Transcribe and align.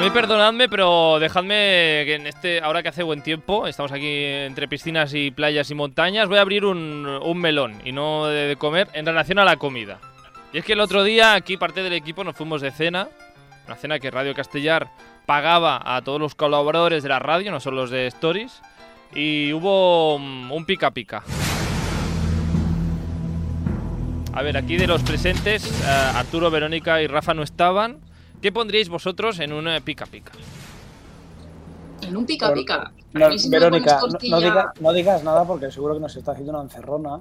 Mí 0.00 0.08
perdonadme, 0.08 0.66
pero 0.70 1.18
dejadme 1.18 2.04
que 2.06 2.14
en 2.14 2.26
este, 2.26 2.60
ahora 2.62 2.82
que 2.82 2.88
hace 2.88 3.02
buen 3.02 3.20
tiempo, 3.20 3.66
estamos 3.66 3.92
aquí 3.92 4.24
entre 4.24 4.66
piscinas 4.66 5.12
y 5.12 5.30
playas 5.30 5.70
y 5.70 5.74
montañas, 5.74 6.26
voy 6.26 6.38
a 6.38 6.40
abrir 6.40 6.64
un, 6.64 7.06
un 7.06 7.38
melón 7.38 7.82
y 7.84 7.92
no 7.92 8.26
de, 8.26 8.46
de 8.46 8.56
comer 8.56 8.88
en 8.94 9.04
relación 9.04 9.38
a 9.38 9.44
la 9.44 9.56
comida. 9.56 9.98
Y 10.54 10.58
es 10.58 10.64
que 10.64 10.72
el 10.72 10.80
otro 10.80 11.04
día 11.04 11.34
aquí 11.34 11.58
parte 11.58 11.82
del 11.82 11.92
equipo 11.92 12.24
nos 12.24 12.34
fuimos 12.34 12.62
de 12.62 12.70
cena, 12.70 13.08
una 13.66 13.76
cena 13.76 13.98
que 13.98 14.10
Radio 14.10 14.34
Castellar 14.34 14.88
pagaba 15.26 15.82
a 15.84 16.00
todos 16.00 16.18
los 16.18 16.34
colaboradores 16.34 17.02
de 17.02 17.10
la 17.10 17.18
radio, 17.18 17.50
no 17.50 17.60
solo 17.60 17.82
los 17.82 17.90
de 17.90 18.06
Stories, 18.06 18.62
y 19.14 19.52
hubo 19.52 20.18
mm, 20.18 20.50
un 20.50 20.64
pica 20.64 20.92
pica. 20.92 21.22
A 24.32 24.42
ver, 24.42 24.56
aquí 24.56 24.78
de 24.78 24.86
los 24.86 25.02
presentes, 25.02 25.70
eh, 25.82 26.12
Arturo, 26.14 26.50
Verónica 26.50 27.02
y 27.02 27.06
Rafa 27.06 27.34
no 27.34 27.42
estaban. 27.42 27.98
¿Qué 28.40 28.52
pondríais 28.52 28.88
vosotros 28.88 29.38
en 29.40 29.52
un 29.52 29.68
eh, 29.68 29.80
pica 29.80 30.06
pica? 30.06 30.32
En 32.02 32.16
un 32.16 32.24
pica 32.26 32.52
pica. 32.52 32.90
No, 33.12 33.36
si 33.38 33.50
Verónica, 33.50 33.94
no, 34.00 34.08
tortilla- 34.08 34.30
no 34.36 34.40
diga- 34.40 34.72
no 34.80 34.92
digas 34.92 35.22
nada 35.24 35.44
porque 35.44 35.70
seguro 35.70 35.94
que 35.94 36.00
nos 36.00 36.16
está 36.16 36.32
haciendo 36.32 36.52
una 36.52 36.62
encerrona. 36.62 37.20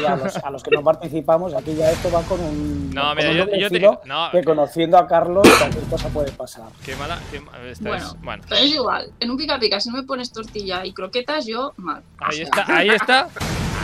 Y 0.00 0.04
a 0.06 0.16
los, 0.16 0.34
a 0.36 0.50
los 0.50 0.62
que 0.62 0.70
no 0.74 0.82
participamos, 0.82 1.52
aquí 1.52 1.74
ya 1.74 1.90
esto 1.90 2.10
va 2.10 2.22
con 2.22 2.40
un. 2.40 2.88
No, 2.94 3.08
con 3.08 3.16
mira, 3.16 3.30
un 3.32 3.36
yo- 3.36 3.44
yo 3.58 3.68
te- 3.68 3.76
filo 3.76 4.00
no. 4.06 4.30
que 4.32 4.42
conociendo 4.42 4.96
a 4.96 5.06
Carlos, 5.06 5.46
cualquier 5.58 5.84
cosa 5.84 6.08
puede 6.08 6.32
pasar. 6.32 6.64
Qué 6.82 6.96
mala. 6.96 7.18
Qué 7.30 7.40
ma- 7.40 7.52
esta 7.68 7.86
Bueno, 7.86 8.06
es- 8.06 8.20
bueno. 8.22 8.42
pero 8.48 8.60
es 8.62 8.70
igual. 8.74 9.12
En 9.20 9.30
un 9.30 9.36
pica 9.36 9.58
pica, 9.58 9.78
si 9.78 9.90
no 9.90 9.96
me 9.98 10.04
pones 10.04 10.32
tortilla 10.32 10.86
y 10.86 10.94
croquetas, 10.94 11.44
yo 11.44 11.74
mal. 11.76 12.02
Ahí 12.18 12.40
está, 12.40 12.64
ahí 12.66 12.88
está. 12.88 13.28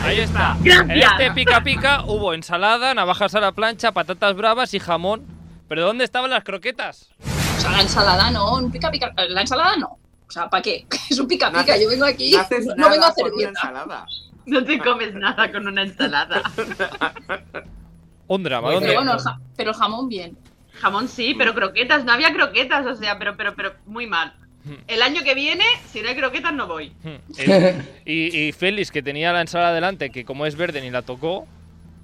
Ahí 0.03 0.19
está. 0.21 0.57
En 0.63 0.89
este 0.91 1.31
pica 1.35 1.63
pica 1.63 2.03
hubo 2.07 2.33
ensalada, 2.33 2.95
navajas 2.95 3.35
a 3.35 3.39
la 3.39 3.51
plancha, 3.51 3.91
patatas 3.91 4.35
bravas 4.35 4.73
y 4.73 4.79
jamón. 4.79 5.23
¿Pero 5.67 5.85
dónde 5.85 6.03
estaban 6.03 6.29
las 6.29 6.43
croquetas? 6.43 7.09
O 7.57 7.59
sea, 7.61 7.71
la 7.71 7.81
ensalada 7.81 8.29
no, 8.31 8.55
un 8.57 8.71
pica 8.71 8.91
pica. 8.91 9.13
La 9.29 9.41
ensalada 9.41 9.75
no. 9.77 9.97
O 10.27 10.31
sea, 10.31 10.49
¿para 10.49 10.61
qué? 10.61 10.85
Es 11.09 11.19
un 11.19 11.27
pica 11.27 11.51
pica. 11.51 11.77
Yo 11.77 11.89
vengo 11.89 12.05
aquí, 12.05 12.31
No 12.31 12.75
no, 12.75 12.89
vengo 12.89 13.05
a 13.05 13.09
hacer 13.09 13.31
dieta. 13.35 14.05
No 14.45 14.63
te 14.63 14.77
comes 14.79 15.13
nada 15.15 15.51
con 15.51 15.67
una 15.67 15.81
ensalada. 15.83 16.43
Un 18.27 18.43
drama, 18.43 18.71
¿dónde? 18.71 18.87
Pero 18.87 18.99
bueno, 18.99 19.13
el 19.13 19.19
ja- 19.19 19.39
pero 19.55 19.69
el 19.71 19.75
jamón 19.75 20.09
bien. 20.09 20.37
Jamón 20.73 21.07
sí, 21.07 21.35
pero 21.37 21.53
croquetas, 21.53 22.03
no 22.05 22.11
había 22.11 22.33
croquetas, 22.33 22.85
o 22.85 22.95
sea, 22.95 23.17
pero, 23.19 23.35
pero, 23.37 23.55
pero 23.55 23.73
muy 23.85 24.07
mal. 24.07 24.33
El 24.87 25.03
año 25.03 25.23
que 25.23 25.35
viene, 25.35 25.63
si 25.91 26.01
no 26.01 26.09
hay 26.09 26.15
croquetas, 26.15 26.51
no 26.53 26.65
voy. 26.65 26.89
Hmm. 27.03 27.17
El- 27.37 27.83
y, 28.05 28.47
y 28.47 28.51
Félix, 28.51 28.91
que 28.91 29.03
tenía 29.03 29.31
la 29.31 29.41
ensalada 29.41 29.73
delante, 29.73 30.09
que 30.09 30.25
como 30.25 30.47
es 30.47 30.55
verde 30.55 30.81
ni 30.81 30.89
la 30.89 31.03
tocó. 31.03 31.47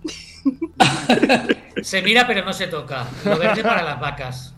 Se 1.83 2.01
mira 2.01 2.25
pero 2.27 2.43
no 2.45 2.53
se 2.53 2.67
toca. 2.67 3.05
Lo 3.25 3.37
verde 3.37 3.63
para 3.63 3.83
las 3.83 3.99
vacas. 3.99 4.53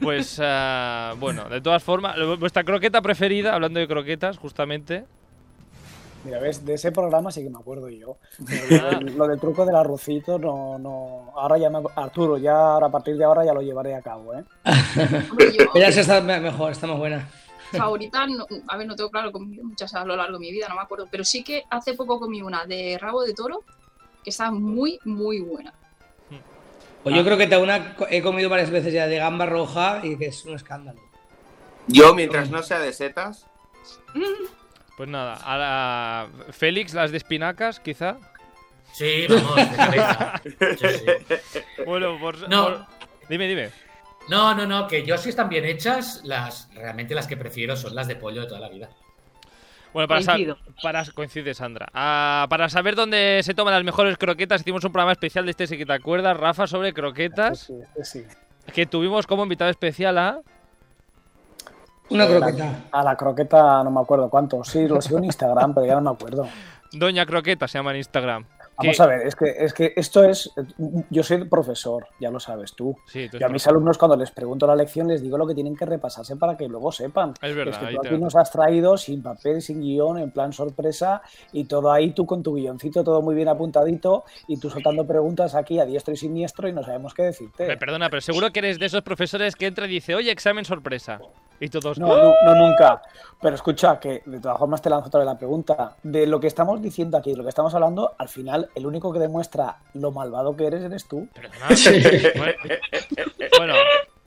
Pues 0.00 0.38
ah, 0.42 1.14
bueno, 1.18 1.48
de 1.48 1.60
todas 1.60 1.82
formas, 1.82 2.16
vuestra 2.38 2.64
croqueta 2.64 3.00
preferida, 3.00 3.54
hablando 3.54 3.80
de 3.80 3.88
croquetas, 3.88 4.38
justamente. 4.38 5.04
Mira, 6.24 6.40
ves, 6.40 6.64
de 6.64 6.74
ese 6.74 6.90
programa 6.90 7.30
sí 7.30 7.42
que 7.42 7.50
me 7.50 7.58
acuerdo 7.58 7.88
yo. 7.90 8.16
Pero 8.46 8.82
Lo, 8.82 8.90
del- 8.98 9.16
lo 9.18 9.26
del 9.28 9.38
truco 9.38 9.64
del 9.66 9.76
arrocito, 9.76 10.38
no, 10.38 10.78
no. 10.78 11.32
Ahora 11.36 11.58
ya 11.58 11.70
me. 11.70 11.80
Arturo, 11.96 12.38
ya 12.38 12.56
ahora, 12.56 12.86
a 12.86 12.90
partir 12.90 13.16
de 13.16 13.24
ahora 13.24 13.44
ya 13.44 13.52
lo 13.52 13.60
llevaré 13.62 13.94
a 13.94 14.00
cabo, 14.02 14.34
¿eh? 14.34 14.44
Ella 15.74 15.92
se 15.92 16.00
está 16.00 16.20
me- 16.20 16.40
mejor, 16.40 16.72
está 16.72 16.86
más 16.86 16.98
buena. 16.98 17.28
favorita, 17.72 18.26
no- 18.26 18.46
a 18.68 18.76
ver, 18.76 18.86
no 18.86 18.96
tengo 18.96 19.10
claro, 19.10 19.32
comido 19.32 19.64
muchas 19.64 19.94
a 19.94 20.04
lo 20.04 20.16
largo 20.16 20.34
de 20.38 20.46
mi 20.46 20.52
vida, 20.52 20.66
no 20.68 20.76
me 20.76 20.82
acuerdo. 20.82 21.08
Pero 21.10 21.24
sí 21.24 21.42
que 21.44 21.64
hace 21.70 21.94
poco 21.94 22.18
comí 22.18 22.40
una 22.42 22.64
de 22.66 22.96
rabo 23.00 23.22
de 23.22 23.34
toro 23.34 23.62
que 24.24 24.30
está 24.30 24.50
muy, 24.50 24.98
muy 25.04 25.40
buena. 25.40 25.72
Pues 27.02 27.14
yo 27.14 27.22
creo 27.22 27.36
que 27.36 27.46
te 27.46 27.56
una 27.58 27.94
he 28.08 28.22
comido 28.22 28.48
varias 28.48 28.70
veces 28.70 28.92
ya 28.92 29.06
de 29.06 29.18
gamba 29.18 29.44
roja 29.44 30.00
y 30.02 30.16
que 30.16 30.26
es 30.26 30.44
un 30.46 30.54
escándalo. 30.56 31.00
Yo, 31.86 32.14
mientras 32.14 32.48
no 32.50 32.62
sea 32.62 32.78
de 32.80 32.92
setas, 32.92 33.46
Pues 34.96 35.08
nada, 35.08 35.34
a 35.34 35.58
la... 35.58 36.28
Félix, 36.52 36.94
las 36.94 37.10
de 37.10 37.16
espinacas, 37.16 37.80
quizá. 37.80 38.16
Sí, 38.92 39.26
vamos, 39.28 39.56
de 39.56 39.76
cabeza. 39.76 40.40
Sí, 40.44 40.86
sí. 40.88 41.60
Bueno, 41.84 42.16
por, 42.20 42.48
No. 42.48 42.62
por- 42.64 42.86
Dime, 43.28 43.48
dime. 43.48 43.70
No, 44.28 44.54
no, 44.54 44.66
no, 44.66 44.86
que 44.86 45.04
yo 45.04 45.18
si 45.18 45.30
están 45.30 45.48
bien 45.48 45.64
hechas, 45.64 46.20
las 46.24 46.70
realmente 46.74 47.14
las 47.14 47.26
que 47.26 47.36
prefiero 47.36 47.76
son 47.76 47.94
las 47.94 48.06
de 48.06 48.14
pollo 48.16 48.42
de 48.42 48.46
toda 48.46 48.60
la 48.60 48.68
vida. 48.68 48.88
Bueno, 49.94 50.08
para, 50.08 50.20
sa- 50.20 50.32
Coincido. 50.32 50.58
para 50.82 51.04
coincide 51.12 51.54
Sandra. 51.54 51.86
Ah, 51.94 52.46
para 52.50 52.68
saber 52.68 52.96
dónde 52.96 53.40
se 53.42 53.54
toman 53.54 53.72
las 53.72 53.84
mejores 53.84 54.18
croquetas, 54.18 54.60
hicimos 54.60 54.84
un 54.84 54.92
programa 54.92 55.12
especial 55.12 55.44
de 55.46 55.52
este, 55.52 55.66
si 55.66 55.78
que 55.78 55.86
te 55.86 55.92
acuerdas, 55.94 56.36
Rafa, 56.36 56.66
sobre 56.66 56.92
croquetas. 56.92 57.60
Sí, 57.60 57.74
sí, 58.02 58.04
sí. 58.04 58.24
Que 58.74 58.84
tuvimos 58.86 59.26
como 59.26 59.44
invitado 59.44 59.70
especial 59.70 60.18
a. 60.18 60.40
Una 62.10 62.26
croqueta. 62.26 62.58
la, 62.92 63.00
a 63.00 63.02
la 63.02 63.16
croqueta 63.16 63.82
no 63.82 63.90
me 63.90 64.00
acuerdo 64.00 64.28
cuánto. 64.28 64.62
Sí, 64.64 64.86
lo 64.86 65.00
sigo 65.00 65.18
en 65.18 65.24
Instagram, 65.24 65.72
pero 65.74 65.86
ya 65.86 65.94
no 65.94 66.00
me 66.02 66.10
acuerdo. 66.10 66.46
Doña 66.92 67.24
Croqueta, 67.24 67.66
se 67.66 67.78
llama 67.78 67.92
en 67.92 67.96
Instagram. 67.98 68.44
Vamos 68.76 69.00
a 69.00 69.06
ver, 69.06 69.26
es 69.26 69.36
que, 69.36 69.44
es 69.58 69.72
que 69.72 69.92
esto 69.96 70.24
es. 70.24 70.50
Yo 71.10 71.22
soy 71.22 71.44
profesor, 71.44 72.08
ya 72.20 72.30
lo 72.30 72.40
sabes 72.40 72.74
tú. 72.74 72.96
Sí, 73.06 73.28
tú 73.28 73.38
Yo 73.38 73.46
a 73.46 73.48
mis 73.48 73.66
alumnos, 73.66 73.98
cuando 73.98 74.16
les 74.16 74.30
pregunto 74.30 74.66
la 74.66 74.74
lección, 74.74 75.08
les 75.08 75.22
digo 75.22 75.38
lo 75.38 75.46
que 75.46 75.54
tienen 75.54 75.76
que 75.76 75.86
repasarse 75.86 76.36
para 76.36 76.56
que 76.56 76.68
luego 76.68 76.90
sepan. 76.90 77.34
Es 77.40 77.54
verdad, 77.54 77.74
Es 77.74 77.88
que 77.88 77.94
tú 77.94 78.00
aquí 78.06 78.18
nos 78.18 78.34
has 78.36 78.50
traído 78.50 78.96
sin 78.96 79.22
papel, 79.22 79.62
sin 79.62 79.80
guion, 79.80 80.18
en 80.18 80.30
plan 80.30 80.52
sorpresa, 80.52 81.22
y 81.52 81.64
todo 81.64 81.92
ahí 81.92 82.10
tú 82.12 82.26
con 82.26 82.42
tu 82.42 82.54
guioncito, 82.54 83.04
todo 83.04 83.22
muy 83.22 83.34
bien 83.34 83.48
apuntadito, 83.48 84.24
y 84.48 84.58
tú 84.58 84.70
soltando 84.70 85.06
preguntas 85.06 85.54
aquí 85.54 85.78
a 85.78 85.84
diestro 85.84 86.14
y 86.14 86.16
siniestro, 86.16 86.68
y 86.68 86.72
no 86.72 86.82
sabemos 86.82 87.14
qué 87.14 87.22
decirte. 87.22 87.66
Me 87.66 87.76
perdona, 87.76 88.10
pero 88.10 88.20
seguro 88.20 88.50
que 88.50 88.58
eres 88.58 88.78
de 88.78 88.86
esos 88.86 89.02
profesores 89.02 89.54
que 89.56 89.66
entra 89.66 89.86
y 89.86 89.90
dice, 89.90 90.14
oye, 90.14 90.30
examen 90.30 90.64
sorpresa. 90.64 91.20
Y 91.60 91.68
todos. 91.68 91.98
No, 91.98 92.08
no, 92.08 92.34
no, 92.44 92.54
nunca. 92.54 93.00
Pero 93.40 93.54
escucha, 93.54 93.98
que 94.00 94.22
de 94.26 94.40
todas 94.40 94.58
formas 94.58 94.82
te 94.82 94.90
lanzo 94.90 95.08
otra 95.08 95.20
vez 95.20 95.26
la 95.26 95.38
pregunta. 95.38 95.96
De 96.02 96.26
lo 96.26 96.40
que 96.40 96.48
estamos 96.48 96.82
diciendo 96.82 97.16
aquí, 97.16 97.30
de 97.30 97.36
lo 97.36 97.42
que 97.42 97.50
estamos 97.50 97.74
hablando, 97.74 98.14
al 98.18 98.28
final, 98.28 98.63
el 98.74 98.86
único 98.86 99.12
que 99.12 99.18
demuestra 99.18 99.76
lo 99.94 100.10
malvado 100.12 100.56
que 100.56 100.66
eres 100.66 100.82
eres 100.82 101.06
tú. 101.06 101.28
Perdona. 101.34 101.68
Bueno, 102.36 102.54
bueno, 103.58 103.74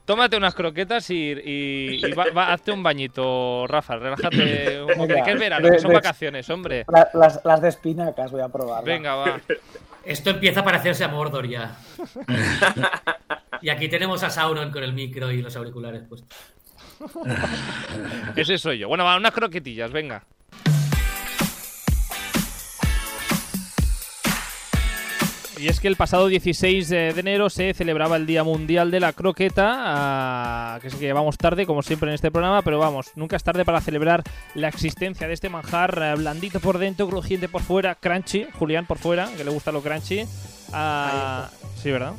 tómate 0.06 0.38
unas 0.38 0.56
croquetas 0.56 1.10
y, 1.10 1.34
y- 1.34 2.06
y 2.06 2.12
va- 2.14 2.32
va- 2.36 2.54
hazte 2.54 2.72
un 2.72 2.82
bañito, 2.84 3.66
Rafa. 3.68 3.98
Relájate 3.98 4.82
un 4.82 4.88
poco. 4.96 5.08
Que 5.26 5.32
es 5.32 5.40
verano, 5.40 5.66
de- 5.68 5.74
que 5.74 5.80
son 5.80 5.90
de- 5.90 5.96
vacaciones, 5.96 6.50
hombre. 6.50 6.86
La- 6.88 7.10
las, 7.14 7.42
las 7.44 7.62
de 7.62 7.70
espinacas 7.70 8.32
voy 8.32 8.42
a 8.42 8.50
probar. 8.50 8.84
Venga, 8.84 9.16
va. 9.16 9.42
Esto 10.06 10.30
empieza 10.30 10.62
a 10.62 10.64
parecerse 10.64 11.04
a 11.04 11.10
Mordor 11.10 11.48
ya. 11.50 11.76
y 13.62 13.70
aquí 13.70 13.90
tenemos 13.90 14.24
a 14.24 14.30
Sauron 14.30 14.72
con 14.72 14.84
el 14.84 14.94
micro 14.94 15.30
y 15.32 15.42
los 15.42 15.56
auriculares 15.58 16.04
puestos. 16.08 16.30
Ese 18.36 18.58
soy 18.58 18.80
yo. 18.80 18.88
Bueno, 18.88 19.04
va, 19.04 19.18
unas 19.18 19.32
croquetillas, 19.34 19.92
venga. 19.92 20.24
Y 25.60 25.68
es 25.70 25.80
que 25.80 25.88
el 25.88 25.96
pasado 25.96 26.28
16 26.28 26.90
de 26.90 27.10
enero 27.10 27.50
se 27.50 27.74
celebraba 27.74 28.16
el 28.16 28.28
Día 28.28 28.44
Mundial 28.44 28.92
de 28.92 29.00
la 29.00 29.14
Croqueta, 29.14 30.78
que 30.82 30.88
es 30.88 30.96
que 30.96 31.06
llevamos 31.06 31.38
tarde, 31.38 31.66
como 31.66 31.82
siempre 31.82 32.10
en 32.10 32.16
este 32.16 32.30
programa, 32.30 32.62
pero 32.62 32.78
vamos, 32.78 33.12
nunca 33.16 33.36
es 33.36 33.44
tarde 33.44 33.66
para 33.66 33.82
celebrar 33.82 34.24
la 34.54 34.68
existencia 34.68 35.28
de 35.28 35.34
este 35.34 35.50
manjar 35.50 36.00
eh, 36.02 36.16
blandito 36.16 36.60
por 36.60 36.78
dentro, 36.78 37.08
crujiente 37.08 37.50
por 37.50 37.64
fuera, 37.64 37.96
crunchy, 37.96 38.46
Julián 38.60 38.86
por 38.86 39.00
fuera, 39.00 39.30
que 39.36 39.44
le 39.44 39.50
gusta 39.50 39.72
lo 39.72 39.82
crunchy. 39.82 40.26
Ah, 40.74 41.50
sí, 41.82 41.92
¿verdad? 41.92 42.14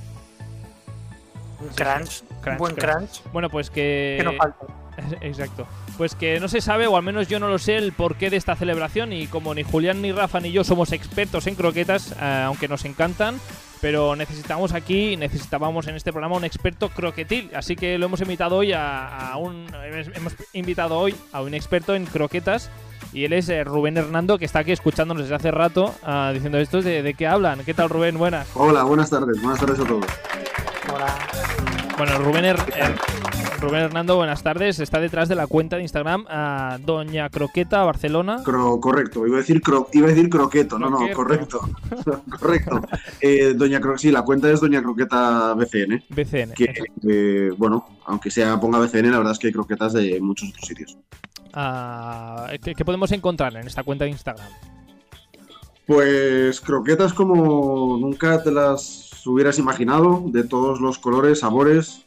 Un 1.61 1.69
crunch, 1.69 2.23
Crunch, 2.41 2.53
un 2.53 2.59
buen 2.59 2.75
crunch. 2.75 2.97
crunch, 2.97 3.33
Bueno, 3.33 3.51
pues 3.51 3.71
que... 3.71 4.17
que 4.19 4.25
no 4.25 4.33
falta. 4.33 4.67
Exacto. 5.21 5.67
Pues 5.99 6.15
que 6.15 6.39
no 6.39 6.47
se 6.49 6.61
sabe, 6.61 6.87
o 6.87 6.97
al 6.97 7.03
menos 7.03 7.27
yo 7.29 7.41
no 7.41 7.49
lo 7.49 7.59
sé, 7.59 7.77
el 7.77 7.93
porqué 7.93 8.31
de 8.31 8.37
esta 8.37 8.55
celebración. 8.55 9.13
Y 9.13 9.27
como 9.27 9.53
ni 9.53 9.65
Julián, 9.65 10.01
ni 10.01 10.13
Rafa, 10.13 10.39
ni 10.39 10.53
yo 10.53 10.63
somos 10.65 10.93
expertos 10.93 11.47
en 11.49 11.57
croquetas, 11.57 12.13
eh, 12.21 12.43
aunque 12.47 12.69
nos 12.69 12.85
encantan, 12.85 13.41
pero 13.81 14.15
necesitamos 14.15 14.75
aquí, 14.75 15.17
necesitábamos 15.17 15.89
en 15.89 15.97
este 15.97 16.13
programa 16.13 16.37
un 16.37 16.45
experto 16.45 16.89
croquetil. 16.91 17.51
Así 17.53 17.75
que 17.75 17.99
lo 17.99 18.07
hemos 18.07 18.21
invitado 18.21 18.57
hoy 18.57 18.73
a, 18.73 19.31
a 19.33 19.37
un. 19.39 19.67
Hemos 20.15 20.35
invitado 20.53 20.97
hoy 20.99 21.17
a 21.33 21.43
un 21.43 21.53
experto 21.55 21.97
en 21.97 22.07
croquetas. 22.07 22.71
Y 23.13 23.25
él 23.25 23.33
es 23.33 23.49
eh, 23.49 23.65
Rubén 23.65 23.97
Hernando, 23.97 24.39
que 24.39 24.45
está 24.45 24.61
aquí 24.61 24.71
escuchándonos 24.71 25.23
desde 25.25 25.35
hace 25.35 25.51
rato, 25.51 25.95
ah, 26.05 26.31
diciendo 26.33 26.59
esto 26.59 26.81
de, 26.83 27.03
de 27.03 27.15
qué 27.15 27.27
hablan. 27.27 27.65
¿Qué 27.65 27.75
tal, 27.75 27.89
Rubén? 27.89 28.19
Buenas. 28.19 28.47
Hola, 28.55 28.85
buenas 28.85 29.11
tardes, 29.11 29.41
buenas 29.43 29.59
tardes 29.59 29.81
a 29.81 29.85
todos. 29.85 30.05
Ahora, 30.91 31.07
Bueno, 31.97 32.19
Rubén, 32.19 32.45
Her- 32.45 32.57
Her- 32.77 32.95
Rubén 33.61 33.83
Hernando, 33.83 34.15
buenas 34.17 34.43
tardes. 34.45 34.79
Está 34.79 35.01
detrás 35.01 35.29
de 35.29 35.35
la 35.35 35.49
cuenta 35.49 35.77
de 35.77 35.83
Instagram 35.83 36.27
a 36.29 36.79
Doña 36.81 37.29
Croqueta 37.29 37.83
Barcelona. 37.83 38.37
Cro- 38.45 38.79
correcto, 38.79 39.27
iba 39.27 39.37
a 39.37 39.41
decir 39.41 39.61
cro- 39.61 39.89
iba 39.93 40.07
a 40.07 40.11
decir 40.11 40.29
croqueto, 40.31 40.79
no, 40.79 40.89
no, 40.89 40.99
correcto. 41.13 41.61
correcto. 42.41 42.81
Eh, 43.21 43.55
Doña 43.57 43.81
Cro- 43.81 43.99
sí, 43.99 44.13
la 44.13 44.23
cuenta 44.23 44.49
es 44.51 44.61
Doña 44.61 44.81
Croqueta 44.81 45.55
BCN. 45.55 46.05
BCN. 46.09 46.53
Que, 46.55 46.73
eh, 47.09 47.51
bueno, 47.59 47.85
aunque 48.07 48.31
sea 48.31 48.61
ponga 48.61 48.79
BCN, 48.79 49.11
la 49.11 49.19
verdad 49.19 49.33
es 49.33 49.39
que 49.41 49.49
hay 49.49 49.53
croquetas 49.53 49.93
de 49.93 50.21
muchos 50.21 50.51
otros 50.51 50.65
sitios. 50.67 50.97
Ah, 51.53 52.47
¿qué, 52.63 52.75
qué 52.77 52.85
podemos 52.85 53.11
encontrar 53.11 53.57
en 53.57 53.67
esta 53.67 53.83
cuenta 53.83 54.05
de 54.05 54.11
Instagram? 54.13 54.47
Pues 55.85 56.61
croquetas 56.61 57.13
como 57.13 57.97
nunca 57.99 58.41
te 58.41 58.53
las 58.53 59.27
hubieras 59.27 59.59
imaginado, 59.59 60.23
de 60.27 60.45
todos 60.45 60.81
los 60.81 60.99
colores, 60.99 61.41
sabores. 61.41 62.05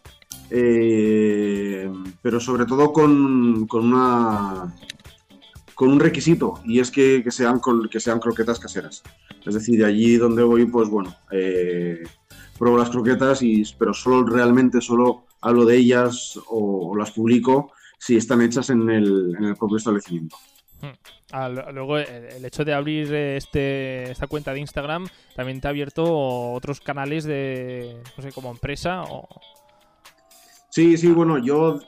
Eh, 0.52 1.90
pero 2.22 2.40
sobre 2.40 2.66
todo 2.66 2.92
con, 2.92 3.66
con 3.68 3.86
una 3.94 4.76
con 5.74 5.90
un 5.90 6.00
requisito 6.00 6.60
y 6.66 6.80
es 6.80 6.92
que, 6.92 7.24
que 7.24 7.32
sean 7.32 7.60
que 7.90 8.00
sean 8.00 8.20
croquetas 8.20 8.60
caseras. 8.60 9.02
Es 9.46 9.56
decir, 9.56 9.80
de 9.80 9.86
allí 9.86 10.18
donde 10.18 10.44
voy, 10.44 10.66
pues 10.66 10.90
bueno, 10.90 11.16
eh, 11.32 12.04
pruebo 12.60 12.78
las 12.78 12.92
croquetas 12.92 13.42
y 13.42 13.64
pero 13.80 13.94
solo 13.94 14.24
realmente 14.24 14.82
solo 14.82 15.24
hablo 15.42 15.66
de 15.66 15.78
ellas 15.78 16.40
o, 16.48 16.96
las 16.96 17.12
publico 17.12 17.72
si 17.98 18.18
están 18.18 18.42
hechas 18.42 18.70
en 18.70 18.90
el, 18.90 19.36
en 19.38 19.44
el 19.46 19.56
propio 19.56 19.78
establecimiento. 19.78 20.36
Ah, 21.32 21.48
lo- 21.48 21.72
luego, 21.72 21.98
el, 21.98 22.08
el 22.26 22.46
hecho 22.46 22.66
de 22.66 22.74
abrir 22.74 23.12
eh, 23.14 23.38
este, 23.38 24.12
esta 24.12 24.28
cuenta 24.28 24.54
de 24.54 24.60
Instagram 24.60 25.08
también 25.36 25.62
te 25.62 25.68
ha 25.68 25.70
abierto 25.72 26.04
otros 26.54 26.82
canales 26.82 27.24
de, 27.24 28.02
no 28.18 28.24
sé, 28.24 28.32
como 28.32 28.52
empresa 28.52 29.04
o... 29.04 29.28
Sí, 30.72 30.98
sí, 30.98 31.08
bueno, 31.10 31.38
yo, 31.38 31.80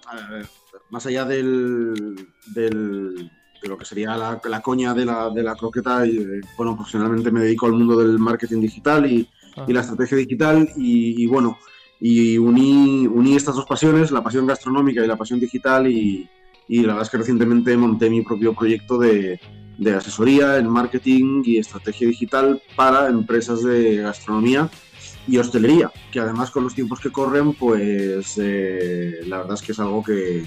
más 0.90 1.06
allá 1.06 1.24
del, 1.24 2.16
del- 2.54 3.32
de 3.62 3.70
lo 3.70 3.78
que 3.78 3.86
sería 3.86 4.18
la, 4.18 4.42
la 4.44 4.62
coña 4.62 4.94
de 4.94 5.06
la, 5.06 5.30
de 5.30 5.42
la 5.42 5.56
croqueta, 5.56 6.06
y, 6.06 6.18
eh, 6.18 6.42
bueno, 6.58 6.76
profesionalmente 6.76 7.32
me 7.32 7.40
dedico 7.40 7.66
al 7.66 7.72
mundo 7.72 7.98
del 7.98 8.20
marketing 8.20 8.60
digital 8.60 9.10
y, 9.10 9.28
Ah. 9.56 9.66
y 9.68 9.72
la 9.74 9.82
estrategia 9.82 10.18
digital 10.18 10.68
y, 10.76 11.24
y, 11.24 11.28
bueno, 11.28 11.60
y 12.00 12.40
uní, 12.40 13.06
uní 13.08 13.36
estas 13.36 13.54
dos 13.56 13.66
pasiones, 13.68 14.10
la 14.12 14.24
pasión 14.24 14.48
gastronómica 14.48 15.04
y 15.04 15.08
la 15.08 15.16
pasión 15.16 15.40
digital 15.40 15.86
y, 15.88 16.28
y 16.68 16.82
la 16.82 16.88
verdad 16.88 17.04
es 17.04 17.10
que 17.12 17.18
recientemente 17.20 17.78
monté 17.78 18.10
mi 18.10 18.24
propio 18.24 18.56
proyecto 18.56 18.98
de, 18.98 19.40
de 19.78 19.94
asesoría 19.94 20.58
en 20.58 20.68
marketing 20.68 21.44
y 21.46 21.60
estrategia 21.60 22.08
digital 22.08 22.62
para 22.76 23.08
empresas 23.10 23.62
de 23.64 23.98
gastronomía 23.98 24.68
y 25.28 25.38
hostelería, 25.38 25.92
que 26.12 26.20
además 26.20 26.52
con 26.52 26.64
los 26.64 26.76
tiempos 26.76 27.00
que 27.00 27.12
corren, 27.12 27.54
pues 27.54 28.38
eh, 28.42 29.20
la 29.26 29.38
verdad 29.38 29.54
es 29.56 29.62
que 29.62 29.72
es 29.72 29.80
algo 29.80 30.04
que, 30.04 30.44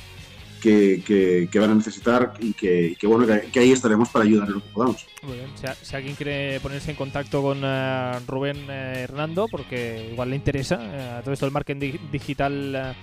que, 0.61 1.49
van 1.59 1.71
a 1.71 1.75
necesitar 1.75 2.35
y 2.41 2.53
que, 2.53 2.97
bueno, 3.05 3.27
que, 3.53 3.61
ahí 3.61 3.73
estaremos 3.73 4.09
para 4.09 4.25
ayudar 4.25 4.49
en 4.49 4.55
lo 4.55 4.61
que 4.61 4.69
podamos. 4.69 5.07
Muy 5.23 5.35
bien. 5.35 5.49
Si, 5.55 5.87
si 5.87 5.97
alguien 5.97 6.15
quiere 6.15 6.61
ponerse 6.61 6.91
en 6.91 6.97
contacto 6.97 7.43
con 7.43 7.61
eh, 7.63 8.19
Rubén 8.27 8.67
eh, 8.69 9.01
Hernando, 9.05 9.49
porque 9.49 10.09
igual 10.13 10.31
le 10.31 10.37
interesa 10.37 10.79
eh, 10.81 11.21
todo 11.23 11.33
esto 11.33 11.47
del 11.47 11.53
marketing 11.53 11.81
di- 11.81 12.01
digital 12.11 12.95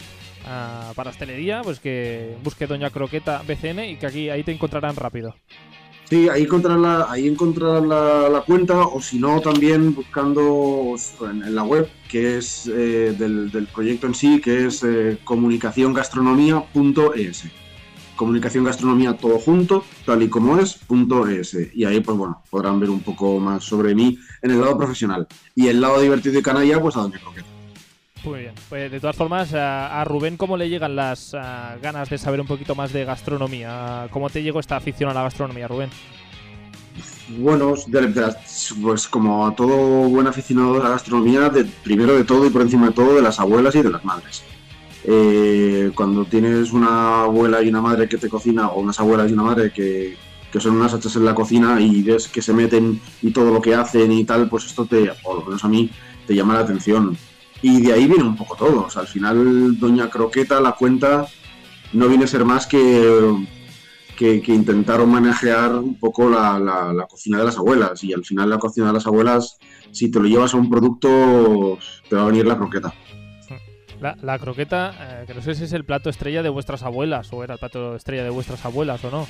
ah, 0.46 0.92
para 0.96 1.10
hostelería, 1.10 1.62
pues 1.64 1.80
que 1.80 2.36
busque 2.44 2.68
Doña 2.68 2.90
Croqueta 2.90 3.42
BCN 3.48 3.80
y 3.86 3.96
que 3.98 4.06
aquí 4.06 4.30
ahí 4.30 4.44
te 4.44 4.52
encontrarán 4.52 4.96
rápido. 4.96 5.36
Sí, 6.10 6.28
ahí 6.30 6.44
encontrarán 6.44 6.82
la, 6.82 7.10
ahí 7.10 7.28
encontrarán 7.28 7.90
la, 7.90 8.44
cuenta 8.46 8.86
o 8.86 9.02
si 9.02 9.18
no 9.20 9.42
también 9.42 9.96
buscando 9.96 10.96
en, 11.22 11.56
la 11.56 11.64
web 11.64 11.90
que 12.10 12.38
es 12.38 12.68
eh, 12.68 13.16
del, 13.18 13.50
del 13.52 13.68
proyecto 13.68 14.08
en 14.08 14.14
sí, 14.14 14.42
que 14.42 14.68
es 14.68 14.84
eh, 14.84 15.18
comunicaciongastronomía.es. 15.24 17.44
Comunicación 18.16 18.64
gastronomía 18.64 19.18
todo 19.18 19.40
junto, 19.40 19.84
tal 20.06 20.22
y 20.22 20.30
como 20.30 20.60
es, 20.60 20.76
punto 20.76 21.28
.es. 21.28 21.58
Y 21.74 21.84
ahí 21.86 22.00
pues 22.00 22.16
bueno, 22.16 22.44
podrán 22.50 22.80
ver 22.80 22.92
un 22.92 23.02
poco 23.02 23.40
más 23.40 23.64
sobre 23.64 23.96
mí 23.96 24.20
en 24.44 24.52
el 24.52 24.62
lado 24.62 24.78
profesional. 24.78 25.28
Y 25.56 25.66
el 25.68 25.82
lado 25.82 26.00
divertido 26.00 26.38
y 26.38 26.44
canalla, 26.44 26.80
pues 26.80 26.96
a 26.96 27.02
Doña 27.02 27.18
Croqueta. 27.20 27.53
Muy 28.24 28.40
bien. 28.40 28.54
Pues 28.70 28.92
de 28.92 29.00
todas 29.00 29.16
formas, 29.16 29.54
a, 29.54 30.02
a 30.02 30.06
Rubén, 30.06 30.38
¿cómo 30.38 30.56
le 30.56 30.70
llegan 30.70 30.96
las 30.96 31.34
ganas 31.82 32.10
de 32.10 32.18
saber 32.18 32.40
un 32.40 32.48
poquito 32.48 32.74
más 32.76 32.94
de 32.94 33.06
gastronomía? 33.06 34.08
¿Cómo 34.12 34.30
te 34.30 34.42
llegó 34.42 34.60
esta 34.60 34.78
afición 34.78 35.10
a 35.10 35.14
la 35.14 35.24
gastronomía, 35.24 35.68
Rubén? 35.68 35.90
Bueno, 37.38 37.74
pues 38.82 39.08
como 39.08 39.48
a 39.48 39.56
todo 39.56 40.10
buen 40.10 40.28
aficionado 40.28 40.74
de 40.76 40.84
la 40.84 40.90
gastronomía, 40.90 41.52
primero 41.84 42.16
de 42.16 42.24
todo 42.24 42.46
y 42.46 42.50
por 42.50 42.62
encima 42.62 42.88
de 42.88 42.94
todo 42.94 43.16
de 43.16 43.22
las 43.22 43.40
abuelas 43.40 43.76
y 43.76 43.82
de 43.82 43.90
las 43.90 44.04
madres. 44.04 44.44
Eh, 45.06 45.92
cuando 45.96 46.26
tienes 46.26 46.72
una 46.72 47.24
abuela 47.24 47.62
y 47.62 47.70
una 47.70 47.82
madre 47.82 48.08
que 48.08 48.18
te 48.18 48.30
cocina, 48.30 48.68
o 48.68 48.82
unas 48.82 49.00
abuelas 49.00 49.30
y 49.30 49.34
una 49.34 49.44
madre 49.44 49.72
que, 49.72 50.18
que 50.52 50.60
son 50.60 50.76
unas 50.76 50.94
hachas 50.94 51.16
en 51.16 51.26
la 51.26 51.34
cocina 51.34 51.80
y 51.82 52.04
ves 52.04 52.28
que 52.28 52.42
se 52.42 52.54
meten 52.54 53.02
y 53.22 53.32
todo 53.32 53.52
lo 53.52 53.62
que 53.62 53.74
hacen 53.74 54.12
y 54.12 54.24
tal, 54.26 54.50
pues 54.50 54.66
esto 54.66 54.86
te, 54.86 55.10
o 55.24 55.36
lo 55.36 55.46
menos 55.46 55.64
a 55.64 55.70
mí, 55.70 55.90
te 56.28 56.36
llama 56.36 56.54
la 56.54 56.62
atención. 56.62 57.18
Y 57.64 57.82
de 57.82 57.94
ahí 57.94 58.06
viene 58.08 58.24
un 58.24 58.36
poco 58.36 58.56
todo. 58.56 58.86
O 58.86 58.90
sea, 58.92 59.02
al 59.02 59.08
final, 59.08 59.80
Doña 59.80 60.10
Croqueta, 60.10 60.60
la 60.62 60.74
cuenta, 60.74 61.26
no 61.94 62.08
viene 62.08 62.26
a 62.26 62.28
ser 62.28 62.46
más 62.46 62.68
que 62.68 63.34
que, 64.16 64.44
que 64.44 64.54
intentaron 64.54 65.10
manejar 65.10 65.74
un 65.76 65.98
poco 65.98 66.30
la, 66.30 66.60
la- 66.60 66.94
la 66.94 67.08
cocina 67.08 67.40
de 67.40 67.46
las 67.46 67.58
abuelas. 67.58 68.04
Y 68.04 68.14
al 68.14 68.24
final 68.24 68.48
la 68.52 68.60
cocina 68.60 68.86
de 68.88 68.94
las 68.94 69.08
abuelas, 69.08 69.58
si 69.92 70.12
te 70.12 70.20
lo 70.20 70.26
llevas 70.28 70.54
a 70.54 70.58
un 70.58 70.70
producto, 70.70 71.80
te 72.08 72.16
va 72.16 72.22
a 72.22 72.26
venir 72.28 72.46
la 72.46 72.56
croqueta. 72.56 72.94
La, 74.00 74.16
la 74.22 74.38
croqueta, 74.38 74.94
eh, 75.00 75.24
que 75.26 75.34
no 75.34 75.42
sé 75.42 75.56
si 75.56 75.64
es 75.64 75.74
el 75.74 75.84
plato 75.86 76.10
estrella 76.12 76.44
de 76.44 76.50
vuestras 76.50 76.84
abuelas 76.84 77.32
o 77.34 77.44
era 77.44 77.54
el 77.56 77.60
plato 77.60 77.96
estrella 77.96 78.24
de 78.24 78.30
vuestras 78.30 78.64
abuelas 78.66 79.04
o 79.06 79.10
no. 79.10 79.28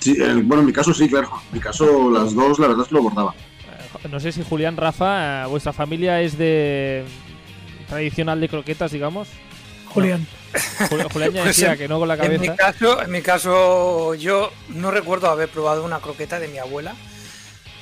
Sí, 0.00 0.16
eh, 0.18 0.32
bueno, 0.44 0.60
en 0.60 0.66
mi 0.66 0.72
caso 0.72 0.94
sí, 0.94 1.06
claro. 1.08 1.28
En 1.50 1.54
mi 1.54 1.60
caso 1.60 2.10
las 2.10 2.34
dos, 2.34 2.58
la 2.60 2.68
verdad 2.68 2.82
es 2.84 2.88
que 2.88 2.94
lo 2.94 3.02
bordaba. 3.02 3.34
Eh, 4.02 4.08
No 4.10 4.18
sé 4.20 4.32
si 4.32 4.42
Julián, 4.42 4.76
Rafa, 4.78 5.44
eh, 5.44 5.46
vuestra 5.48 5.72
familia 5.74 6.22
es 6.22 6.38
de 6.38 7.04
tradicional 7.94 8.40
de 8.40 8.48
croquetas, 8.48 8.90
digamos. 8.92 9.28
Julián. 9.88 10.26
Jul- 10.90 11.12
Julián 11.12 11.32
ya 11.32 11.42
Pues 11.44 11.62
en- 11.62 11.78
que 11.78 11.88
no 11.88 11.98
con 11.98 12.08
la 12.08 12.14
En 12.14 12.40
mi, 12.40 12.46
cabeza. 12.48 12.56
caso, 12.56 13.02
en 13.02 13.10
mi 13.10 13.22
caso, 13.22 14.14
yo 14.14 14.52
no 14.70 14.90
recuerdo 14.90 15.28
haber 15.30 15.48
probado 15.48 15.84
una 15.84 16.00
croqueta 16.00 16.38
de 16.40 16.48
mi 16.48 16.58
abuela. 16.58 16.94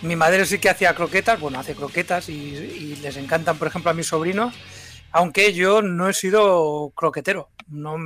Mi 0.03 0.17
madre 0.17 0.44
sí 0.47 0.59
que 0.59 0.69
hacía 0.69 0.94
croquetas, 0.94 1.38
bueno, 1.41 1.59
hace 1.61 1.75
croquetas 1.75 2.29
y, 2.29 2.32
y 2.32 2.97
les 3.03 3.17
encantan, 3.17 3.56
por 3.56 3.69
ejemplo, 3.69 3.91
a 3.91 3.94
mis 3.94 4.09
sobrinos, 4.09 4.53
aunque 5.12 5.53
yo 5.53 5.81
no 5.81 6.09
he 6.09 6.12
sido 6.14 6.91
croquetero. 6.94 7.50
No, 7.69 7.97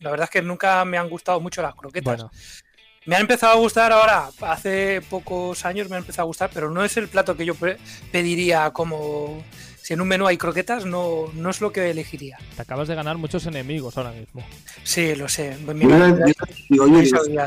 la 0.00 0.10
verdad 0.10 0.24
es 0.24 0.30
que 0.30 0.42
nunca 0.42 0.84
me 0.84 0.98
han 0.98 1.08
gustado 1.08 1.40
mucho 1.40 1.62
las 1.62 1.74
croquetas. 1.74 2.16
Bueno, 2.16 2.30
Me 3.06 3.14
han 3.14 3.22
empezado 3.22 3.52
a 3.52 3.56
gustar 3.56 3.92
ahora, 3.92 4.28
hace 4.42 5.00
pocos 5.08 5.64
años 5.64 5.88
me 5.88 5.96
han 5.96 6.02
empezado 6.02 6.22
a 6.24 6.26
gustar, 6.26 6.50
pero 6.52 6.70
no 6.70 6.84
es 6.84 6.96
el 6.96 7.08
plato 7.08 7.36
que 7.36 7.46
yo 7.46 7.54
pe- 7.54 7.78
pediría 8.12 8.70
como 8.72 9.42
si 9.88 9.94
en 9.94 10.02
un 10.02 10.08
menú 10.08 10.26
hay 10.26 10.36
croquetas, 10.36 10.84
no, 10.84 11.32
no 11.32 11.48
es 11.48 11.62
lo 11.62 11.72
que 11.72 11.88
elegiría. 11.88 12.36
te 12.54 12.60
acabas 12.60 12.88
de 12.88 12.94
ganar 12.94 13.16
muchos 13.16 13.46
enemigos 13.46 13.96
ahora 13.96 14.12
mismo. 14.12 14.44
Sí, 14.82 15.14
lo 15.14 15.26
sé. 15.30 15.56
Mi 15.66 15.72
Mira, 15.72 15.96
madre- 15.96 16.24
mira, 16.26 16.34
digo, 16.68 16.84
oye, 16.84 17.10
me 17.10 17.46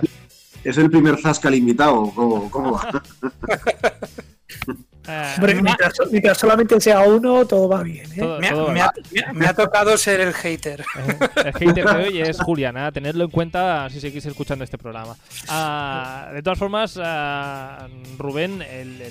es, 0.63 0.77
el 0.79 0.89
primer 0.89 1.19
Zasca 1.21 1.55
invitado. 1.55 2.11
¿Cómo, 2.15 2.49
cómo 2.49 2.71
va? 2.71 3.03
Eh, 5.07 5.33
Hombre, 5.38 5.55
Mientras, 5.61 5.93
mientras 6.11 6.38
solamente 6.38 6.79
sea 6.79 6.99
uno, 7.01 7.45
todo 7.47 7.67
va 7.67 7.81
bien. 7.81 8.05
¿eh? 8.13 8.19
todo- 8.19 8.39
Me 8.39 8.47
ha, 8.47 8.51
todo 8.51 8.67
me 8.71 8.79
va. 8.79 8.85
ha- 8.85 8.93
me 9.11 9.19
ha- 9.21 9.33
me 9.33 9.45
ha 9.47 9.53
tocado 9.55 9.97
ser 9.97 10.19
el 10.21 10.31
hater. 10.33 10.83
Eh, 10.95 11.17
El 11.45 11.53
hater 11.53 11.86
de 11.86 12.03
hoy 12.07 12.21
es 12.21 12.39
Julián, 12.39 12.77
¿eh? 12.77 12.91
tenerlo 12.91 13.24
en 13.24 13.31
cuenta 13.31 13.89
si 13.89 14.00
seguís 14.00 14.25
escuchando 14.27 14.63
este 14.63 14.77
programa. 14.77 15.15
Ah, 15.48 16.29
de 16.33 16.43
todas 16.43 16.60
formas, 16.60 17.00
ah, 17.01 17.88
Rubén, 18.19 18.62
el- 18.62 19.01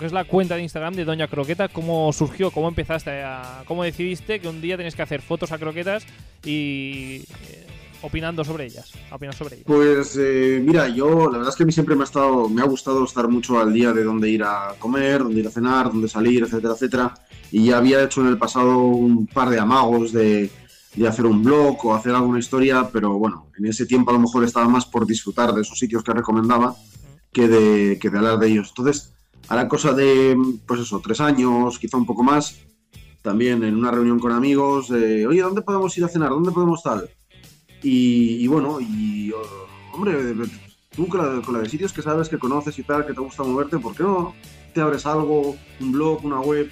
que 0.00 0.06
es 0.06 0.12
la 0.12 0.24
cuenta 0.24 0.56
de 0.56 0.62
Instagram 0.62 0.94
de 0.94 1.04
Doña 1.04 1.28
Croqueta, 1.28 1.68
¿cómo 1.68 2.10
surgió? 2.14 2.50
¿Cómo 2.50 2.68
empezaste? 2.68 3.22
A, 3.22 3.64
¿Cómo 3.66 3.84
decidiste 3.84 4.40
que 4.40 4.48
un 4.48 4.62
día 4.62 4.78
tenías 4.78 4.94
que 4.94 5.02
hacer 5.02 5.20
fotos 5.20 5.52
a 5.52 5.58
croquetas 5.58 6.06
y 6.42 7.22
eh, 7.48 7.66
opinando 8.00 8.42
sobre 8.42 8.64
ellas? 8.64 8.92
Opinar 9.12 9.34
sobre 9.34 9.56
ellas. 9.56 9.66
Pues 9.66 10.16
eh, 10.18 10.62
mira, 10.64 10.88
yo 10.88 11.30
la 11.30 11.36
verdad 11.36 11.50
es 11.50 11.56
que 11.56 11.64
a 11.64 11.66
mí 11.66 11.72
siempre 11.72 11.94
me 11.96 12.00
ha 12.00 12.04
estado, 12.04 12.48
me 12.48 12.62
ha 12.62 12.64
gustado 12.64 13.04
estar 13.04 13.28
mucho 13.28 13.60
al 13.60 13.74
día 13.74 13.92
de 13.92 14.02
dónde 14.02 14.30
ir 14.30 14.42
a 14.42 14.74
comer, 14.78 15.22
dónde 15.22 15.40
ir 15.40 15.46
a 15.46 15.50
cenar, 15.50 15.88
dónde 15.88 16.08
salir, 16.08 16.44
etcétera, 16.44 16.72
etcétera. 16.72 17.14
Y 17.52 17.66
ya 17.66 17.76
había 17.76 18.02
hecho 18.02 18.22
en 18.22 18.28
el 18.28 18.38
pasado 18.38 18.78
un 18.78 19.26
par 19.26 19.50
de 19.50 19.58
amagos 19.58 20.12
de, 20.12 20.50
de 20.94 21.08
hacer 21.08 21.26
un 21.26 21.44
blog 21.44 21.84
o 21.84 21.94
hacer 21.94 22.14
alguna 22.14 22.38
historia, 22.38 22.88
pero 22.90 23.18
bueno, 23.18 23.48
en 23.58 23.66
ese 23.66 23.84
tiempo 23.84 24.12
a 24.12 24.14
lo 24.14 24.20
mejor 24.20 24.44
estaba 24.44 24.66
más 24.66 24.86
por 24.86 25.06
disfrutar 25.06 25.52
de 25.52 25.60
esos 25.60 25.78
sitios 25.78 26.02
que 26.02 26.14
recomendaba 26.14 26.74
que 27.32 27.48
de, 27.48 27.98
que 27.98 28.08
de 28.08 28.16
hablar 28.16 28.38
de 28.38 28.48
ellos. 28.48 28.68
Entonces, 28.70 29.12
la 29.56 29.68
cosa 29.68 29.92
de, 29.92 30.36
pues 30.66 30.80
eso, 30.80 31.00
tres 31.00 31.20
años, 31.20 31.78
quizá 31.78 31.96
un 31.96 32.06
poco 32.06 32.22
más, 32.22 32.60
también 33.22 33.62
en 33.64 33.76
una 33.76 33.90
reunión 33.90 34.18
con 34.18 34.32
amigos, 34.32 34.90
eh, 34.90 35.26
oye, 35.26 35.42
¿dónde 35.42 35.62
podemos 35.62 35.96
ir 35.98 36.04
a 36.04 36.08
cenar? 36.08 36.30
¿Dónde 36.30 36.52
podemos 36.52 36.82
tal? 36.82 37.08
Y, 37.82 38.46
bueno, 38.46 38.78
y 38.80 39.32
oh, 39.32 39.94
hombre, 39.94 40.14
tú 40.94 41.08
con 41.08 41.36
la, 41.36 41.42
con 41.42 41.54
la 41.54 41.60
de 41.60 41.68
sitios 41.68 41.92
que 41.92 42.02
sabes, 42.02 42.28
que 42.28 42.38
conoces 42.38 42.78
y 42.78 42.82
tal, 42.82 43.06
que 43.06 43.14
te 43.14 43.20
gusta 43.20 43.42
moverte, 43.42 43.78
¿por 43.78 43.94
qué 43.94 44.02
no 44.02 44.34
te 44.74 44.80
abres 44.80 45.06
algo, 45.06 45.56
un 45.80 45.92
blog, 45.92 46.24
una 46.24 46.40
web? 46.40 46.70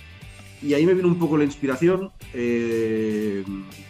Y 0.60 0.74
ahí 0.74 0.84
me 0.84 0.94
vino 0.94 1.08
un 1.08 1.18
poco 1.18 1.38
la 1.38 1.44
inspiración. 1.44 2.10
eh, 2.34 3.44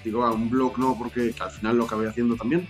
digo, 0.04 0.24
ah, 0.24 0.32
un 0.32 0.48
blog 0.48 0.78
no, 0.78 0.96
porque 0.96 1.34
al 1.40 1.50
final 1.50 1.76
lo 1.76 1.84
acabé 1.84 2.08
haciendo 2.08 2.36
también, 2.36 2.68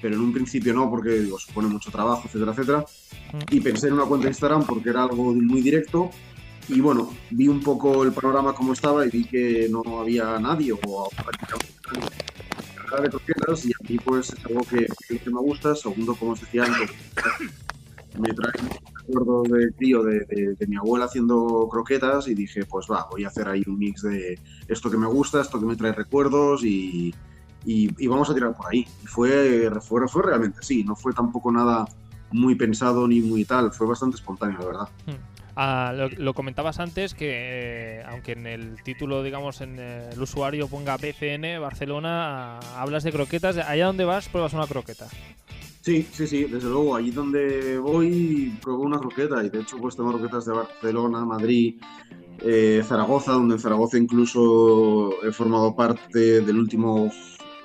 pero 0.00 0.14
en 0.14 0.20
un 0.20 0.32
principio 0.32 0.72
no, 0.74 0.88
porque 0.90 1.10
digo, 1.10 1.38
supone 1.38 1.68
mucho 1.68 1.90
trabajo, 1.90 2.22
etcétera, 2.26 2.52
etcétera. 2.52 2.84
Y 3.50 3.60
pensé 3.60 3.88
en 3.88 3.94
una 3.94 4.04
cuenta 4.04 4.24
de 4.26 4.30
Instagram 4.30 4.64
porque 4.66 4.90
era 4.90 5.02
algo 5.04 5.32
muy 5.34 5.60
directo. 5.60 6.10
Y 6.68 6.80
bueno, 6.80 7.10
vi 7.30 7.48
un 7.48 7.60
poco 7.60 8.04
el 8.04 8.12
panorama 8.12 8.52
como 8.52 8.74
estaba 8.74 9.06
y 9.06 9.10
vi 9.10 9.24
que 9.24 9.68
no 9.70 9.82
había 10.00 10.38
nadie 10.38 10.72
o 10.72 11.08
prácticamente 11.10 11.72
nadie 12.90 13.02
de 13.04 13.10
croquetas 13.10 13.66
y 13.66 13.70
a 13.72 13.88
mí 13.88 13.98
pues 13.98 14.32
es 14.32 14.44
algo 14.46 14.60
que, 14.62 14.86
que 15.18 15.30
me 15.30 15.40
gusta. 15.40 15.74
Segundo, 15.74 16.14
como 16.14 16.32
os 16.32 16.40
decía 16.40 16.64
antes, 16.64 16.90
me 18.18 18.32
trae 18.34 18.52
recuerdos 18.98 19.48
de 19.48 19.72
crío 19.78 20.02
de, 20.02 20.20
de- 20.28 20.54
de 20.58 20.66
mi 20.66 20.76
abuela 20.76 21.06
haciendo 21.06 21.68
croquetas 21.70 22.28
y 22.28 22.34
dije, 22.34 22.64
pues 22.66 22.86
va, 22.90 23.06
voy 23.10 23.24
a 23.24 23.28
hacer 23.28 23.48
ahí 23.48 23.62
un 23.66 23.78
mix 23.78 24.02
de 24.02 24.38
esto 24.68 24.90
que 24.90 24.96
me 24.98 25.06
gusta, 25.06 25.40
esto 25.40 25.58
que 25.60 25.66
me 25.66 25.76
trae 25.76 25.92
recuerdos 25.92 26.64
y, 26.64 27.14
y, 27.64 27.90
y 28.02 28.06
vamos 28.06 28.30
a 28.30 28.34
tirar 28.34 28.54
por 28.54 28.66
ahí. 28.72 28.86
Y 29.02 29.06
fue, 29.06 29.70
fue, 29.80 30.06
fue 30.08 30.22
realmente 30.22 30.58
así, 30.60 30.84
no 30.84 30.96
fue 30.96 31.12
tampoco 31.12 31.50
nada 31.52 31.86
muy 32.30 32.54
pensado 32.54 33.08
ni 33.08 33.20
muy 33.20 33.44
tal, 33.44 33.72
fue 33.72 33.86
bastante 33.86 34.16
espontáneo, 34.16 34.58
la 34.58 34.66
verdad. 34.66 34.88
Ah, 35.60 35.92
lo, 35.92 36.08
lo 36.08 36.34
comentabas 36.34 36.78
antes 36.78 37.14
que, 37.14 37.98
eh, 37.98 38.02
aunque 38.08 38.32
en 38.32 38.46
el 38.46 38.80
título, 38.84 39.24
digamos, 39.24 39.60
en 39.60 39.76
eh, 39.80 40.10
el 40.12 40.22
usuario 40.22 40.68
ponga 40.68 40.96
BCN, 40.96 41.60
Barcelona, 41.60 42.58
ah, 42.60 42.80
hablas 42.80 43.02
de 43.02 43.10
croquetas. 43.10 43.56
Allá 43.56 43.86
donde 43.86 44.04
vas, 44.04 44.28
pruebas 44.28 44.52
una 44.52 44.68
croqueta. 44.68 45.08
Sí, 45.80 46.06
sí, 46.12 46.28
sí, 46.28 46.44
desde 46.44 46.68
luego. 46.68 46.94
Allí 46.94 47.10
donde 47.10 47.76
voy, 47.78 48.56
pruebo 48.62 48.82
una 48.82 49.00
croqueta. 49.00 49.42
Y 49.42 49.50
de 49.50 49.62
hecho, 49.62 49.78
pues 49.78 49.96
tengo 49.96 50.12
croquetas 50.12 50.44
de 50.44 50.52
Barcelona, 50.52 51.24
Madrid, 51.24 51.80
eh, 52.40 52.84
Zaragoza, 52.86 53.32
donde 53.32 53.54
en 53.54 53.60
Zaragoza 53.60 53.98
incluso 53.98 55.10
he 55.24 55.32
formado 55.32 55.74
parte 55.74 56.40
del 56.40 56.56
último, 56.56 57.10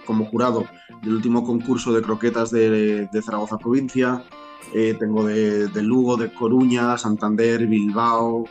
como 0.06 0.26
jurado, 0.26 0.66
del 1.02 1.16
último 1.16 1.44
concurso 1.44 1.94
de 1.94 2.02
croquetas 2.02 2.52
de, 2.52 3.08
de 3.12 3.22
Zaragoza 3.22 3.58
provincia. 3.58 4.24
Eh, 4.74 4.96
tengo 5.00 5.26
de, 5.26 5.68
de, 5.68 5.84
Lugo, 5.84 6.18
de 6.18 6.32
Coruña, 6.34 6.98
Santander, 6.98 7.68
Bilbao, 7.68 8.46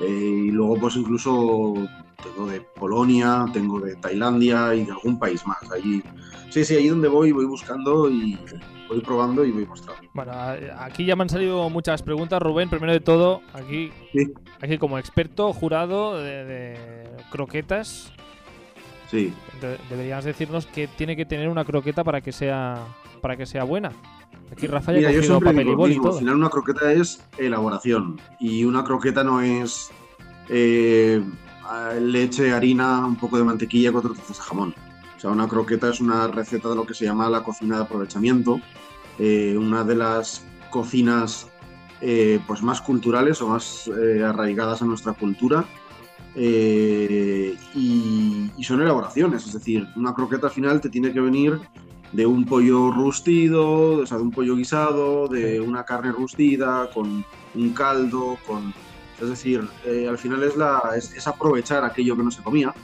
eh, 0.00 0.44
y 0.46 0.50
luego 0.50 0.76
pues 0.76 0.96
incluso 0.96 1.74
tengo 2.22 2.46
de 2.48 2.60
Polonia, 2.60 3.46
tengo 3.52 3.80
de 3.80 3.96
Tailandia 3.96 4.74
y 4.74 4.84
de 4.84 4.92
algún 4.92 5.18
país 5.18 5.46
más. 5.46 5.70
Allí, 5.72 6.02
sí, 6.50 6.64
sí, 6.64 6.76
ahí 6.76 6.88
donde 6.88 7.08
voy 7.08 7.32
voy 7.32 7.46
buscando 7.46 8.10
y 8.10 8.38
voy 8.88 9.00
probando 9.00 9.44
y 9.44 9.50
voy 9.50 9.66
mostrando. 9.66 10.02
Bueno, 10.12 10.32
aquí 10.78 11.04
ya 11.04 11.16
me 11.16 11.22
han 11.22 11.28
salido 11.28 11.68
muchas 11.70 12.02
preguntas, 12.02 12.40
Rubén. 12.40 12.70
Primero 12.70 12.92
de 12.92 13.00
todo, 13.00 13.40
aquí, 13.52 13.90
sí. 14.12 14.32
aquí 14.60 14.78
como 14.78 14.98
experto 14.98 15.52
jurado 15.52 16.18
de, 16.18 16.44
de 16.44 16.78
croquetas. 17.30 18.12
Sí. 19.14 19.32
De, 19.60 19.78
deberías 19.88 20.24
decirnos 20.24 20.66
que 20.66 20.88
tiene 20.88 21.14
que 21.14 21.24
tener 21.24 21.48
una 21.48 21.64
croqueta 21.64 22.02
para 22.02 22.20
que 22.20 22.32
sea 22.32 22.84
para 23.20 23.36
que 23.36 23.46
sea 23.46 23.62
buena. 23.62 23.92
Aquí 24.50 24.66
Rafa 24.66 24.92
ya 24.92 24.98
Mira, 24.98 25.10
ha 25.10 25.12
yo 25.12 25.22
siempre 25.22 25.50
papel 25.50 25.68
y 25.68 25.70
digo, 25.70 25.86
y 25.86 25.90
digo, 25.92 26.12
al 26.12 26.18
final 26.18 26.34
una 26.34 26.50
croqueta 26.50 26.92
es 26.92 27.24
elaboración 27.38 28.20
y 28.40 28.64
una 28.64 28.82
croqueta 28.82 29.22
no 29.22 29.40
es 29.40 29.90
eh, 30.48 31.22
leche, 32.00 32.52
harina, 32.52 33.06
un 33.06 33.14
poco 33.14 33.38
de 33.38 33.44
mantequilla, 33.44 33.92
cuatro 33.92 34.14
tazas 34.14 34.36
de 34.36 34.42
jamón. 34.42 34.74
O 35.16 35.20
sea, 35.20 35.30
una 35.30 35.46
croqueta 35.46 35.90
es 35.90 36.00
una 36.00 36.26
receta 36.26 36.68
de 36.68 36.74
lo 36.74 36.84
que 36.84 36.92
se 36.92 37.04
llama 37.04 37.30
la 37.30 37.44
cocina 37.44 37.76
de 37.76 37.84
aprovechamiento, 37.84 38.60
eh, 39.20 39.56
una 39.56 39.84
de 39.84 39.94
las 39.94 40.44
cocinas 40.70 41.46
eh, 42.00 42.40
pues 42.48 42.62
más 42.62 42.80
culturales 42.80 43.40
o 43.40 43.48
más 43.48 43.88
arraigadas 44.22 44.82
a 44.82 44.86
nuestra 44.86 45.12
cultura. 45.12 45.64
Eh, 46.36 47.56
y, 47.74 48.50
y 48.56 48.64
son 48.64 48.82
elaboraciones, 48.82 49.46
es 49.46 49.52
decir, 49.52 49.86
una 49.96 50.14
croqueta 50.14 50.48
al 50.48 50.52
final 50.52 50.80
te 50.80 50.88
tiene 50.88 51.12
que 51.12 51.20
venir 51.20 51.60
de 52.12 52.26
un 52.26 52.44
pollo 52.44 52.90
rustido, 52.92 53.98
o 54.02 54.06
sea, 54.06 54.18
de 54.18 54.22
un 54.24 54.30
pollo 54.30 54.54
guisado, 54.56 55.26
de 55.28 55.60
una 55.60 55.84
carne 55.84 56.12
rustida, 56.12 56.88
con 56.92 57.24
un 57.54 57.70
caldo, 57.72 58.38
con... 58.46 58.72
Es 59.20 59.28
decir, 59.28 59.66
eh, 59.84 60.06
al 60.08 60.18
final 60.18 60.42
es, 60.42 60.56
la, 60.56 60.80
es, 60.96 61.12
es 61.14 61.26
aprovechar 61.26 61.84
aquello 61.84 62.16
que 62.16 62.22
no 62.24 62.30
se 62.30 62.42
comía 62.42 62.74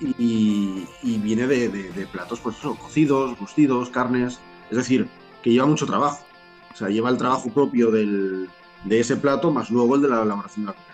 y, 0.00 0.86
y 1.02 1.18
viene 1.18 1.46
de, 1.46 1.68
de- 1.68 1.90
de 1.92 2.06
platos, 2.06 2.40
pues 2.40 2.56
eso, 2.58 2.74
cocidos, 2.76 3.38
rustidos, 3.38 3.88
carnes, 3.90 4.38
es 4.70 4.76
decir, 4.76 5.08
que 5.42 5.50
lleva 5.50 5.66
mucho 5.66 5.86
trabajo. 5.86 6.24
O 6.72 6.76
sea, 6.76 6.88
lleva 6.88 7.10
el 7.10 7.16
trabajo 7.18 7.50
propio 7.52 7.90
del, 7.90 8.48
de 8.84 9.00
ese 9.00 9.16
plato 9.16 9.50
más 9.50 9.70
luego 9.70 9.96
el 9.96 10.02
de 10.02 10.08
la 10.08 10.22
elaboración 10.22 10.64
de 10.66 10.72
la 10.72 10.76
croqueta. 10.76 10.91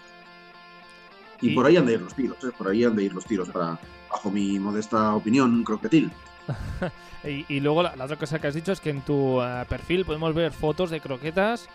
Y, 1.40 1.50
Y- 1.50 1.54
por 1.54 1.66
ahí 1.66 1.76
han 1.76 1.86
de 1.86 1.94
ir 1.94 2.00
los 2.02 2.14
tiros, 2.14 2.36
¿eh? 2.44 2.50
por 2.56 2.68
ahí 2.68 2.84
han 2.84 2.96
de 2.96 3.04
ir 3.04 3.14
los 3.14 3.24
tiros, 3.24 3.48
para, 3.50 3.78
bajo 4.10 4.30
mi 4.30 4.58
modesta 4.58 5.14
opinión, 5.14 5.52
un 5.54 5.64
croquetil. 5.64 6.10
Y, 7.24 7.44
y 7.48 7.58
luego 7.58 7.82
la, 7.82 7.96
la 7.96 8.04
otra 8.04 8.16
cosa 8.16 8.38
que 8.38 8.46
has 8.46 8.54
dicho 8.54 8.70
es 8.70 8.80
que 8.80 8.90
en 8.90 9.00
tu 9.02 9.42
eh, 9.42 9.64
perfil 9.68 10.04
podemos 10.04 10.32
ver 10.34 10.52
fotos 10.52 10.88
de 10.88 11.00
croquetas 11.00 11.68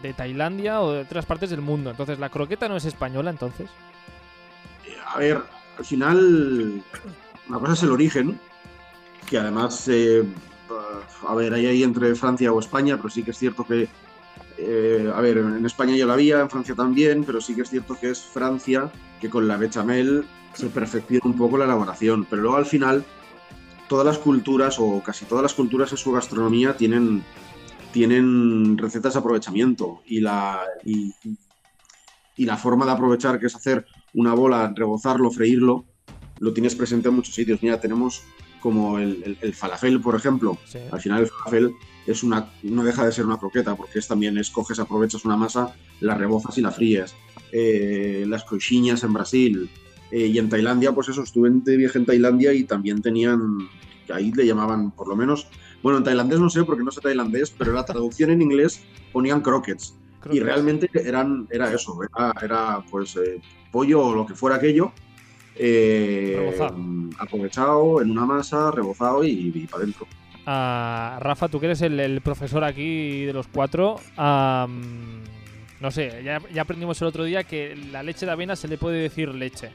de 0.00 0.14
Tailandia 0.14 0.80
o 0.80 0.92
de 0.92 1.00
otras 1.00 1.26
partes 1.26 1.50
del 1.50 1.60
mundo. 1.60 1.90
Entonces, 1.90 2.20
¿la 2.20 2.28
croqueta 2.30 2.68
no 2.68 2.76
es 2.76 2.84
española 2.84 3.30
entonces? 3.30 3.68
A 5.12 5.18
ver, 5.18 5.42
al 5.76 5.84
final, 5.84 6.82
una 7.48 7.58
cosa 7.58 7.72
es 7.72 7.82
el 7.82 7.90
origen, 7.90 8.38
que 9.28 9.38
además, 9.38 9.88
eh, 9.88 10.22
a 11.28 11.34
ver, 11.34 11.52
hay 11.54 11.66
ahí 11.66 11.82
entre 11.82 12.14
Francia 12.14 12.52
o 12.52 12.60
España, 12.60 12.96
pero 12.96 13.10
sí 13.10 13.24
que 13.24 13.32
es 13.32 13.38
cierto 13.38 13.64
que, 13.64 13.88
eh, 14.58 15.10
a 15.14 15.20
ver, 15.20 15.38
en 15.38 15.66
España 15.66 15.96
ya 15.96 16.06
la 16.06 16.14
había, 16.14 16.40
en 16.40 16.50
Francia 16.50 16.74
también, 16.74 17.24
pero 17.24 17.40
sí 17.40 17.54
que 17.54 17.62
es 17.62 17.70
cierto 17.70 17.96
que 18.00 18.10
es 18.10 18.20
Francia 18.20 18.90
que 19.20 19.30
con 19.30 19.48
la 19.48 19.56
bechamel 19.56 20.26
se 20.54 20.66
perfecciona 20.66 21.22
un 21.24 21.36
poco 21.36 21.58
la 21.58 21.64
elaboración, 21.64 22.26
pero 22.28 22.42
luego 22.42 22.56
al 22.56 22.66
final 22.66 23.04
todas 23.88 24.06
las 24.06 24.18
culturas 24.18 24.76
o 24.78 25.02
casi 25.02 25.24
todas 25.26 25.42
las 25.42 25.54
culturas 25.54 25.90
en 25.92 25.98
su 25.98 26.12
gastronomía 26.12 26.76
tienen, 26.76 27.22
tienen 27.92 28.76
recetas 28.78 29.14
de 29.14 29.18
aprovechamiento 29.20 30.02
y 30.06 30.20
la, 30.20 30.60
y, 30.84 31.14
y 32.36 32.44
la 32.44 32.56
forma 32.56 32.86
de 32.86 32.92
aprovechar 32.92 33.38
que 33.38 33.46
es 33.46 33.54
hacer 33.54 33.86
una 34.14 34.34
bola, 34.34 34.72
rebozarlo, 34.74 35.30
freírlo, 35.30 35.84
lo 36.38 36.52
tienes 36.52 36.74
presente 36.74 37.08
en 37.08 37.14
muchos 37.14 37.34
sitios. 37.34 37.62
Mira, 37.62 37.80
tenemos 37.80 38.22
como 38.66 38.98
el, 38.98 39.22
el- 39.24 39.38
el 39.40 39.54
falafel, 39.54 40.00
por 40.00 40.16
ejemplo. 40.16 40.58
Sí. 40.64 40.78
Al 40.90 41.00
final 41.00 41.20
el 41.22 41.28
falafel 41.28 41.72
es 42.04 42.24
una, 42.24 42.50
no 42.64 42.82
deja 42.82 43.04
de 43.06 43.12
ser 43.12 43.24
una 43.26 43.38
croqueta, 43.38 43.76
porque 43.76 44.00
es 44.00 44.08
también 44.08 44.36
escoges, 44.38 44.80
aprovechas 44.80 45.24
una 45.24 45.36
masa, 45.36 45.72
la 46.00 46.14
rebozas 46.16 46.58
y 46.58 46.62
la 46.62 46.72
fríes. 46.72 47.14
Eh, 47.52 48.24
las 48.26 48.42
coxinhas 48.42 49.04
en 49.04 49.12
Brasil. 49.12 49.70
Eh, 50.10 50.26
y 50.26 50.38
en 50.38 50.48
Tailandia, 50.48 50.90
pues 50.92 51.08
eso, 51.08 51.22
estuve 51.22 51.48
de 51.50 51.76
viaje 51.76 51.98
en 51.98 52.06
Tailandia 52.06 52.52
y 52.52 52.64
también 52.64 53.00
tenían, 53.02 53.40
ahí 54.12 54.32
le 54.32 54.44
llamaban, 54.46 54.90
por 54.90 55.06
lo 55.06 55.14
menos, 55.16 55.46
bueno, 55.82 55.98
en 55.98 56.04
tailandés 56.04 56.40
no 56.40 56.50
sé 56.50 56.64
porque 56.64 56.82
no 56.82 56.90
sé 56.90 57.00
tailandés, 57.00 57.50
pero 57.56 57.72
la 57.72 57.84
traducción 57.84 58.30
en 58.30 58.42
inglés 58.42 58.80
ponían 59.12 59.40
croquets. 59.42 59.94
Y 60.32 60.40
realmente 60.40 60.90
eran, 60.94 61.46
era 61.50 61.72
eso, 61.72 61.96
era, 62.02 62.32
era, 62.42 62.84
pues 62.90 63.14
eh, 63.16 63.40
pollo 63.70 64.00
o 64.06 64.14
lo 64.14 64.26
que 64.26 64.34
fuera 64.34 64.56
aquello, 64.56 64.92
eh, 65.58 66.34
Rebozado. 66.36 66.76
aprovechado 67.18 68.02
en 68.02 68.10
una 68.10 68.26
masa, 68.26 68.70
rebozado 68.70 69.24
y, 69.24 69.66
para 69.70 69.82
adentro. 69.82 70.06
Ah, 70.46 71.18
Rafa, 71.20 71.48
tú 71.48 71.58
que 71.58 71.66
eres 71.66 71.82
el, 71.82 71.98
el 71.98 72.20
profesor 72.20 72.62
aquí 72.62 73.24
de 73.24 73.32
los 73.32 73.48
cuatro, 73.48 73.96
no 74.16 75.90
sé, 75.90 76.22
ya, 76.24 76.40
ya 76.52 76.62
aprendimos 76.62 77.00
el 77.02 77.08
otro 77.08 77.24
día 77.24 77.44
que 77.44 77.76
la 77.90 78.02
leche 78.02 78.26
de 78.26 78.32
avena 78.32 78.56
se 78.56 78.68
le 78.68 78.78
puede 78.78 78.98
decir 78.98 79.34
leche. 79.34 79.70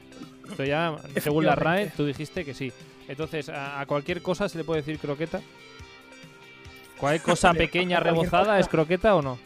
Esto 0.48 0.64
ya, 0.64 0.96
según 1.20 1.46
la 1.46 1.54
RAE, 1.54 1.92
tú 1.96 2.04
dijiste 2.04 2.44
que 2.44 2.54
sí. 2.54 2.72
Entonces, 3.08 3.48
a, 3.48 3.80
a 3.80 3.86
cualquier 3.86 4.22
cosa 4.22 4.48
se 4.48 4.58
le 4.58 4.64
puede 4.64 4.82
decir 4.82 4.98
croqueta. 4.98 5.40
¿Cualquier 6.98 7.22
cosa 7.22 7.52
pequeña 7.54 8.00
rebozada 8.00 8.58
es 8.58 8.68
croqueta 8.68 9.14
o 9.14 9.22
no? 9.22 9.38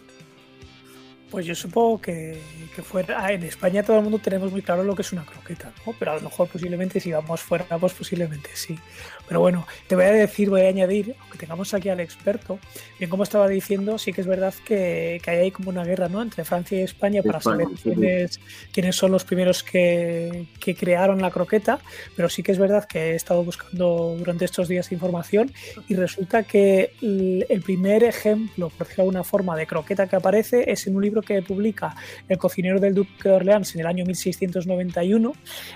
Pues 1.31 1.45
yo 1.45 1.55
supongo 1.55 2.01
que, 2.01 2.41
que 2.75 2.83
fuera. 2.83 3.25
ah, 3.25 3.33
en 3.33 3.43
España 3.43 3.83
todo 3.83 3.97
el 3.97 4.03
mundo 4.05 4.19
tenemos 4.19 4.53
muy 4.53 4.63
claro 4.63 4.85
lo 4.85 4.95
que 4.95 5.03
es 5.03 5.13
una 5.13 5.25
croqueta, 5.25 5.73
¿no? 5.85 5.93
Pero 5.99 6.13
a 6.13 6.15
lo 6.17 6.23
mejor 6.23 6.49
posiblemente 6.49 7.01
si 7.01 7.11
vamos 7.11 7.41
fuera, 7.41 7.65
pues 7.79 7.93
posiblemente 7.95 8.51
sí. 8.55 8.79
Pero 9.27 9.41
bueno, 9.41 9.67
te 9.89 9.97
voy 9.97 10.05
a 10.05 10.13
decir, 10.13 10.49
voy 10.51 10.61
a 10.61 10.69
añadir, 10.69 11.17
aunque 11.21 11.39
tengamos 11.39 11.75
aquí 11.75 11.89
al 11.89 11.99
experto, 11.99 12.61
bien 12.99 13.11
como 13.11 13.25
estaba 13.25 13.49
diciendo, 13.49 13.99
sí 13.99 14.13
que 14.13 14.21
es 14.21 14.27
verdad 14.29 14.55
que, 14.65 15.21
que 15.21 15.31
hay 15.33 15.39
ahí 15.39 15.51
como 15.51 15.71
una 15.71 15.83
guerra, 15.83 16.09
¿no? 16.09 16.23
Entre 16.23 16.45
Francia 16.45 16.79
y 16.79 16.83
España 16.83 17.23
para 17.25 17.39
España, 17.39 17.65
saber 17.65 17.77
sí. 17.77 17.83
quiénes, 17.83 18.41
quiénes 18.73 18.95
son 18.95 19.11
los 19.11 19.25
primeros 19.25 19.65
que, 19.65 20.47
que 20.61 20.77
crearon 20.77 21.21
la 21.21 21.33
croqueta. 21.33 21.81
Pero 22.15 22.29
sí 22.29 22.45
que 22.45 22.53
es 22.53 22.59
verdad 22.59 22.85
que 22.85 23.11
he 23.11 23.15
estado 23.17 23.43
buscando 23.43 24.15
durante 24.17 24.45
estos 24.45 24.69
días 24.69 24.93
información 24.93 25.53
y 25.89 25.95
resulta 25.97 26.45
que 26.45 26.93
el 27.03 27.45
el 27.49 27.63
primer 27.63 28.05
ejemplo, 28.05 28.69
por 28.71 28.87
decirlo 28.87 29.05
de 29.05 29.09
alguna 29.09 29.25
forma, 29.25 29.57
de 29.57 29.67
croqueta 29.67 30.07
que 30.07 30.17
aparece 30.17 30.71
es 30.71 30.87
en 30.87 30.97
un 30.97 31.03
libro 31.03 31.16
que 31.23 31.43
publica 31.43 31.95
el 32.29 32.39
cocinero 32.39 32.81
del 32.81 32.95
Duque 32.95 33.29
de 33.29 33.33
Orleans 33.33 33.75
en 33.75 33.81
el 33.81 33.87
año 33.87 34.05
1691, 34.05 35.33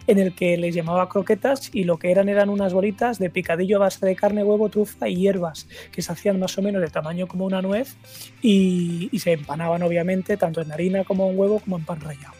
en 0.06 0.18
el 0.18 0.34
que 0.34 0.56
les 0.56 0.74
llamaba 0.74 1.08
croquetas 1.08 1.70
y 1.72 1.84
lo 1.84 1.98
que 1.98 2.10
eran 2.10 2.28
eran 2.28 2.48
unas 2.48 2.72
bolitas 2.72 3.18
de 3.18 3.30
picadillo 3.30 3.76
a 3.76 3.80
base 3.80 4.04
de 4.04 4.16
carne, 4.16 4.44
huevo, 4.44 4.68
trufa 4.68 5.08
y 5.08 5.16
hierbas, 5.16 5.68
que 5.92 6.02
se 6.02 6.12
hacían 6.12 6.38
más 6.38 6.56
o 6.58 6.62
menos 6.62 6.82
de 6.82 6.88
tamaño 6.88 7.26
como 7.26 7.44
una 7.44 7.62
nuez 7.62 7.96
y, 8.42 9.08
y 9.12 9.18
se 9.18 9.32
empanaban 9.32 9.82
obviamente 9.82 10.36
tanto 10.36 10.60
en 10.60 10.72
harina 10.72 11.04
como 11.04 11.30
en 11.30 11.38
huevo 11.38 11.60
como 11.60 11.78
en 11.78 11.84
pan 11.84 12.00
rallado. 12.00 12.34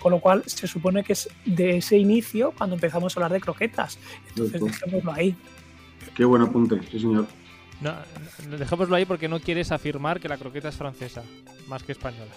Con 0.00 0.12
lo 0.12 0.20
cual 0.20 0.42
se 0.46 0.66
supone 0.66 1.02
que 1.02 1.14
es 1.14 1.28
de 1.44 1.78
ese 1.78 1.96
inicio 1.96 2.52
cuando 2.56 2.74
empezamos 2.74 3.16
a 3.16 3.20
hablar 3.20 3.32
de 3.32 3.40
croquetas. 3.40 3.98
Entonces 4.28 4.62
dejémoslo 4.62 5.12
ahí. 5.12 5.34
Qué 6.14 6.24
buen 6.24 6.42
apunte, 6.42 6.80
sí 6.90 7.00
señor. 7.00 7.26
No, 7.80 7.94
dejémoslo 8.56 8.96
ahí 8.96 9.04
porque 9.04 9.28
no 9.28 9.40
quieres 9.40 9.72
afirmar 9.72 10.20
que 10.20 10.28
la 10.28 10.38
croqueta 10.38 10.68
es 10.68 10.76
francesa, 10.76 11.22
más 11.66 11.82
que 11.82 11.92
española. 11.92 12.32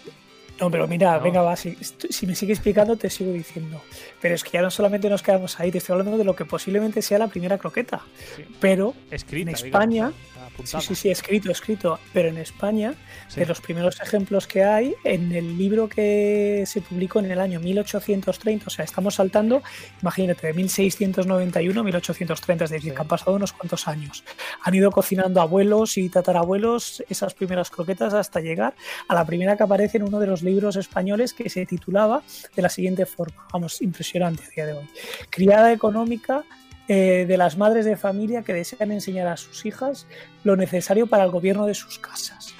No, 0.60 0.72
pero 0.72 0.88
mira, 0.88 1.18
No. 1.18 1.24
venga, 1.24 1.42
va, 1.42 1.56
si, 1.56 1.78
si 2.10 2.26
me 2.26 2.34
sigue 2.36 2.54
explicando 2.54 2.96
te 2.98 3.10
sigo 3.10 3.32
diciendo. 3.32 3.82
Pero 4.22 4.36
es 4.36 4.44
que 4.44 4.52
ya 4.52 4.62
no 4.62 4.72
solamente 4.72 5.10
nos 5.10 5.22
quedamos 5.22 5.60
ahí, 5.60 5.72
te 5.72 5.78
estoy 5.78 5.94
hablando 5.94 6.18
de 6.18 6.24
lo 6.24 6.36
que 6.36 6.46
posiblemente 6.46 7.02
sea 7.02 7.20
la 7.20 7.28
primera 7.28 7.58
croqueta. 7.58 8.02
Sí. 8.36 8.44
Pero 8.60 8.94
Escrita, 9.12 9.52
En 9.52 9.56
digamos, 9.56 9.64
España- 9.66 10.06
¿no? 10.08 10.38
Sí, 10.48 10.54
Apuntada. 10.64 10.82
sí, 10.82 10.96
sí, 10.96 11.12
escrito, 11.12 11.52
escrito. 11.52 12.00
Pero 12.14 12.30
en 12.30 12.38
España, 12.40 12.96
Sí. 13.28 13.42
de 13.42 13.46
los 13.46 13.62
primeros 13.62 14.02
ejemplos 14.02 14.48
que 14.48 14.64
hay, 14.64 14.96
en 15.04 15.32
el 15.32 15.56
libro 15.56 15.88
que 15.88 16.64
se 16.66 16.82
publicó 16.82 17.20
en 17.20 17.30
el 17.30 17.40
año 17.40 17.60
1830, 17.60 18.66
o 18.66 18.70
sea, 18.72 18.84
estamos 18.84 19.14
saltando, 19.16 19.62
imagínate, 20.02 20.48
de 20.48 20.54
1691 20.54 21.82
a 21.82 21.84
1830, 21.84 22.64
es 22.66 22.72
decir, 22.72 22.90
Sí. 22.90 22.96
que 22.96 23.02
han 23.02 23.08
pasado 23.08 23.36
unos 23.36 23.54
cuantos 23.54 23.88
años. 23.88 24.24
Han 24.64 24.74
ido 24.74 24.90
cocinando 24.90 25.42
abuelos 25.42 25.96
y 26.00 26.10
tatarabuelos 26.10 27.04
esas 27.08 27.36
primeras 27.36 27.70
croquetas 27.70 28.16
hasta 28.16 28.40
llegar 28.40 28.74
a 29.08 29.14
la 29.14 29.26
primera 29.26 29.58
que 29.58 29.64
aparece 29.64 29.98
en 29.98 30.04
uno 30.04 30.20
de 30.20 30.26
los 30.26 30.42
libros 30.48 30.76
españoles 30.76 31.34
que 31.34 31.50
se 31.50 31.66
titulaba 31.66 32.24
de 32.56 32.62
la 32.62 32.70
siguiente 32.70 33.06
forma, 33.06 33.48
vamos, 33.54 33.82
impresionante 33.82 34.44
a 34.44 34.50
día 34.50 34.66
de 34.66 34.74
hoy. 34.74 34.90
Criada 35.30 35.72
económica 35.72 36.44
eh, 36.90 37.26
de 37.28 37.38
las 37.38 37.58
madres 37.58 37.86
de 37.86 37.98
familia 37.98 38.44
que 38.44 38.54
desean 38.54 38.92
enseñar 38.92 39.28
a 39.28 39.36
sus 39.36 39.66
hijas 39.66 40.08
lo 40.46 40.56
necesario 40.56 41.06
para 41.06 41.26
el 41.26 41.32
gobierno 41.32 41.66
de 41.66 41.74
sus 41.74 42.00
casas. 42.00 42.54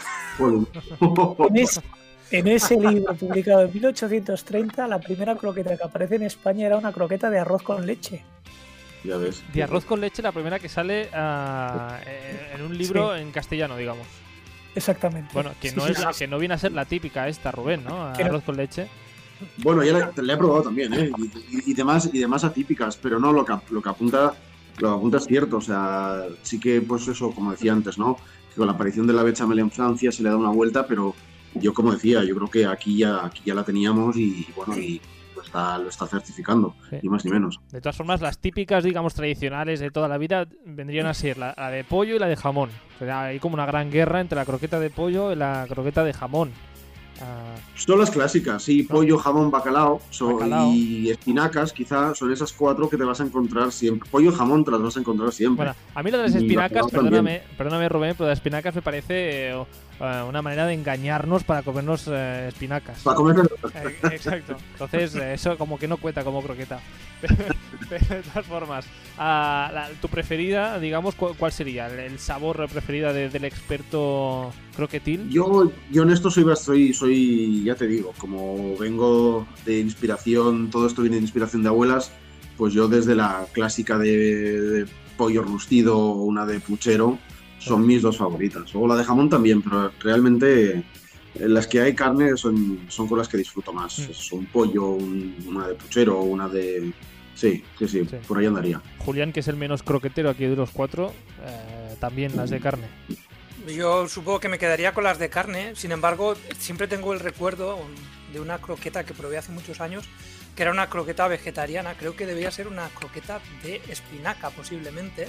En 2.30 2.48
ese 2.50 2.76
libro 2.76 3.16
publicado 3.16 3.62
en 3.62 3.72
1830, 3.74 4.86
la 4.88 5.00
primera 5.00 5.36
croqueta 5.36 5.78
que 5.78 5.84
aparece 5.84 6.16
en 6.16 6.24
España 6.24 6.68
era 6.68 6.78
una 6.78 6.92
croqueta 6.92 7.30
de 7.30 7.40
arroz 7.40 7.64
con 7.64 7.86
leche. 7.86 8.26
ya 9.06 9.16
ves. 9.16 9.42
De 9.54 9.64
arroz 9.64 9.86
con 9.86 10.02
leche, 10.02 10.22
la 10.22 10.34
primera 10.34 10.60
que 10.60 10.68
sale 10.68 11.08
ah, 11.14 11.98
eh, 12.06 12.52
en 12.56 12.64
un 12.64 12.78
libro 12.78 13.16
en 13.16 13.32
castellano, 13.32 13.78
digamos. 13.78 14.08
Exactamente. 14.78 15.30
Bueno, 15.34 15.52
que 15.60 15.72
no, 15.74 15.86
sí, 15.86 15.92
es 15.92 15.98
sí. 15.98 16.06
que 16.20 16.28
no 16.28 16.38
viene 16.40 16.54
a 16.54 16.58
ser 16.58 16.72
la 16.72 16.86
típica 16.86 17.28
esta, 17.28 17.52
Rubén, 17.52 17.84
¿no? 17.84 18.06
Arroz 18.06 18.44
con 18.44 18.56
leche. 18.58 18.88
Bueno, 19.58 19.84
ya 19.84 19.94
la, 19.94 20.12
la 20.16 20.34
he 20.34 20.38
probado 20.38 20.64
también, 20.64 20.94
¿eh? 20.94 21.12
Y, 21.18 21.24
y- 21.26 21.72
y 21.72 21.74
demás, 21.74 22.10
y 22.12 22.18
demás 22.20 22.44
atípicas, 22.44 22.98
pero 22.98 23.20
no, 23.20 23.32
lo 23.34 23.44
que, 23.46 23.54
lo 23.72 23.82
que 23.82 23.90
apunta 23.90 24.34
lo 24.80 24.90
que 24.90 24.96
apunta 24.96 25.18
es 25.18 25.26
cierto, 25.26 25.58
o 25.58 25.62
sea, 25.62 26.24
sí 26.44 26.60
que, 26.60 26.82
pues 26.82 27.08
eso, 27.08 27.32
como 27.32 27.52
decía 27.52 27.74
antes, 27.74 27.98
¿no? 27.98 28.16
Que 28.50 28.56
con 28.58 28.68
la 28.68 28.74
aparición 28.74 29.08
de 29.08 29.14
la 29.14 29.24
bechamel 29.24 29.58
en 29.60 29.72
Francia 29.72 30.12
se 30.12 30.22
le 30.22 30.30
da 30.30 30.38
una 30.38 30.52
vuelta, 30.52 30.86
pero 30.86 31.16
yo, 31.56 31.74
como 31.74 31.92
decía, 31.94 32.24
yo 32.24 32.36
creo 32.36 32.48
que 32.48 32.66
aquí 32.68 32.98
ya, 33.00 33.26
aquí 33.26 33.42
ya 33.44 33.56
la 33.56 33.64
teníamos 33.64 34.16
y, 34.18 34.46
bueno, 34.56 34.78
y 34.78 35.02
está, 35.58 35.78
lo 35.80 35.90
está 35.90 36.08
certificando, 36.08 36.76
Sí. 36.90 36.98
ni 37.02 37.10
más 37.10 37.26
ni 37.26 37.32
menos. 37.32 37.60
De 37.72 37.82
todas 37.82 37.96
formas, 37.98 38.22
las 38.22 38.38
típicas, 38.40 38.84
digamos, 38.84 39.14
tradicionales 39.14 39.80
de 39.80 39.92
toda 39.92 40.08
la 40.08 40.18
vida 40.18 40.48
vendrían 40.66 41.08
a 41.08 41.14
ser 41.14 41.38
la, 41.38 41.54
la 41.58 41.70
de 41.70 41.84
pollo 41.84 42.16
y 42.16 42.20
la 42.20 42.28
de 42.28 42.36
jamón. 42.36 42.70
O 42.96 43.00
sea, 43.06 43.24
hay 43.24 43.40
como 43.40 43.56
una 43.56 43.66
gran 43.66 43.90
guerra 43.92 44.22
entre 44.22 44.36
la 44.36 44.46
croqueta 44.46 44.80
de 44.80 44.90
pollo 44.90 45.32
y 45.32 45.36
la 45.36 45.66
croqueta 45.68 46.04
de 46.04 46.14
jamón. 46.14 46.52
Ah, 47.22 47.56
Son 47.76 48.00
las 48.00 48.12
clásicas, 48.12 48.62
sí, 48.64 48.84
pollo, 48.84 49.18
jamón, 49.18 49.50
bacalao, 49.50 50.02
so- 50.10 50.34
Bacalao. 50.34 50.72
y 50.74 51.10
espinacas, 51.10 51.74
quizá 51.74 52.14
son 52.14 52.32
esas 52.32 52.52
cuatro 52.54 52.90
que 52.90 52.98
te 52.98 53.04
vas 53.04 53.20
a 53.22 53.24
encontrar 53.24 53.72
siempre. 53.72 54.10
Pollo, 54.10 54.32
jamón, 54.32 54.64
te 54.64 54.72
las 54.72 54.82
vas 54.82 54.98
a 54.98 55.00
encontrar 55.00 55.32
siempre. 55.32 55.66
bueno, 55.66 55.76
a 55.96 56.04
mí 56.04 56.12
lo 56.12 56.18
de 56.18 56.24
las 56.26 56.36
espinacas, 56.36 56.86
perdóname, 56.92 57.42
perdóname 57.58 57.90
Rubén, 57.90 58.14
pero 58.18 58.30
las 58.30 58.38
espinacas 58.38 58.76
me 58.76 58.82
parece 58.82 59.50
eh, 59.52 60.24
una 60.30 60.42
manera 60.44 60.68
de 60.68 60.74
engañarnos 60.76 61.44
para 61.44 61.64
comernos 61.64 62.08
eh, 62.08 62.46
espinacas. 62.50 63.02
Para 63.02 63.16
comer 63.16 63.50
Eh, 63.74 63.96
Exacto. 64.12 64.56
Entonces, 64.74 65.16
eh, 65.16 65.34
eso 65.34 65.58
como 65.58 65.80
que 65.80 65.88
no 65.88 65.98
cuenta 65.98 66.24
como 66.24 66.42
croqueta. 66.44 66.80
Pero, 67.90 68.06
de 68.16 68.22
todas 68.24 68.46
formas, 68.46 68.86
ah, 69.18 69.70
la- 69.74 69.90
tu 70.02 70.08
preferida, 70.10 70.80
digamos, 70.80 71.16
cu- 71.16 71.36
¿cuál 71.38 71.52
sería? 71.52 71.88
¿El, 71.88 72.20
sabor 72.20 72.68
preferida 72.70 73.14
de- 73.14 73.30
del 73.30 73.46
experto 73.46 74.52
croquetil? 74.76 75.30
Yo, 75.30 75.72
yo 75.92 76.04
en 76.04 76.12
esto 76.12 76.30
soy, 76.30 76.46
soy, 76.56 76.94
soy, 76.94 77.64
ya 77.64 77.76
te 77.76 77.88
digo, 77.88 78.14
como 78.18 78.76
vengo 78.78 79.48
de 79.66 79.80
inspiración, 79.80 80.70
todo 80.70 80.88
esto 80.88 81.02
viene 81.02 81.18
de 81.18 81.22
inspiración 81.24 81.64
de 81.64 81.70
abuelas, 81.70 82.12
pues 82.58 82.74
yo 82.74 82.88
desde 82.88 83.16
la 83.16 83.46
clásica 83.54 83.98
de, 83.98 84.62
de 84.62 84.86
pollo 85.16 85.44
rustido 85.44 85.98
o 85.98 86.24
una 86.24 86.46
de 86.46 86.60
puchero 86.60 87.18
son 87.60 87.86
mis 87.86 88.02
dos 88.02 88.18
favoritas. 88.18 88.74
O 88.76 88.88
la 88.88 88.96
de 88.96 89.04
jamón 89.04 89.30
también, 89.30 89.62
pero 89.62 89.92
realmente 90.00 90.78
eh, 90.78 90.84
las 91.36 91.68
que 91.68 91.82
hay 91.82 91.94
carne 91.96 92.36
son, 92.38 92.80
son 92.88 93.08
con 93.08 93.18
las 93.18 93.28
que 93.28 93.38
disfruto 93.38 93.74
más. 93.74 94.00
Mm. 94.00 94.12
Es 94.12 94.32
un 94.32 94.46
pollo, 94.48 94.90
un- 94.92 95.36
una 95.48 95.68
de 95.68 95.76
puchero, 95.76 96.20
una 96.22 96.48
de... 96.48 96.92
Sí, 97.38 97.64
sí, 97.78 97.88
sí, 97.88 98.04
Sí. 98.10 98.18
por 98.28 98.40
ahí 98.40 98.48
andaría. 98.48 98.82
Julián, 98.98 99.32
que 99.32 99.42
es 99.42 99.48
el 99.48 99.56
menos 99.56 99.84
croquetero 99.84 100.30
aquí 100.30 100.46
de 100.46 100.56
los 100.56 100.72
cuatro, 100.72 101.14
eh, 101.46 101.96
también 102.00 102.36
las 102.36 102.50
de 102.50 102.60
carne. 102.60 102.88
Yo 103.68 104.08
supongo 104.08 104.40
que 104.40 104.50
me 104.50 104.58
quedaría 104.58 104.94
con 104.94 105.04
las 105.04 105.20
de 105.20 105.30
carne, 105.30 105.76
sin 105.76 105.92
embargo, 105.92 106.36
siempre 106.58 106.88
tengo 106.88 107.14
el 107.14 107.20
recuerdo 107.20 107.78
de 108.34 108.40
una 108.40 108.58
croqueta 108.60 109.04
que 109.06 109.14
probé 109.14 109.38
hace 109.38 109.52
muchos 109.52 109.82
años, 109.82 110.06
que 110.56 110.64
era 110.64 110.72
una 110.72 110.90
croqueta 110.90 111.28
vegetariana, 111.28 111.94
creo 111.94 112.16
que 112.16 112.26
debía 112.26 112.50
ser 112.50 112.68
una 112.68 112.90
croqueta 112.90 113.40
de 113.64 113.82
espinaca 113.90 114.50
posiblemente. 114.50 115.28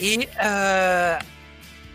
Y 0.00 0.26
eh, 0.42 1.18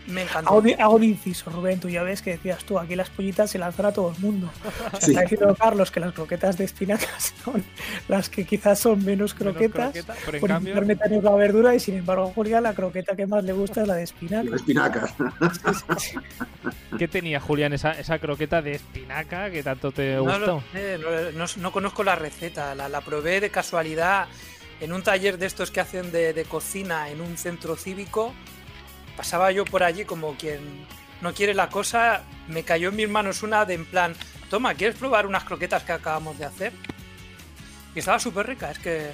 me 0.07 0.21
encantó. 0.23 0.49
Hago, 0.51 0.63
hago 0.79 0.95
un 0.95 1.03
inciso, 1.03 1.49
Rubén, 1.49 1.79
tú 1.79 1.89
ya 1.89 2.03
ves 2.03 2.21
que 2.21 2.31
decías 2.31 2.63
tú, 2.63 2.77
aquí 2.79 2.95
las 2.95 3.09
pollitas 3.09 3.49
se 3.51 3.57
lanzan 3.57 3.87
a 3.87 3.91
todo 3.91 4.11
el 4.11 4.19
mundo. 4.19 4.49
Sí. 5.01 5.11
Está 5.11 5.21
diciendo 5.21 5.55
Carlos 5.55 5.91
que 5.91 5.99
las 5.99 6.13
croquetas 6.13 6.57
de 6.57 6.63
espinacas 6.65 7.33
son 7.43 7.63
las 8.07 8.29
que 8.29 8.45
quizás 8.45 8.79
son 8.79 8.99
menos 8.99 9.15
Menos 9.15 9.33
croquetas, 9.33 9.91
croqueta, 9.91 10.15
pero 10.25 10.37
en 10.37 10.41
por 10.41 10.49
cambio, 10.49 10.81
meternos 10.81 11.23
la 11.23 11.35
verdura 11.35 11.75
y 11.75 11.79
sin 11.79 11.95
embargo, 11.95 12.31
Julián, 12.35 12.63
la 12.63 12.73
croqueta 12.73 13.15
que 13.15 13.25
más 13.27 13.43
le 13.43 13.53
gusta 13.53 13.81
es 13.81 13.87
la 13.87 13.95
de 13.95 14.03
espinaca. 14.03 14.55
Espinacas. 14.55 15.13
¿qué 16.97 17.07
tenía 17.07 17.39
Julián 17.39 17.73
esa, 17.73 17.91
esa 17.91 18.19
croqueta 18.19 18.61
de 18.61 18.73
espinaca 18.73 19.49
que 19.49 19.63
tanto 19.63 19.91
te 19.91 20.15
No, 20.15 20.23
gustó? 20.23 20.45
lo 20.45 20.63
sé, 20.71 20.97
no, 20.97 21.31
no- 21.39 21.45
no 21.57 21.71
conozco 21.71 22.03
la 22.03 22.15
receta, 22.15 22.75
la, 22.75 22.89
la 22.89 23.01
probé 23.01 23.39
de 23.41 23.49
casualidad 23.49 24.27
en 24.81 24.93
un 24.93 25.03
taller 25.03 25.37
de 25.37 25.45
estos 25.45 25.71
que 25.71 25.79
hacen 25.79 26.11
de, 26.11 26.33
de 26.33 26.43
cocina 26.45 27.09
en 27.09 27.21
un 27.21 27.37
centro 27.37 27.75
cívico. 27.75 28.33
Pasaba 29.17 29.51
yo 29.51 29.65
por 29.65 29.83
allí 29.83 30.05
como 30.05 30.35
quien 30.35 30.85
no 31.21 31.33
quiere 31.33 31.53
la 31.53 31.69
cosa, 31.69 32.23
me 32.47 32.63
cayó 32.63 32.89
en 32.89 32.95
mis 32.95 33.09
manos 33.09 33.43
una 33.43 33.65
de 33.65 33.73
en 33.73 33.85
plan, 33.85 34.15
toma, 34.49 34.73
¿quieres 34.73 34.97
probar 34.97 35.25
unas 35.25 35.43
croquetas 35.43 35.83
que 35.83 35.93
acabamos 35.93 36.37
de 36.37 36.45
hacer? 36.45 36.73
Y 37.95 37.99
estaba 37.99 38.19
súper 38.19 38.47
rica, 38.47 38.71
es 38.71 38.79
que 38.79 39.13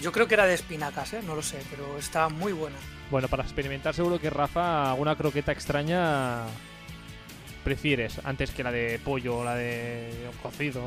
yo 0.00 0.12
creo 0.12 0.28
que 0.28 0.34
era 0.34 0.46
de 0.46 0.54
espinacas, 0.54 1.14
¿eh? 1.14 1.20
no 1.26 1.34
lo 1.34 1.42
sé, 1.42 1.58
pero 1.70 1.98
estaba 1.98 2.28
muy 2.28 2.52
buena. 2.52 2.76
Bueno, 3.10 3.28
para 3.28 3.42
experimentar 3.42 3.94
seguro 3.94 4.20
que 4.20 4.30
Rafa 4.30 4.90
alguna 4.90 5.16
croqueta 5.16 5.52
extraña 5.52 6.46
prefieres 7.62 8.20
antes 8.24 8.50
que 8.50 8.62
la 8.62 8.72
de 8.72 9.00
pollo 9.02 9.38
o 9.38 9.44
la 9.44 9.54
de 9.54 10.10
cocido. 10.42 10.82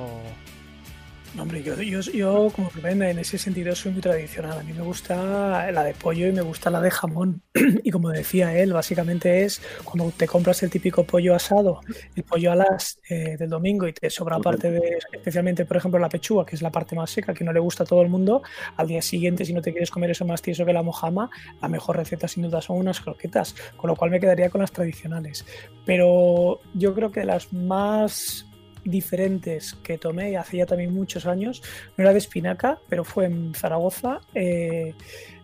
No, 1.36 1.41
hombre, 1.41 1.62
yo, 1.62 1.76
yo, 1.82 2.00
yo, 2.00 2.50
como 2.56 2.69
Rubén, 2.69 3.04
en 3.04 3.19
ese 3.19 3.38
sentido 3.38 3.76
soy 3.76 3.91
muy 3.91 4.02
tradicional. 4.02 4.58
A 4.58 4.63
mí 4.63 4.71
me 4.71 4.84
gusta 4.84 5.69
la 5.69 5.84
de 5.84 5.93
pollo 5.93 6.28
y 6.28 6.32
me 6.32 6.41
gusta 6.41 6.69
la 6.69 6.80
de 6.80 6.89
jamón. 6.89 7.41
Y 7.84 7.91
como 7.91 8.10
decía 8.10 8.58
él, 8.58 8.71
básicamente 8.71 9.43
es 9.43 9.62
cuando 9.84 10.12
te 10.15 10.28
compras 10.28 10.63
el 10.63 10.69
típico 10.69 11.04
pollo 11.04 11.36
asado, 11.36 11.82
el 12.15 12.24
pollo 12.24 12.54
a 12.54 12.56
las 12.56 13.00
eh, 13.10 13.36
del 13.38 13.50
domingo 13.50 13.86
y 13.86 13.91
te 13.91 14.10
sobra 14.10 14.39
parte 14.39 14.71
de, 14.71 14.98
especialmente, 15.12 15.65
por 15.65 15.76
ejemplo, 15.76 16.00
la 16.00 16.08
pechuga, 16.08 16.45
que 16.45 16.56
es 16.56 16.62
la 16.62 16.71
parte 16.71 16.95
más 16.95 17.12
seca, 17.12 17.34
que 17.34 17.43
no 17.43 17.52
le 17.52 17.60
gusta 17.60 17.84
a 17.84 17.86
todo 17.86 18.02
el 18.02 18.08
mundo. 18.08 18.41
Al 18.78 18.88
día 18.88 19.02
siguiente, 19.02 19.43
si 19.43 19.52
no 19.52 19.62
te 19.62 19.71
quieres 19.71 19.91
comer 19.91 20.12
eso 20.12 20.24
más 20.24 20.41
tieso 20.41 20.65
que 20.65 20.71
la 20.71 20.84
mojama, 20.84 21.30
la 21.62 21.67
mejor 21.67 21.98
receta 21.98 22.30
sin 22.30 22.43
duda 22.43 22.62
son 22.62 22.78
unas 22.78 23.02
croquetas, 23.02 23.56
con 23.76 23.89
lo 23.89 23.98
cual 23.98 24.10
me 24.10 24.21
quedaría 24.21 24.50
con 24.50 24.62
las 24.62 24.71
tradicionales. 24.71 25.45
Pero 25.86 26.62
yo 26.74 26.95
creo 26.95 27.12
que 27.12 27.26
las 27.26 27.52
más 27.52 28.45
diferentes 28.86 29.74
que 29.84 29.98
tomé 29.98 30.38
hace 30.38 30.58
ya 30.58 30.65
también 30.65 30.93
muchos 30.93 31.26
años. 31.26 31.62
No 31.98 32.04
era 32.04 32.13
de 32.13 32.19
espinaca, 32.19 32.80
pero 32.88 33.04
fue 33.04 33.26
en 33.26 33.54
Zaragoza. 33.54 34.21
eh, 34.34 34.93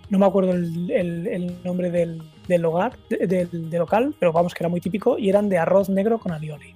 no 0.09 0.19
me 0.19 0.25
acuerdo 0.25 0.51
el, 0.51 0.91
el- 0.91 1.63
nombre 1.63 1.89
del, 1.89 2.21
del 2.47 2.65
hogar, 2.65 2.97
de- 3.09 3.27
del, 3.27 3.69
del 3.69 3.79
local, 3.79 4.13
pero 4.19 4.33
vamos, 4.33 4.53
que 4.53 4.61
era 4.63 4.69
muy 4.69 4.81
típico 4.81 5.17
y 5.17 5.29
eran 5.29 5.47
de 5.47 5.57
arroz 5.57 5.87
negro 5.89 6.19
con 6.19 6.33
alioli. 6.33 6.73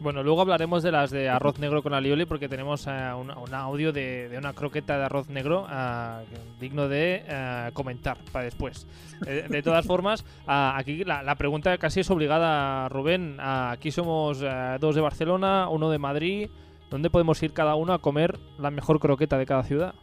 Bueno, 0.00 0.22
luego 0.22 0.40
hablaremos 0.40 0.82
de 0.82 0.92
las 0.92 1.10
de 1.10 1.28
arroz 1.28 1.58
negro 1.58 1.82
con 1.82 1.92
alioli 1.92 2.24
porque 2.24 2.48
tenemos 2.48 2.86
eh, 2.86 2.90
un, 3.14 3.54
audio 3.54 3.92
de, 3.92 4.34
una 4.36 4.54
croqueta 4.54 4.96
de 4.96 5.04
arroz 5.04 5.28
negro 5.28 5.66
ah, 5.68 6.22
digno 6.58 6.88
de 6.88 7.22
eh, 7.26 7.70
comentar 7.74 8.16
para 8.32 8.46
después. 8.46 8.86
Eh, 9.26 9.46
de 9.48 9.62
todas 9.62 9.86
formas, 9.86 10.24
ah, 10.46 10.74
aquí 10.76 11.04
la, 11.04 11.34
pregunta 11.36 11.76
casi 11.78 12.00
es 12.00 12.10
obligada, 12.10 12.88
Rubén. 12.88 13.36
Ah, 13.38 13.72
aquí 13.72 13.90
somos 13.90 14.40
eh, 14.42 14.78
dos 14.80 14.94
de 14.94 15.00
Barcelona, 15.00 15.68
uno 15.68 15.90
de 15.90 15.98
Madrid. 15.98 16.48
¿Dónde 16.90 17.10
podemos 17.10 17.40
ir 17.42 17.52
cada 17.52 17.76
uno 17.76 17.92
a 17.92 18.00
comer 18.00 18.38
la 18.58 18.70
mejor 18.70 18.98
croqueta 18.98 19.38
de 19.38 19.46
cada 19.46 19.62
ciudad? 19.62 19.94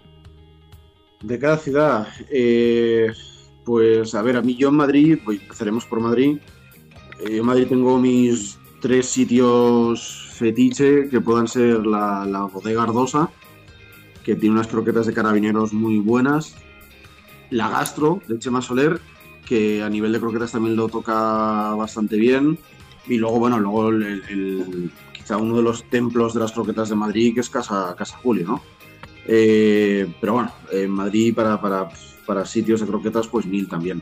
De 1.22 1.40
cada 1.40 1.58
ciudad, 1.58 2.08
eh, 2.30 3.12
pues 3.66 4.14
a 4.14 4.22
ver, 4.22 4.38
a 4.38 4.42
mí 4.42 4.56
yo 4.56 4.70
en 4.70 4.76
Madrid, 4.76 5.20
empezaremos 5.28 5.86
por 5.86 6.00
Madrid. 6.00 6.38
Eh, 7.26 7.38
en 7.38 7.46
Madrid 7.46 7.68
tengo 7.68 7.98
mis 7.98 8.58
tres 8.80 9.08
sitios 9.08 10.30
fetiche 10.34 11.10
que 11.10 11.22
puedan 11.22 11.48
ser 11.48 11.86
la, 11.86 12.26
la 12.26 12.44
bodega 12.44 12.84
Ardosa, 12.84 13.30
que 14.24 14.36
tiene 14.36 14.56
unas 14.56 14.68
croquetas 14.68 15.08
de 15.08 15.13
carabineros 15.13 15.74
muy 15.74 16.00
buenas. 16.00 16.56
La 17.50 17.70
Gastro 17.70 18.22
de 18.28 18.40
Chema 18.40 18.62
Soler, 18.62 19.00
que 19.46 19.82
a 19.82 19.90
nivel 19.90 20.12
de 20.12 20.20
croquetas 20.20 20.52
también 20.52 20.76
lo 20.76 20.90
toca 20.90 21.74
bastante 21.76 22.18
bien. 22.18 22.60
Y 23.08 23.18
luego, 23.18 23.40
bueno, 23.40 23.58
luego 23.60 23.90
el, 23.90 24.92
sea, 25.28 25.38
uno 25.38 25.58
de 25.58 25.62
los 25.62 25.84
templos 25.90 26.34
de 26.34 26.40
las 26.40 26.54
croquetas 26.54 26.90
de 26.90 26.96
Madrid, 26.96 27.34
que 27.34 27.42
es 27.42 27.50
Casa, 27.50 27.94
Casa 27.98 28.18
Julio, 28.18 28.48
¿no? 28.48 28.62
Eh, 29.28 30.08
pero 30.22 30.34
bueno, 30.34 30.52
en 30.72 30.90
Madrid 30.90 31.36
para, 31.36 31.60
para, 31.60 31.90
para 32.26 32.46
sitios 32.46 32.80
de 32.80 32.88
croquetas, 32.88 33.28
pues 33.28 33.46
mil 33.46 33.68
también. 33.68 34.02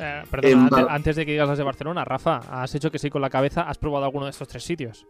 Eh, 0.00 0.22
perdona, 0.30 0.68
En 0.80 0.88
antes, 0.90 1.16
de 1.16 1.26
que 1.26 1.32
digas 1.32 1.48
las 1.48 1.58
de 1.58 1.64
Barcelona, 1.64 2.04
Rafa, 2.04 2.36
has 2.50 2.74
hecho 2.74 2.90
que 2.90 2.98
sí 2.98 3.10
con 3.10 3.20
la 3.22 3.30
cabeza, 3.30 3.62
has 3.62 3.78
probado 3.78 4.04
alguno 4.04 4.26
de 4.26 4.30
estos 4.30 4.48
tres 4.48 4.62
sitios. 4.64 5.06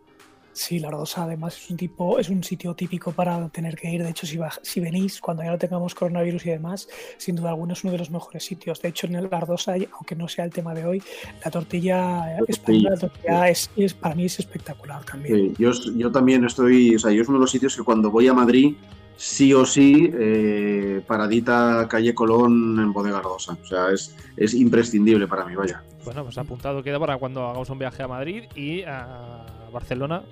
Sí, 0.51 0.81
la 0.81 0.89
Ardosa 0.89 1.23
además 1.23 1.57
es 1.57 1.71
un 1.71 1.77
tipo, 1.77 2.19
es 2.19 2.29
un 2.31 2.43
sitio 2.43 2.75
típico 2.75 3.13
para 3.13 3.49
tener 3.51 3.77
que 3.77 3.93
ir. 3.93 4.03
De 4.03 4.11
hecho, 4.11 4.27
si, 4.27 4.41
si 4.63 4.81
venís, 4.81 5.21
cuando 5.21 5.45
ya 5.45 5.51
no 5.51 5.59
tengamos 5.59 5.95
coronavirus 5.95 6.47
y 6.47 6.51
demás, 6.51 6.89
sin 7.17 7.37
duda 7.37 7.51
alguna 7.51 7.75
es 7.75 7.85
uno 7.85 7.93
de 7.93 7.99
los 7.99 8.11
mejores 8.11 8.45
sitios. 8.45 8.83
De 8.83 8.89
hecho, 8.89 9.07
en 9.07 9.15
el 9.15 9.29
Ardosa, 9.33 9.75
aunque 9.93 10.17
no 10.17 10.27
sea 10.27 10.45
el 10.45 10.51
tema 10.53 10.75
de 10.75 10.85
hoy, 10.85 11.03
la 11.45 11.51
tortilla 11.53 12.39
española, 12.49 12.91
la 12.91 12.97
tortilla 12.97 13.49
es, 13.49 13.71
es- 13.77 13.95
para 13.95 14.17
mí 14.17 14.25
es 14.25 14.41
espectacular 14.41 15.05
también. 15.05 15.37
Sí, 15.37 15.63
yo, 15.63 15.71
yo 15.95 16.11
también 16.11 16.45
estoy, 16.45 16.97
o 16.97 16.99
sea, 16.99 17.13
yo 17.13 17.23
es 17.23 17.29
uno 17.29 17.39
de 17.39 17.43
los 17.43 17.53
sitios 17.53 17.77
que 17.77 17.85
cuando 17.85 18.11
voy 18.11 18.27
a 18.27 18.35
Madrid, 18.35 18.75
sí 19.19 19.53
o 19.53 19.67
sí, 19.67 20.11
eh, 20.15 21.03
paradita 21.07 21.87
calle 21.91 22.15
Colón 22.15 22.79
en 22.79 22.93
Bodega 22.93 23.19
Ardosa. 23.19 23.59
O 23.61 23.67
sea, 23.67 23.91
es, 23.91 24.15
es 24.37 24.55
imprescindible 24.55 25.27
para 25.27 25.45
mí, 25.45 25.57
vaya. 25.57 25.83
Bueno, 26.05 26.23
pues 26.23 26.39
apuntado 26.39 26.83
queda 26.83 26.99
para 26.99 27.19
cuando 27.19 27.45
hagamos 27.45 27.69
un 27.69 27.79
viaje 27.79 28.03
a 28.03 28.09
Madrid 28.09 28.45
y 28.55 28.83
a 28.83 29.45
Barcelona. 29.73 30.23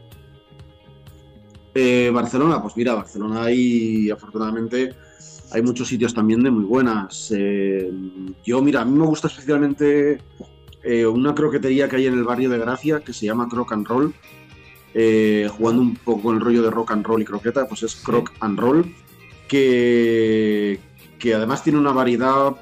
Eh, 1.75 2.11
Barcelona, 2.15 2.63
pues 2.63 2.77
mira, 2.77 2.95
Barcelona 2.95 3.45
hay, 3.45 4.09
afortunadamente, 4.09 4.95
hay 5.51 5.63
muchos 5.63 5.89
sitios 5.89 6.15
también 6.15 6.43
de 6.43 6.51
muy 6.51 6.65
buenas. 6.65 7.31
Eh, 7.37 7.93
yo, 8.45 8.63
mira, 8.63 8.83
a 8.83 8.85
mí 8.85 8.97
me 8.97 9.05
gusta 9.05 9.27
especialmente 9.27 10.23
eh, 10.83 11.07
una 11.07 11.35
croquetería 11.35 11.89
que 11.89 11.97
hay 11.97 12.07
en 12.07 12.15
el 12.15 12.25
barrio 12.25 12.49
de 12.49 12.59
Gracia 12.59 13.01
que 13.01 13.13
se 13.13 13.27
llama 13.27 13.49
Croc 13.49 13.73
and 13.73 13.87
Roll. 13.87 14.15
Eh, 14.95 15.49
jugando 15.51 15.83
un 15.83 15.97
poco 15.97 16.33
el 16.33 16.41
rollo 16.41 16.63
de 16.63 16.71
rock 16.71 16.93
and 16.93 17.05
roll 17.07 17.21
y 17.21 17.25
croqueta, 17.25 17.67
pues 17.69 17.83
es 17.83 17.97
Croc 17.97 18.33
and 18.41 18.59
Roll, 18.59 18.95
que, 19.49 20.81
que 21.19 21.35
además 21.35 21.63
tiene 21.63 21.79
una 21.79 21.93
variedad, 21.93 22.55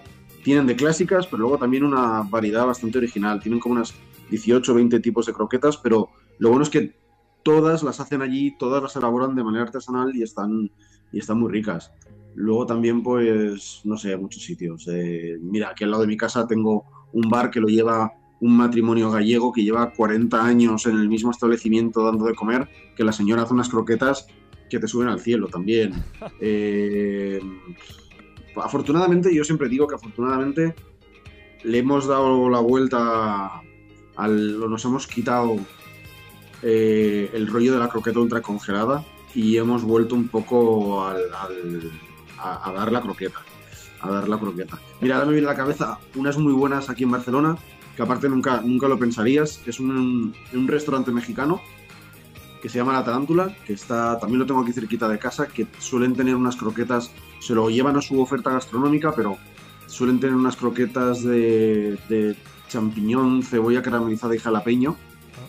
tienen 0.43 0.67
de 0.67 0.77
clásicas, 0.77 1.27
pero 1.27 1.43
luego 1.43 1.59
también 1.59 1.85
una 1.85 2.23
variedad 2.23 2.67
bastante 2.67 2.99
original. 2.99 3.41
Tienen 3.41 3.61
como 3.61 3.77
unas 3.77 3.95
18 4.31 4.73
o 4.73 4.75
20 4.75 5.01
tipos 5.01 5.27
de 5.27 5.33
croquetas, 5.33 5.77
pero 5.77 6.09
lo 6.39 6.49
bueno 6.49 6.65
es 6.65 6.71
que 6.71 6.97
todas 7.45 7.83
las 7.83 8.01
hacen 8.01 8.23
allí, 8.23 8.57
todas 8.59 8.83
las 8.83 8.97
elaboran 8.97 9.35
de 9.35 9.45
manera 9.45 9.65
artesanal 9.65 10.15
y 10.17 10.23
están, 10.23 10.71
y 11.13 11.19
están 11.19 11.39
muy 11.39 11.53
ricas. 11.53 11.93
Luego 12.35 12.67
también, 12.67 13.03
pues, 13.03 13.81
no 13.85 13.97
sé, 13.97 14.17
muchos 14.17 14.43
sitios. 14.43 14.89
Eh, 14.89 15.39
mira, 15.41 15.71
aquí 15.71 15.85
al 15.85 15.93
lado 15.93 16.03
de 16.03 16.09
mi 16.09 16.17
casa 16.17 16.47
tengo 16.47 16.85
un 17.13 17.31
bar 17.31 17.51
que 17.51 17.61
lo 17.61 17.69
lleva 17.69 18.13
un 18.45 18.57
matrimonio 18.57 19.11
gallego 19.11 19.53
que 19.53 19.63
lleva 19.65 19.91
40 19.93 20.45
años 20.45 20.85
en 20.87 20.97
el 20.99 21.09
mismo 21.09 21.31
establecimiento 21.31 22.05
dando 22.05 22.27
de 22.27 22.35
comer, 22.35 22.69
que 22.95 23.03
la 23.05 23.13
señora 23.13 23.43
hace 23.43 23.55
unas 23.55 23.71
croquetas 23.71 24.27
que 24.69 24.79
te 24.79 24.87
suben 24.87 25.09
al 25.09 25.21
cielo 25.21 25.49
también. 25.49 25.93
Eh, 26.41 27.41
afortunadamente, 28.57 29.35
yo 29.35 29.45
siempre 29.45 29.69
digo 29.69 29.87
que 29.87 29.95
afortunadamente 29.95 30.75
le 31.63 31.79
hemos 31.79 32.07
dado 32.07 32.51
la 32.51 32.61
vuelta 32.61 33.63
al, 34.17 34.61
nos 34.71 34.85
hemos 34.85 35.07
quitado 35.07 35.57
eh, 36.63 37.31
el 37.33 37.47
rollo 37.47 37.73
de 37.73 37.79
la 37.79 37.89
croqueta 37.89 38.21
ultra 38.21 38.43
congelada 38.43 39.05
y 39.35 39.57
hemos 39.57 39.83
vuelto 39.85 40.15
un 40.15 40.29
poco 40.29 41.05
al, 41.07 41.17
al- 41.35 41.91
a, 42.39 42.69
a 42.69 42.73
dar 42.73 42.93
la 42.93 43.01
croqueta. 43.01 43.41
A 44.01 44.11
dar 44.11 44.29
la 44.29 44.39
croqueta. 44.39 44.79
Mira, 45.01 45.15
ahora 45.17 45.27
me 45.29 45.33
viene 45.33 45.49
a 45.49 45.53
la 45.53 45.57
cabeza 45.57 45.99
unas 46.15 46.37
muy 46.37 46.53
buenas 46.53 46.91
aquí 46.91 47.05
en 47.05 47.11
Barcelona, 47.11 47.57
que 47.97 48.03
aparte 48.03 48.29
nunca, 48.29 48.61
nunca 48.61 48.89
lo 48.89 48.99
pensarías. 48.99 49.61
Es 49.67 49.81
un, 49.81 50.35
un 50.53 50.69
restaurante 50.69 51.11
mexicano 51.13 51.61
que 52.63 52.69
se 52.71 52.79
llama 52.79 52.95
La 52.95 53.05
Tarántula, 53.05 53.55
que 53.67 53.75
está, 53.75 54.19
también 54.19 54.41
lo 54.41 54.47
tengo 54.47 54.63
aquí 54.63 54.73
cerquita 54.73 55.07
de 55.07 55.19
casa, 55.19 55.47
que 55.47 55.67
suelen 55.79 56.15
tener 56.15 56.35
unas 56.35 56.57
croquetas, 56.57 57.11
se 57.39 57.55
lo 57.55 57.69
llevan 57.69 57.97
a 57.97 58.01
su 58.01 58.19
oferta 58.19 58.51
gastronómica, 58.51 59.13
pero 59.15 59.37
suelen 59.87 60.19
tener 60.19 60.35
unas 60.35 60.57
croquetas 60.57 61.23
de, 61.23 61.99
de 62.09 62.35
champiñón, 62.69 63.43
cebolla 63.43 63.83
caramelizada 63.83 64.35
y 64.35 64.39
jalapeño, 64.39 64.97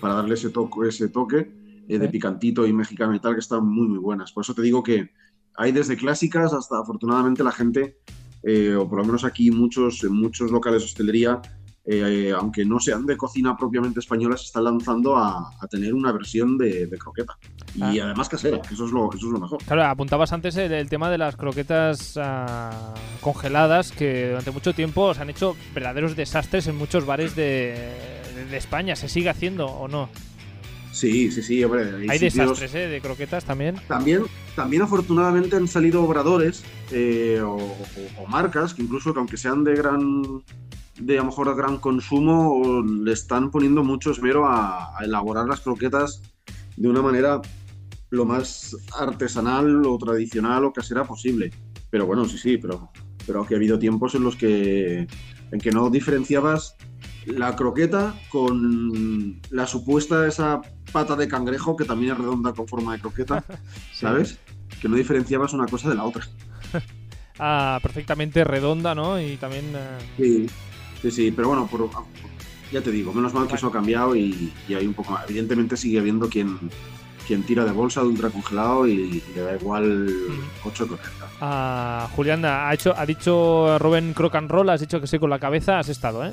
para 0.02 0.16
darle 0.16 0.34
ese, 0.34 0.50
toque 0.50 0.90
ese 0.90 1.08
toque 1.08 1.52
eh, 1.88 1.98
de 1.98 2.10
picantito 2.10 2.68
y 2.68 2.74
mexicano 2.74 3.16
y 3.16 3.20
tal, 3.22 3.34
que 3.36 3.40
están 3.40 3.66
muy, 3.66 3.88
muy 3.88 4.00
buenas. 4.00 4.34
Por 4.34 4.44
eso 4.44 4.54
te 4.54 4.62
digo 4.62 4.84
que 4.84 5.12
hay 5.56 5.72
desde 5.72 5.96
clásicas 5.96 6.54
hasta, 6.54 6.80
afortunadamente, 6.80 7.46
la 7.46 7.52
gente, 7.54 7.98
eh, 8.44 8.76
o 8.76 8.90
por 8.90 9.00
lo 9.00 9.06
menos 9.06 9.24
aquí 9.24 9.52
muchos, 9.52 10.04
en 10.04 10.14
muchos 10.14 10.52
locales 10.52 10.82
de 10.82 10.86
hostelería, 10.88 11.42
eh, 11.88 12.34
aunque 12.36 12.66
no 12.66 12.80
sean 12.80 13.06
de 13.06 13.16
cocina 13.16 13.56
propiamente 13.56 14.00
española, 14.00 14.38
se 14.38 14.46
están 14.46 14.64
lanzando 14.64 15.16
a, 15.18 15.52
a 15.60 15.68
tener 15.68 15.94
una 15.94 16.12
versión 16.12 16.58
de, 16.58 16.88
de 16.88 16.98
croqueta. 16.98 17.38
Y 17.76 17.82
Ah. 18.00 18.06
además 18.06 18.28
casera, 18.30 18.62
que 18.62 18.74
eso 18.74 18.86
es 18.86 18.92
lo, 18.92 19.10
eso 19.14 19.28
es 19.28 19.34
lo 19.34 19.40
mejor. 19.40 19.62
Claro, 19.64 19.84
apuntabas 19.86 20.34
antes 20.34 20.56
el, 20.58 20.72
el 20.72 20.90
tema 20.90 21.10
de 21.10 21.18
las 21.18 21.36
croquetas 21.36 22.18
ah, 22.22 22.94
congeladas 23.22 23.92
que 23.92 24.30
durante 24.30 24.52
mucho 24.52 24.74
tiempo 24.74 25.14
se 25.14 25.22
han 25.22 25.30
hecho 25.30 25.56
verdaderos 25.74 26.16
desastres 26.16 26.68
en 26.68 26.76
muchos 26.76 27.06
bares 27.06 27.36
de, 27.36 27.78
de- 28.36 28.46
de 28.46 28.58
España. 28.58 28.96
¿Se 28.96 29.08
sigue 29.10 29.30
haciendo 29.30 29.66
o 29.68 29.88
no? 29.88 30.10
Sí, 30.92 31.30
sí, 31.30 31.44
sí, 31.44 31.62
hombre. 31.64 31.84
Hay, 31.84 32.08
Hay 32.10 32.20
sitios- 32.20 32.34
desastres 32.60 32.74
¿eh? 32.76 32.88
de 32.88 33.02
croquetas 33.02 33.44
también. 33.44 33.76
También, 33.88 34.24
también 34.56 34.82
afortunadamente 34.82 35.58
han 35.58 35.68
salido 35.68 36.02
obradores 36.04 36.64
eh, 36.92 37.42
o, 37.44 37.56
o- 37.58 38.24
o 38.24 38.28
marcas 38.28 38.74
que 38.74 38.82
incluso 38.84 39.14
que 39.14 39.20
aunque 39.20 39.36
sean 39.38 39.64
de 39.66 39.76
gran 39.76 40.24
de 41.00 41.16
a 41.18 41.22
lo 41.22 41.26
mejor 41.26 41.56
gran 41.56 41.78
consumo 41.78 42.84
le 42.84 43.12
están 43.12 43.52
poniendo 43.52 43.84
mucho 43.84 44.12
esmero 44.12 44.46
a, 44.46 44.98
a 44.98 45.04
elaborar 45.04 45.48
las 45.48 45.62
croquetas 45.62 46.22
de 46.78 46.88
una 46.88 47.02
manera 47.02 47.42
lo 48.10 48.26
más 48.26 48.76
artesanal 48.98 49.86
o 49.86 49.98
tradicional 49.98 50.66
o 50.66 50.74
casera 50.74 51.04
posible. 51.04 51.52
Pero 51.90 52.06
bueno, 52.06 52.26
sí, 52.26 52.38
sí, 52.38 52.58
pero, 52.58 52.90
pero 53.26 53.46
que 53.46 53.56
ha 53.56 53.58
habido 53.58 53.78
tiempos 53.80 54.16
en 54.16 54.24
los 54.24 54.36
que 54.36 55.08
en 55.52 55.60
que 55.60 55.72
no 55.72 55.90
diferenciabas 55.90 56.76
la 57.26 57.56
croqueta 57.56 58.16
con 58.30 59.40
la 59.50 59.68
supuesta 59.68 60.28
esa 60.28 60.62
pata 60.92 61.16
de 61.16 61.28
cangrejo 61.28 61.76
que 61.76 61.86
también 61.86 62.14
es 62.14 62.18
redonda 62.18 62.54
con 62.54 62.68
forma 62.68 62.94
de 62.94 63.02
croqueta, 63.02 63.44
¿sabes? 63.94 64.40
Que 64.82 64.88
no 64.90 64.96
diferenciabas 64.96 65.54
una 65.54 65.66
cosa 65.66 65.90
de 65.90 65.96
la 65.96 66.04
otra. 66.04 66.26
Ah, 67.38 67.80
perfectamente 67.84 68.46
redonda, 68.46 68.96
¿no? 68.96 69.20
Y 69.20 69.36
también... 69.36 69.66
eh, 69.76 69.98
Sí, 70.16 70.48
sí, 71.02 71.12
sí, 71.12 71.32
pero 71.32 71.50
bueno, 71.50 71.68
por- 71.68 71.90
ya 72.72 72.82
te 72.82 72.92
digo, 72.92 73.14
menos 73.14 73.34
mal 73.34 73.48
que 73.48 73.56
eso 73.56 73.68
ha 73.68 73.72
cambiado 73.72 74.16
y, 74.16 74.52
y 74.68 74.74
hay 74.74 74.86
un 74.88 74.94
poco 74.94 75.12
más. 75.14 75.30
Evidentemente 75.30 75.78
sigue 75.78 76.00
habiendo 76.00 76.28
quien, 76.30 76.58
quien 77.28 77.44
tira 77.44 77.64
de 77.64 77.72
bolsa 77.72 78.02
de 78.02 78.08
ultracongelado 78.08 78.88
y, 78.88 79.24
le 79.36 79.42
da 79.42 79.56
igual 79.56 80.10
8 80.64 80.88
croquetas. 80.88 81.30
ah, 81.42 82.10
Julián, 82.16 82.44
ha, 82.44 82.74
hecho, 82.74 82.94
ha 82.98 83.06
dicho 83.06 83.78
Rubén 83.80 84.14
Croc 84.14 84.36
and 84.36 84.50
Roll, 84.50 84.70
has 84.70 84.82
dicho 84.82 85.00
que 85.00 85.08
sí 85.08 85.20
con 85.20 85.30
la 85.30 85.40
cabeza, 85.40 85.80
has 85.80 85.90
estado, 85.90 86.26
¿eh? 86.26 86.32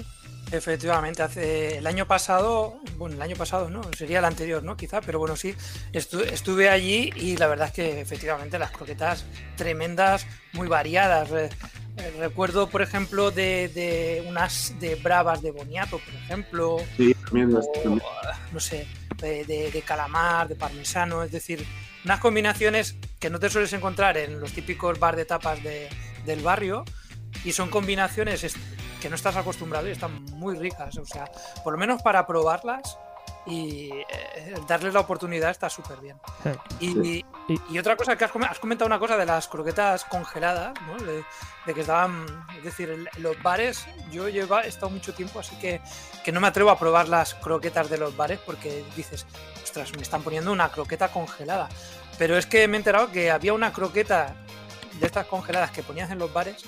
Efectivamente, 0.53 1.23
hace 1.23 1.79
el 1.79 1.87
año 1.87 2.07
pasado, 2.07 2.79
bueno, 2.99 3.15
el 3.17 3.23
año 3.23 3.37
pasado 3.37 3.71
no, 3.71 3.81
sería 3.97 4.19
el 4.19 4.25
anterior, 4.27 4.62
¿no? 4.62 4.77
Quizá, 4.77 5.01
pero 5.01 5.19
bueno, 5.19 5.35
sí, 5.35 5.55
estu- 5.95 6.27
estuve 6.31 6.69
allí 6.69 7.11
y 7.17 7.38
la 7.38 7.47
verdad 7.47 7.69
es 7.69 7.73
que 7.73 8.01
efectivamente 8.03 8.59
las 8.59 8.71
croquetas 8.71 9.25
tremendas, 9.57 10.27
muy 10.53 10.69
variadas. 10.69 11.31
Re- 11.31 11.49
recuerdo, 12.19 12.69
por 12.69 12.83
ejemplo, 12.83 13.31
de, 13.31 13.69
de 13.69 14.25
unas 14.29 14.75
de 14.79 14.95
bravas 14.97 15.41
de 15.41 15.53
boniato, 15.53 15.99
por 15.99 16.15
ejemplo, 16.15 16.77
Sí, 16.99 17.15
también, 17.25 17.57
o, 17.57 17.61
también. 17.83 18.03
no 18.53 18.61
sé, 18.61 18.87
de, 19.17 19.45
de- 19.47 19.71
de 19.71 19.83
calamar, 19.83 20.49
de 20.49 20.55
parmesano, 20.57 21.23
es 21.23 21.33
decir, 21.33 21.65
unas 22.05 22.21
combinaciones 22.21 22.97
que 23.19 23.31
no 23.31 23.41
te 23.41 23.49
sueles 23.49 23.73
encontrar 23.73 24.19
en 24.19 24.38
los 24.38 24.53
típicos 24.53 24.99
bar 24.99 25.17
de 25.17 25.25
tapas 25.25 25.62
de- 25.62 25.88
del 26.27 26.41
barrio 26.41 26.85
y 27.45 27.53
son 27.53 27.71
combinaciones 27.71 28.45
que 29.03 29.11
no 29.11 29.17
estás 29.17 29.35
acostumbrado 29.35 29.88
y 29.88 29.91
están 29.91 30.25
muy 30.27 30.57
ricas, 30.57 30.97
o 30.97 31.05
sea, 31.05 31.25
por 31.65 31.73
lo 31.73 31.79
menos 31.79 32.01
para 32.03 32.25
probarlas 32.25 32.97
y 33.45 33.91
eh, 33.91 34.55
darles 34.69 34.95
la 34.95 35.01
oportunidad 35.01 35.51
está 35.51 35.69
súper 35.69 35.99
bien. 35.99 36.17
Y, 36.79 37.25
y 37.69 37.79
otra 37.79 37.97
cosa 37.97 38.17
que 38.17 38.25
has, 38.25 38.31
has 38.49 38.61
comentado 38.61 38.87
una 38.87 39.01
cosa 39.01 39.17
de 39.17 39.27
las 39.27 39.49
croquetas 39.49 40.05
congeladas, 40.05 40.75
¿no? 40.87 40.97
De, 41.05 41.25
de 41.67 41.75
que 41.75 41.81
estaban, 41.81 42.47
es 42.57 42.62
decir, 42.62 42.91
en 42.91 43.09
los 43.21 43.43
bares, 43.43 43.85
yo 44.12 44.29
lleva, 44.29 44.62
he 44.62 44.69
estado 44.69 44.91
mucho 44.91 45.12
tiempo, 45.12 45.41
así 45.41 45.57
que, 45.57 45.81
que 46.25 46.31
no 46.31 46.41
me 46.41 46.47
atrevo 46.47 46.71
a 46.71 46.79
probar 46.79 47.09
las 47.09 47.35
croquetas 47.35 47.91
de 47.91 47.99
los 47.99 48.17
bares 48.17 48.38
porque 48.47 48.85
dices, 48.95 49.27
ostras, 49.65 49.93
me 49.97 50.03
están 50.03 50.23
poniendo 50.23 50.53
una 50.53 50.71
croqueta 50.71 51.09
congelada. 51.09 51.69
Pero 52.19 52.37
es 52.37 52.47
que 52.47 52.69
me 52.69 52.77
he 52.77 52.79
enterado 52.79 53.11
que 53.11 53.33
había 53.33 53.53
una 53.53 53.73
croqueta 53.73 54.37
de 55.01 55.07
estas 55.07 55.27
congeladas 55.27 55.73
que 55.73 55.83
ponías 55.83 56.11
en 56.12 56.21
los 56.21 56.33
bares 56.33 56.65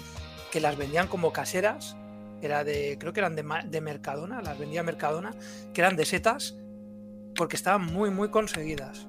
que 0.51 0.61
las 0.61 0.77
vendían 0.77 1.07
como 1.09 1.33
caseras, 1.33 1.97
era 2.46 2.64
de, 2.64 2.96
creo 2.98 3.12
que 3.12 3.20
eran 3.20 3.37
de, 3.37 3.44
de 3.66 3.80
Mercadona, 3.80 4.42
las 4.42 4.59
vendía 4.59 4.83
Mercadona, 4.83 5.35
que 5.72 5.80
eran 5.80 5.96
de 5.96 6.04
setas 6.04 6.57
porque 7.35 7.57
estaban 7.57 7.85
muy, 7.85 8.11
muy 8.11 8.30
conseguidas. 8.30 9.09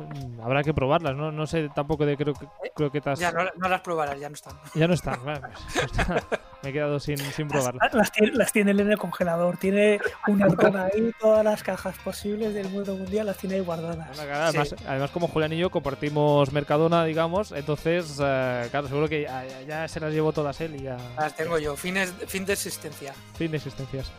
Mm, 0.00 0.40
Habrá 0.40 0.62
que 0.62 0.72
probarlas, 0.74 1.14
¿no? 1.16 1.30
No 1.30 1.46
sé 1.46 1.68
tampoco 1.74 2.06
de 2.06 2.16
cro- 2.18 2.50
croquetas. 2.74 3.18
Ya 3.18 3.30
no, 3.32 3.44
no 3.56 3.68
las 3.68 3.80
probarás, 3.82 4.18
ya 4.18 4.28
no 4.28 4.34
están. 4.34 4.54
Ya 4.74 4.88
no 4.88 4.94
están. 4.94 5.24
vale, 5.24 5.40
pues, 5.40 6.22
me 6.62 6.70
he 6.70 6.72
quedado 6.72 6.98
sin, 7.00 7.16
sin 7.18 7.48
probarlas. 7.48 7.92
Las 7.94 8.10
tiene, 8.12 8.32
las 8.36 8.52
tiene 8.52 8.70
él 8.70 8.80
en 8.80 8.92
el 8.92 8.98
congelador. 8.98 9.56
Tiene 9.58 10.00
un 10.28 10.42
arcón 10.42 10.76
ahí, 10.76 11.12
todas 11.20 11.44
las 11.44 11.62
cajas 11.62 11.96
posibles 11.98 12.54
del 12.54 12.68
mundo 12.70 12.94
mundial 12.96 13.26
las 13.26 13.36
tiene 13.36 13.56
ahí 13.56 13.60
guardadas. 13.60 14.18
Además, 14.18 14.74
además, 14.86 15.10
como 15.10 15.28
Julián 15.28 15.52
y 15.52 15.58
yo 15.58 15.70
compartimos 15.70 16.52
Mercadona, 16.52 17.04
digamos, 17.04 17.52
entonces, 17.52 18.18
eh, 18.22 18.68
claro, 18.70 18.88
seguro 18.88 19.08
que 19.08 19.22
ya, 19.22 19.44
ya- 19.44 19.62
ya 19.62 19.88
se 19.88 20.00
las 20.00 20.12
llevó 20.12 20.32
todas 20.32 20.60
él 20.60 20.76
y 20.76 20.82
ya. 20.84 20.96
Las 21.18 21.34
tengo 21.36 21.58
yo, 21.58 21.76
fines, 21.76 22.12
fin 22.26 22.44
de 22.44 22.54
existencia. 22.54 23.12
Fin 23.34 23.50
de 23.50 23.56
existencias. 23.58 24.10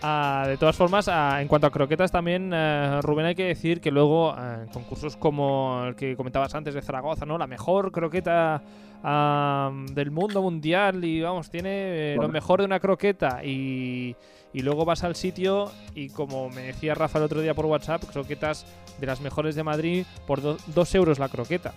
Ah, 0.00 0.44
de 0.46 0.56
todas 0.56 0.76
formas, 0.76 1.08
ah, 1.08 1.42
en 1.42 1.48
cuanto 1.48 1.66
a 1.66 1.70
croquetas 1.70 2.12
también, 2.12 2.52
eh, 2.54 3.00
Rubén, 3.02 3.26
hay 3.26 3.34
que 3.34 3.46
decir 3.46 3.80
que 3.80 3.90
luego 3.90 4.32
eh, 4.38 4.62
en 4.62 4.68
concursos 4.68 5.16
como 5.16 5.86
el 5.88 5.96
que 5.96 6.14
comentabas 6.14 6.54
antes 6.54 6.72
de 6.74 6.82
Zaragoza, 6.82 7.26
¿no? 7.26 7.36
La 7.36 7.48
mejor 7.48 7.90
croqueta 7.90 8.62
ah, 9.02 9.72
del 9.92 10.12
mundo 10.12 10.40
mundial 10.40 11.04
y 11.04 11.20
vamos, 11.20 11.50
tiene 11.50 12.12
eh, 12.12 12.16
lo 12.16 12.28
mejor 12.28 12.60
de 12.60 12.66
una 12.66 12.78
croqueta 12.78 13.42
y, 13.44 14.14
y 14.52 14.60
luego 14.62 14.84
vas 14.84 15.02
al 15.02 15.16
sitio 15.16 15.72
y 15.96 16.10
como 16.10 16.48
me 16.48 16.62
decía 16.62 16.94
Rafa 16.94 17.18
el 17.18 17.24
otro 17.24 17.40
día 17.40 17.54
por 17.54 17.66
WhatsApp, 17.66 18.04
croquetas 18.04 18.66
de 19.00 19.06
las 19.06 19.20
mejores 19.20 19.56
de 19.56 19.64
Madrid 19.64 20.06
por 20.28 20.40
do- 20.40 20.58
dos 20.68 20.94
euros 20.94 21.18
la 21.18 21.28
croqueta. 21.28 21.74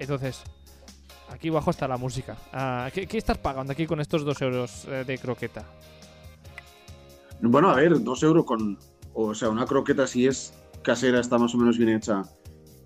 Entonces, 0.00 0.42
aquí 1.32 1.50
abajo 1.50 1.70
está 1.70 1.86
la 1.86 1.98
música. 1.98 2.36
Ah, 2.52 2.88
¿qué, 2.92 3.06
qué 3.06 3.16
estás 3.18 3.38
pagando 3.38 3.72
aquí 3.72 3.86
con 3.86 4.00
estos 4.00 4.24
dos 4.24 4.42
euros 4.42 4.86
eh, 4.88 5.04
de 5.06 5.18
croqueta? 5.18 5.64
Bueno, 7.42 7.70
a 7.70 7.76
ver, 7.76 8.02
dos 8.02 8.22
euros 8.22 8.44
con. 8.44 8.78
O 9.14 9.34
sea, 9.34 9.48
una 9.48 9.66
croqueta, 9.66 10.06
si 10.06 10.26
es 10.26 10.54
casera, 10.82 11.20
está 11.20 11.38
más 11.38 11.54
o 11.54 11.58
menos 11.58 11.78
bien 11.78 11.90
hecha. 11.90 12.22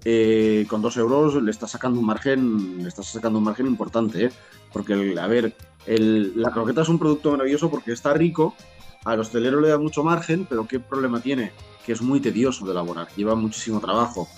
eh, 0.06 0.66
con 0.68 0.82
dos 0.82 0.98
euros 0.98 1.42
le 1.42 1.50
estás 1.50 1.70
sacando 1.70 1.98
un 1.98 2.04
margen, 2.04 2.82
le 2.82 2.88
estás 2.88 3.06
sacando 3.06 3.38
un 3.38 3.44
margen 3.46 3.66
importante, 3.66 4.26
¿eh? 4.26 4.30
Porque, 4.70 4.92
el- 4.92 5.18
a 5.18 5.26
ver, 5.26 5.56
el- 5.86 6.38
la 6.38 6.50
croqueta 6.50 6.82
es 6.82 6.90
un 6.90 6.98
producto 6.98 7.30
maravilloso 7.30 7.70
porque 7.70 7.92
está 7.92 8.12
rico, 8.12 8.54
al 9.06 9.20
hostelero 9.20 9.62
le 9.62 9.68
da 9.70 9.78
mucho 9.78 10.04
margen, 10.04 10.44
pero 10.46 10.68
¿qué 10.68 10.78
problema 10.78 11.20
tiene? 11.22 11.52
Que 11.86 11.92
es 11.92 12.02
muy 12.02 12.20
tedioso 12.20 12.66
de 12.66 12.72
elaborar, 12.72 13.08
lleva 13.16 13.34
muchísimo 13.34 13.80
trabajo. 13.80 14.28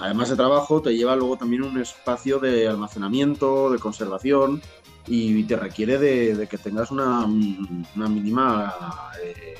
Además 0.00 0.28
de 0.28 0.36
trabajo, 0.36 0.80
te 0.80 0.94
lleva 0.96 1.16
luego 1.16 1.36
también 1.36 1.64
un 1.64 1.80
espacio 1.80 2.38
de 2.38 2.68
almacenamiento, 2.68 3.70
de 3.72 3.80
conservación, 3.80 4.62
y 5.06 5.44
te 5.44 5.56
requiere 5.56 5.98
de, 5.98 6.46
que 6.46 6.58
tengas 6.58 6.90
una, 6.90 7.26
mínima 7.26 8.74
eh, 9.22 9.54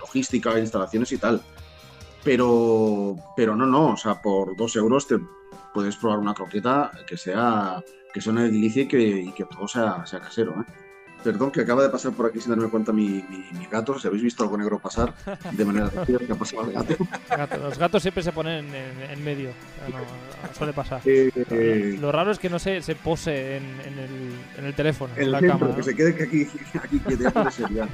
logística, 0.00 0.58
instalaciones 0.58 1.10
y 1.12 1.18
tal. 1.18 1.42
Pero, 2.22 3.16
pero 3.36 3.56
no, 3.56 3.66
no, 3.66 3.92
o 3.92 3.96
sea, 3.96 4.20
por 4.20 4.56
dos 4.56 4.76
euros 4.76 5.06
te 5.06 5.18
puedes 5.72 5.96
probar 5.96 6.18
una 6.18 6.34
croqueta 6.34 6.92
que 7.06 7.16
sea, 7.16 7.82
que 8.12 8.20
sea 8.20 8.32
una 8.32 8.42
delicia 8.42 8.82
y 8.82 8.88
que, 8.88 9.00
y 9.00 9.32
que 9.32 9.44
todo 9.44 9.66
sea, 9.66 10.04
sea 10.06 10.20
casero. 10.20 10.52
¿eh? 10.60 10.89
Perdón, 11.22 11.50
que 11.50 11.60
acaba 11.60 11.82
de 11.82 11.90
pasar 11.90 12.12
por 12.12 12.26
aquí 12.26 12.40
sin 12.40 12.50
darme 12.50 12.68
cuenta 12.70 12.92
mi, 12.92 13.06
mi, 13.28 13.44
mi 13.58 13.66
gato. 13.70 13.98
Si 13.98 14.06
habéis 14.08 14.22
visto 14.22 14.42
algo 14.42 14.56
negro 14.56 14.78
pasar, 14.78 15.12
de 15.52 15.64
manera 15.64 15.90
rápida, 15.94 16.18
que 16.18 16.32
ha 16.32 16.36
pasado 16.36 16.62
el 16.64 16.72
gato. 16.72 16.94
Gato- 17.28 17.58
Los 17.58 17.78
gatos 17.78 18.02
siempre 18.02 18.22
se 18.22 18.32
ponen 18.32 18.66
en, 18.74 19.10
en 19.10 19.24
medio. 19.24 19.50
No, 19.90 20.54
suele 20.54 20.72
pasar. 20.72 21.02
Eh, 21.04 21.30
eh, 21.50 21.98
Lo 22.00 22.10
raro 22.10 22.30
es 22.30 22.38
que 22.38 22.48
no 22.48 22.58
se, 22.58 22.80
se 22.82 22.94
pose 22.94 23.56
en, 23.58 23.64
en 23.86 23.98
el, 23.98 24.10
en 24.58 24.64
el 24.64 24.74
teléfono, 24.74 25.12
en 25.16 25.22
el 25.24 25.32
la 25.32 25.40
centro, 25.40 25.58
cámara. 25.58 25.74
que 25.74 25.80
¿no? 25.80 25.84
se 25.84 25.94
quede 25.94 26.14
que 26.16 26.22
aquí, 26.24 26.46
aquí 26.82 27.00
ya. 27.74 27.88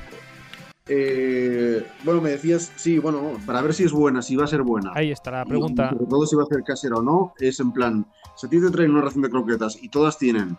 Eh, 0.89 1.85
bueno, 2.05 2.21
me 2.21 2.31
decías, 2.31 2.73
sí, 2.77 2.99
bueno, 3.01 3.33
para 3.45 3.61
ver 3.61 3.75
si 3.75 3.83
es 3.83 3.91
buena, 3.93 4.23
si 4.23 4.37
va 4.37 4.45
a 4.45 4.47
ser 4.47 4.63
buena. 4.63 4.93
Ahí 4.95 5.11
está 5.11 5.33
la 5.33 5.45
pregunta. 5.45 5.91
Y 5.93 5.95
sobre 5.97 6.07
todo 6.11 6.27
si 6.27 6.37
va 6.37 6.45
a 6.45 6.47
ser 6.47 6.63
casera 6.63 6.97
o 6.97 7.03
no, 7.03 7.35
es 7.41 7.59
en 7.59 7.73
plan, 7.73 8.07
si 8.37 8.47
a 8.47 8.51
ti 8.51 8.61
te 8.61 8.71
traen 8.71 8.93
una 8.93 9.01
ración 9.03 9.23
de 9.23 9.31
croquetas 9.31 9.83
y 9.83 9.89
todas 9.89 10.17
tienen 10.17 10.57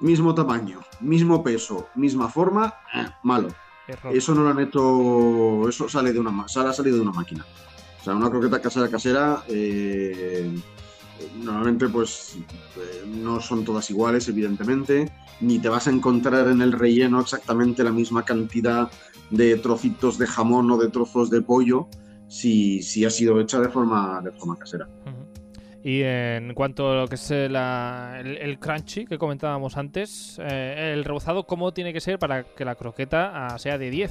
mismo 0.00 0.34
tamaño, 0.34 0.80
mismo 1.00 1.42
peso, 1.42 1.88
misma 1.94 2.28
forma, 2.28 2.72
eh, 2.94 3.06
malo. 3.22 3.48
Error. 3.86 4.14
Eso 4.14 4.34
no 4.34 4.42
lo 4.42 4.50
han 4.50 4.58
hecho, 4.60 5.68
eso 5.68 5.88
sale 5.88 6.12
de 6.12 6.20
una, 6.20 6.30
ma- 6.30 6.46
sale- 6.48 6.68
ha 6.68 6.72
salido 6.72 6.96
de 6.96 7.02
una 7.02 7.12
máquina. 7.12 7.44
O 8.00 8.04
sea, 8.04 8.14
una 8.14 8.30
croqueta 8.30 8.60
casera 8.60 8.88
casera, 8.88 9.42
eh, 9.48 10.50
normalmente 11.42 11.88
pues 11.88 12.36
eh, 12.76 13.04
no 13.06 13.40
son 13.40 13.64
todas 13.64 13.88
iguales, 13.90 14.28
evidentemente, 14.28 15.10
ni 15.40 15.58
te 15.58 15.68
vas 15.68 15.86
a 15.86 15.90
encontrar 15.90 16.48
en 16.48 16.60
el 16.62 16.72
relleno 16.72 17.20
exactamente 17.20 17.82
la 17.82 17.92
misma 17.92 18.24
cantidad 18.24 18.90
de 19.30 19.56
trocitos 19.56 20.18
de 20.18 20.26
jamón 20.26 20.70
o 20.70 20.76
de 20.78 20.90
trozos 20.90 21.30
de 21.30 21.42
pollo 21.42 21.88
si, 22.28 22.82
si 22.82 23.04
ha 23.04 23.10
sido 23.10 23.40
hecha 23.40 23.58
de 23.60 23.68
forma, 23.68 24.20
de 24.22 24.32
forma 24.32 24.56
casera. 24.56 24.86
Y 25.84 26.02
en 26.02 26.54
cuanto 26.54 26.90
a 26.90 26.96
lo 26.96 27.08
que 27.08 27.14
es 27.14 27.30
el, 27.30 27.54
el 27.54 28.58
crunchy 28.58 29.06
que 29.06 29.16
comentábamos 29.16 29.76
antes, 29.76 30.38
eh, 30.42 30.92
el 30.94 31.04
rebozado, 31.04 31.46
¿cómo 31.46 31.72
tiene 31.72 31.92
que 31.92 32.00
ser 32.00 32.18
para 32.18 32.42
que 32.42 32.64
la 32.64 32.74
croqueta 32.74 33.46
ah, 33.46 33.58
sea 33.58 33.78
de 33.78 33.90
10? 33.90 34.10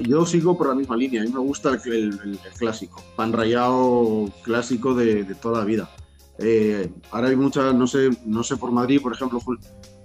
Yo 0.00 0.24
sigo 0.26 0.56
por 0.56 0.68
la 0.68 0.74
misma 0.74 0.96
línea, 0.96 1.22
a 1.22 1.24
mí 1.24 1.30
me 1.30 1.40
gusta 1.40 1.70
el, 1.84 2.38
clásico, 2.58 3.02
pan 3.16 3.32
rallado 3.32 4.30
clásico 4.42 4.94
de, 4.94 5.24
toda 5.40 5.60
la 5.60 5.64
vida. 5.64 5.90
Eh, 6.38 6.90
ahora 7.10 7.28
hay 7.28 7.36
muchas, 7.36 7.74
no 7.74 7.86
sé, 7.86 8.10
no 8.24 8.42
sé 8.42 8.56
por 8.56 8.72
Madrid, 8.72 9.00
por 9.02 9.12
ejemplo, 9.12 9.40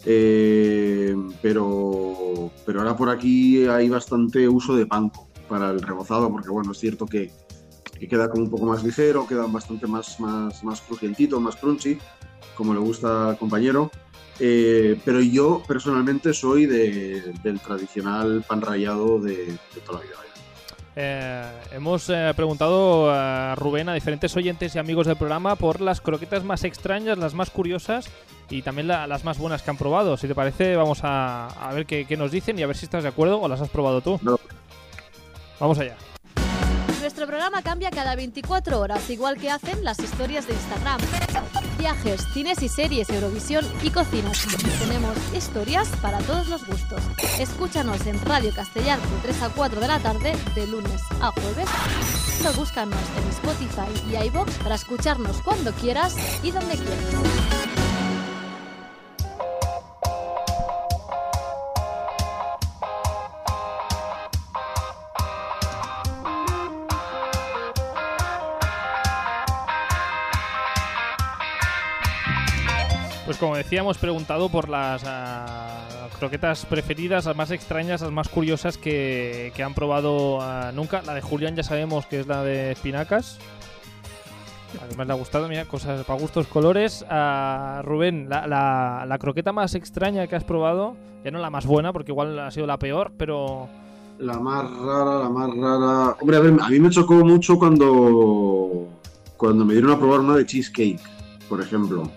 eh, 0.05 1.15
pero, 1.41 2.51
pero 2.65 2.79
ahora 2.79 2.95
por 2.95 3.09
aquí 3.09 3.65
hay 3.65 3.89
bastante 3.89 4.47
uso 4.47 4.75
de 4.75 4.85
panko 4.85 5.27
para 5.47 5.71
el 5.71 5.81
rebozado, 5.81 6.29
porque 6.29 6.49
bueno, 6.49 6.73
es 6.73 6.77
cierto 6.79 7.05
que, 7.05 7.31
que 7.99 8.07
queda 8.07 8.29
como 8.29 8.43
un 8.45 8.49
poco 8.49 8.65
más 8.65 8.83
ligero, 8.83 9.27
queda 9.27 9.45
bastante 9.47 9.87
más, 9.87 10.19
más, 10.19 10.63
más 10.63 10.81
crujientito, 10.81 11.39
más 11.39 11.55
crunchy, 11.55 11.97
como 12.55 12.73
le 12.73 12.79
gusta 12.79 13.29
al 13.29 13.37
compañero. 13.37 13.91
Eh, 14.39 14.99
pero 15.03 15.19
yo 15.19 15.63
personalmente 15.67 16.31
soy 16.33 16.67
de- 16.67 17.33
del 17.43 17.59
tradicional 17.59 18.43
pan 18.47 18.61
rallado 18.61 19.19
de, 19.19 19.45
de 19.47 19.81
toda 19.85 19.99
la 19.99 20.05
vida. 20.05 20.13
Eh, 20.99 21.43
hemos 21.73 22.09
eh, 22.09 22.33
preguntado 22.35 23.11
a 23.11 23.53
Rubén, 23.55 23.87
a 23.89 23.93
diferentes 23.93 24.35
oyentes 24.35 24.75
y 24.75 24.79
amigos 24.79 25.05
del 25.05 25.15
programa, 25.15 25.55
por 25.55 25.79
las 25.81 26.01
croquetas 26.01 26.43
más 26.43 26.63
extrañas, 26.63 27.17
las 27.19 27.33
más 27.35 27.49
curiosas 27.51 28.09
y 28.49 28.61
también 28.63 28.87
la- 28.87 29.05
las 29.07 29.23
más 29.23 29.37
buenas 29.37 29.61
que 29.61 29.69
han 29.69 29.77
probado. 29.77 30.17
Si 30.17 30.27
te 30.27 30.33
parece, 30.35 30.75
vamos 30.75 30.99
a, 31.03 31.47
a 31.47 31.73
ver 31.73 31.85
qué, 31.85 32.05
qué 32.05 32.17
nos 32.17 32.31
dicen 32.31 32.57
y 32.57 32.63
a 32.63 32.67
ver 32.67 32.75
si 32.77 32.85
estás 32.85 33.03
de 33.03 33.09
acuerdo 33.09 33.39
o 33.41 33.47
las 33.47 33.61
has 33.61 33.69
probado 33.69 34.01
tú. 34.01 34.19
Vamos 35.59 35.77
allá. 35.79 35.95
Nuestro 37.17 37.35
programa 37.35 37.63
cambia 37.63 37.89
cada 37.89 38.15
24 38.15 38.79
horas, 38.79 39.09
igual 39.09 39.37
que 39.37 39.49
hacen 39.49 39.83
las 39.83 39.97
historias 39.97 40.45
de 40.45 40.53
Instagram. 40.53 41.01
Viajes, 41.79 42.23
cines 42.31 42.61
y 42.61 42.69
series, 42.69 43.09
Eurovisión 43.09 43.65
y 43.81 43.89
cocinas. 43.89 44.45
Tenemos 44.77 45.17
historias 45.33 45.87
para 45.99 46.19
todos 46.19 46.47
los 46.47 46.67
gustos. 46.67 47.01
Escúchanos 47.39 48.05
en 48.05 48.23
Radio 48.23 48.53
Castellar 48.53 48.99
de 48.99 49.17
3 49.23 49.41
a 49.41 49.49
4 49.49 49.81
de 49.81 49.87
la 49.87 49.97
tarde, 49.97 50.35
de 50.53 50.67
lunes 50.67 51.01
a 51.19 51.31
jueves. 51.31 51.67
O 52.47 52.53
búscanos 52.53 53.01
en 53.17 53.29
Spotify 53.29 54.11
y 54.11 54.27
iBox 54.27 54.53
para 54.59 54.75
escucharnos 54.75 55.41
cuando 55.41 55.71
quieras 55.71 56.15
y 56.43 56.51
donde 56.51 56.75
quieras. 56.75 57.56
Como 73.39 73.55
decía, 73.55 73.81
hemos 73.81 73.99
preguntado 73.99 74.49
por 74.49 74.67
las 74.67 75.03
ah, 75.05 75.87
croquetas 76.17 76.65
preferidas, 76.65 77.25
las 77.25 77.35
más 77.35 77.51
extrañas, 77.51 78.01
las 78.01 78.11
más 78.11 78.29
curiosas 78.29 78.77
que, 78.77 79.51
que 79.55 79.61
han 79.63 79.75
probado 79.75 80.39
ah, 80.41 80.71
nunca. 80.73 81.03
La 81.05 81.13
de 81.13 81.21
Julián 81.21 81.55
ya 81.55 81.61
sabemos 81.61 82.07
que 82.07 82.21
es 82.21 82.27
la 82.27 82.43
de 82.43 82.71
espinacas. 82.71 83.37
Además 84.81 85.07
le 85.07 85.13
ha 85.13 85.15
gustado, 85.15 85.47
mira, 85.47 85.65
cosas 85.65 86.03
para 86.05 86.19
gustos 86.19 86.47
colores. 86.47 87.05
Ah, 87.09 87.81
Rubén, 87.85 88.27
la, 88.27 88.47
la- 88.47 89.05
la 89.07 89.17
croqueta 89.19 89.51
más 89.53 89.75
extraña 89.75 90.25
que 90.25 90.35
has 90.35 90.43
probado, 90.43 90.95
ya 91.23 91.29
no 91.29 91.37
la 91.37 91.51
más 91.51 91.65
buena, 91.67 91.93
porque 91.93 92.11
igual 92.11 92.37
ha 92.39 92.49
sido 92.49 92.65
la 92.65 92.77
peor, 92.77 93.11
pero... 93.17 93.69
La 94.17 94.39
más 94.39 94.63
rara, 94.79 95.19
la 95.19 95.29
más 95.29 95.55
rara. 95.55 96.15
Hombre, 96.19 96.37
a 96.37 96.39
ver, 96.39 96.53
a 96.59 96.69
mí 96.69 96.79
me 96.79 96.89
chocó 96.89 97.13
mucho 97.23 97.59
cuando, 97.59 98.87
cuando 99.37 99.63
me 99.63 99.73
dieron 99.73 99.91
a 99.91 99.99
probar 99.99 100.21
una 100.21 100.35
de 100.35 100.45
cheesecake, 100.45 100.99
por 101.47 101.61
ejemplo. 101.61 102.09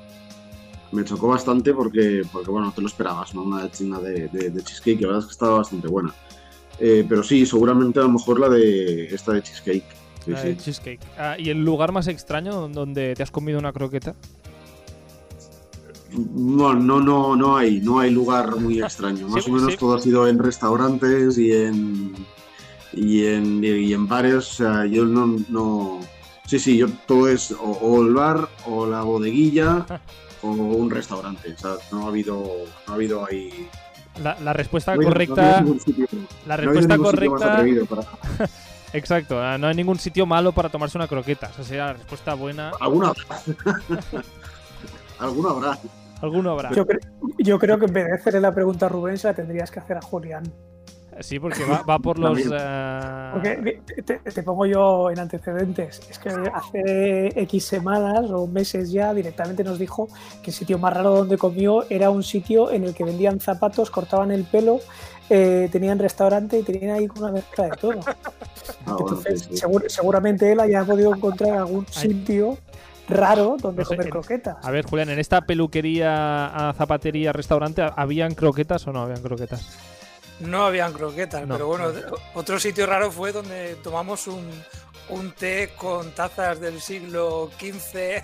Me 0.92 1.04
chocó 1.04 1.28
bastante 1.28 1.72
porque, 1.72 2.22
porque 2.32 2.50
bueno, 2.50 2.66
no 2.68 2.72
te 2.72 2.80
lo 2.80 2.88
esperabas, 2.88 3.34
¿no? 3.34 3.42
Una 3.44 3.68
una 3.80 4.00
de, 4.00 4.28
de- 4.28 4.50
de 4.50 4.62
cheesecake, 4.62 5.00
la 5.02 5.06
verdad 5.08 5.20
es 5.22 5.26
que 5.26 5.32
estaba 5.32 5.58
bastante 5.58 5.86
buena. 5.88 6.12
Eh, 6.80 7.04
pero 7.08 7.22
sí, 7.22 7.46
seguramente 7.46 8.00
a 8.00 8.02
lo 8.02 8.08
mejor 8.10 8.40
la 8.40 8.48
de 8.48 9.06
esta 9.14 9.32
de 9.32 9.42
cheesecake. 9.42 9.84
Sí, 10.24 10.30
de 10.32 10.56
cheesecake. 10.56 11.00
Ah, 11.16 11.36
¿Y 11.38 11.50
el 11.50 11.64
lugar 11.64 11.92
más 11.92 12.08
extraño 12.08 12.68
donde 12.68 13.14
te 13.14 13.22
has 13.22 13.30
comido 13.30 13.58
una 13.58 13.72
croqueta? 13.72 14.14
No, 16.12 16.74
no, 16.74 17.00
no, 17.00 17.36
no 17.36 17.56
hay, 17.56 17.80
no 17.80 18.00
hay 18.00 18.10
lugar 18.10 18.56
muy 18.56 18.80
extraño. 18.82 19.28
Más 19.28 19.44
Sí, 19.44 19.50
o 19.50 19.54
menos 19.54 19.76
todo 19.76 19.94
ha 19.94 20.00
sido 20.00 20.26
en 20.26 20.38
restaurantes 20.38 21.38
y 21.38 21.52
en 21.52 22.14
y 22.92 23.24
en, 23.26 23.62
y 23.62 23.92
en 23.92 24.08
bares. 24.08 24.34
O 24.34 24.40
sea, 24.54 24.86
yo 24.86 25.04
no, 25.04 25.36
no. 25.48 26.00
Sí, 26.46 26.58
sí, 26.58 26.76
yo 26.78 26.88
todo 27.06 27.28
es 27.28 27.52
o, 27.52 27.56
o 27.62 28.02
el 28.02 28.12
bar, 28.12 28.48
o 28.66 28.86
la 28.86 29.02
bodeguilla, 29.02 29.86
o 30.42 30.48
un 30.48 30.90
restaurante. 30.90 31.52
O 31.54 31.58
sea, 31.58 31.74
no 31.92 32.04
ha 32.04 32.08
habido, 32.08 32.42
no 32.86 32.92
ha 32.92 32.96
habido 32.96 33.24
ahí. 33.26 33.68
La, 34.22 34.36
la 34.40 34.52
respuesta 34.52 34.94
no 34.96 35.02
correcta. 35.02 35.34
no 35.34 35.42
ha 35.42 35.46
habido 35.58 35.62
ningún 35.64 35.80
sitio- 35.80 36.06
la 36.46 36.56
respuesta 36.56 36.96
ningún 36.96 37.10
sitio 37.12 37.30
más 37.30 37.40
correcta. 37.42 38.04
para- 38.36 38.50
Exacto, 38.92 39.40
ah, 39.40 39.56
no 39.56 39.68
hay 39.68 39.74
ningún 39.76 40.00
sitio 40.00 40.26
malo 40.26 40.50
para 40.52 40.68
tomarse 40.68 40.98
una 40.98 41.06
croqueta. 41.06 41.46
Esa 41.46 41.62
sería 41.62 41.86
la 41.86 41.92
respuesta 41.92 42.34
buena. 42.34 42.72
Alguna 42.80 43.12
Alguna 45.18 45.50
habrá. 45.50 45.78
Alguno 46.22 46.50
habrá. 46.50 46.70
Yo, 46.72 46.86
cre- 46.86 47.00
yo 47.38 47.58
creo 47.58 47.78
que 47.78 47.86
en 47.86 47.92
vez 47.92 48.06
de 48.06 48.14
hacerle 48.14 48.40
la 48.40 48.54
pregunta 48.54 48.86
a 48.86 48.88
Rubén, 48.88 49.18
se 49.18 49.28
la 49.28 49.34
tendrías 49.34 49.70
que 49.70 49.80
hacer 49.80 49.96
a 49.96 50.02
Julián. 50.02 50.42
Sí, 51.20 51.38
porque 51.38 51.64
va, 51.64 51.82
va 51.82 51.98
por 51.98 52.18
los. 52.18 52.38
Eh, 52.38 53.30
Porque 53.32 53.82
te, 54.04 54.14
te 54.18 54.42
pongo 54.42 54.66
yo 54.66 55.10
en 55.10 55.18
antecedentes. 55.18 56.00
Es 56.10 56.18
que 56.18 56.30
hace 56.30 57.40
X 57.42 57.64
semanas 57.64 58.30
o 58.30 58.46
meses 58.46 58.90
ya 58.90 59.12
directamente 59.14 59.62
nos 59.62 59.78
dijo 59.78 60.08
que 60.42 60.50
el 60.50 60.56
sitio 60.56 60.78
más 60.78 60.92
raro 60.94 61.10
donde 61.14 61.38
comió 61.38 61.84
era 61.90 62.10
un 62.10 62.22
sitio 62.22 62.70
en 62.72 62.84
el 62.84 62.94
que 62.94 63.04
vendían 63.04 63.38
zapatos, 63.40 63.90
cortaban 63.90 64.30
el 64.32 64.44
pelo, 64.44 64.80
eh, 65.28 65.68
tenían 65.70 65.98
restaurante 65.98 66.58
y 66.58 66.62
tenían 66.62 66.96
ahí 66.96 67.08
una 67.18 67.30
mezcla 67.32 67.64
de 67.64 67.76
todo. 67.76 68.00
Ah, 68.86 68.96
Entonces, 68.98 69.48
segur- 69.50 69.88
seguramente 69.88 70.50
él 70.52 70.60
haya 70.60 70.84
podido 70.84 71.14
encontrar 71.14 71.56
algún 71.56 71.86
sitio 71.86 72.56
raro 73.08 73.56
donde 73.60 73.82
No 73.82 73.88
sé, 73.88 73.94
comer 73.94 74.06
en- 74.06 74.10
croquetas. 74.12 74.56
A 74.62 74.70
ver, 74.70 74.84
Julián, 74.86 75.10
en 75.10 75.18
esta 75.18 75.40
peluquería, 75.42 76.68
a 76.68 76.72
zapatería, 76.74 77.32
restaurante, 77.32 77.82
¿habían 77.96 78.34
croquetas 78.34 78.86
o 78.86 78.92
no 78.92 79.02
habían 79.02 79.22
croquetas? 79.22 79.66
No 80.40 80.64
habían 80.64 80.92
croquetas, 80.92 81.46
No. 81.46 81.54
pero 81.54 81.66
bueno, 81.68 81.92
otro 82.34 82.58
sitio 82.58 82.86
raro 82.86 83.10
fue 83.12 83.32
donde 83.32 83.74
tomamos 83.76 84.26
un, 84.26 84.48
un 85.10 85.32
té 85.32 85.72
con 85.76 86.12
tazas 86.12 86.60
del 86.60 86.80
siglo 86.80 87.50
XV 87.58 88.22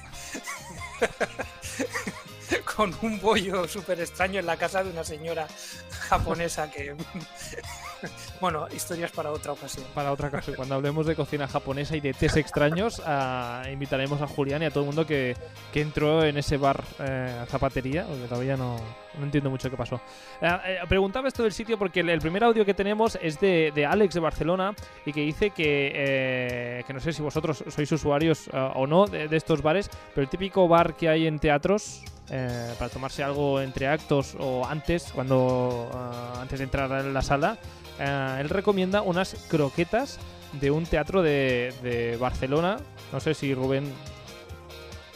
con 2.77 2.95
un 3.03 3.21
bollo 3.21 3.67
súper 3.69 4.01
extraño 4.01 4.41
en 4.41 4.47
la 4.47 4.57
casa 4.57 4.83
de 4.83 4.91
una 4.91 5.05
señora 5.05 5.47
japonesa 6.09 6.71
que... 6.71 6.95
bueno, 8.41 8.67
historias 8.75 9.11
para 9.11 9.31
otra 9.31 9.53
ocasión. 9.53 9.87
Para 9.95 10.13
otra 10.13 10.31
cosa, 10.31 10.53
cuando 10.55 10.75
hablemos 10.75 11.07
de 11.07 11.15
cocina 11.15 11.49
japonesa 11.49 11.97
y 11.97 12.01
de 12.01 12.13
tés 12.13 12.37
extraños, 12.37 13.03
ah, 13.05 13.63
invitaremos 13.71 14.21
a 14.21 14.27
Julián 14.27 14.63
y 14.63 14.67
a 14.67 14.71
todo 14.71 14.81
el 14.81 14.87
mundo 14.87 15.07
que, 15.07 15.37
que 15.73 15.81
entró 15.81 16.25
en 16.25 16.37
ese 16.37 16.57
bar 16.57 16.85
eh, 16.99 17.45
zapatería, 17.49 18.05
porque 18.05 18.27
todavía 18.29 18.57
no, 18.57 18.77
no 19.19 19.25
entiendo 19.25 19.51
mucho 19.51 19.71
qué 19.71 19.77
pasó. 19.77 20.01
Ah, 20.43 20.63
eh, 20.67 20.79
preguntaba 20.89 21.29
esto 21.29 21.43
del 21.43 21.53
sitio 21.53 21.79
porque 21.79 22.01
el, 22.01 22.11
el 22.11 22.21
primer 22.21 22.45
audio 22.45 22.65
que 22.65 22.75
tenemos 22.75 23.19
es 23.21 23.41
de, 23.41 23.73
de 23.75 23.87
Alex 23.87 24.15
de 24.15 24.21
Barcelona 24.21 24.75
y 25.05 25.13
que 25.13 25.23
dice 25.23 25.51
que, 25.51 25.93
eh, 25.95 26.85
que 26.87 26.93
no 26.93 27.01
sé 27.01 27.13
si 27.13 27.23
vosotros 27.23 27.65
sois 27.69 27.91
usuarios 27.91 28.49
ah, 28.53 28.73
o 28.77 28.87
no 28.87 29.07
de, 29.07 29.29
de 29.29 29.37
estos 29.37 29.63
bares, 29.63 29.91
pero 30.15 30.25
el 30.25 30.29
típico 30.29 30.69
bar 30.69 30.95
que 30.97 31.09
hay 31.09 31.27
en 31.27 31.39
teatros 31.39 32.03
eh, 32.31 32.75
para 32.79 32.91
tomarse 32.91 33.23
algo 33.23 33.61
entre 33.61 33.87
actos 33.87 34.37
o 34.39 34.67
antes, 34.67 35.13
cuando 35.15 35.89
ah, 35.93 36.39
antes 36.41 36.59
de 36.59 36.65
entrar 36.65 36.91
en 37.05 37.15
la 37.15 37.23
sala, 37.23 37.59
eh, 37.99 38.39
él 38.41 38.49
recomienda 38.49 39.03
unas 39.03 39.37
croquetas 39.49 40.19
de 40.61 40.71
un 40.71 40.87
teatro 40.87 41.23
de, 41.23 41.73
de 41.83 42.17
Barcelona. 42.17 42.79
No 43.13 43.21
sé 43.21 43.35
si 43.35 43.55
Rubén. 43.55 43.93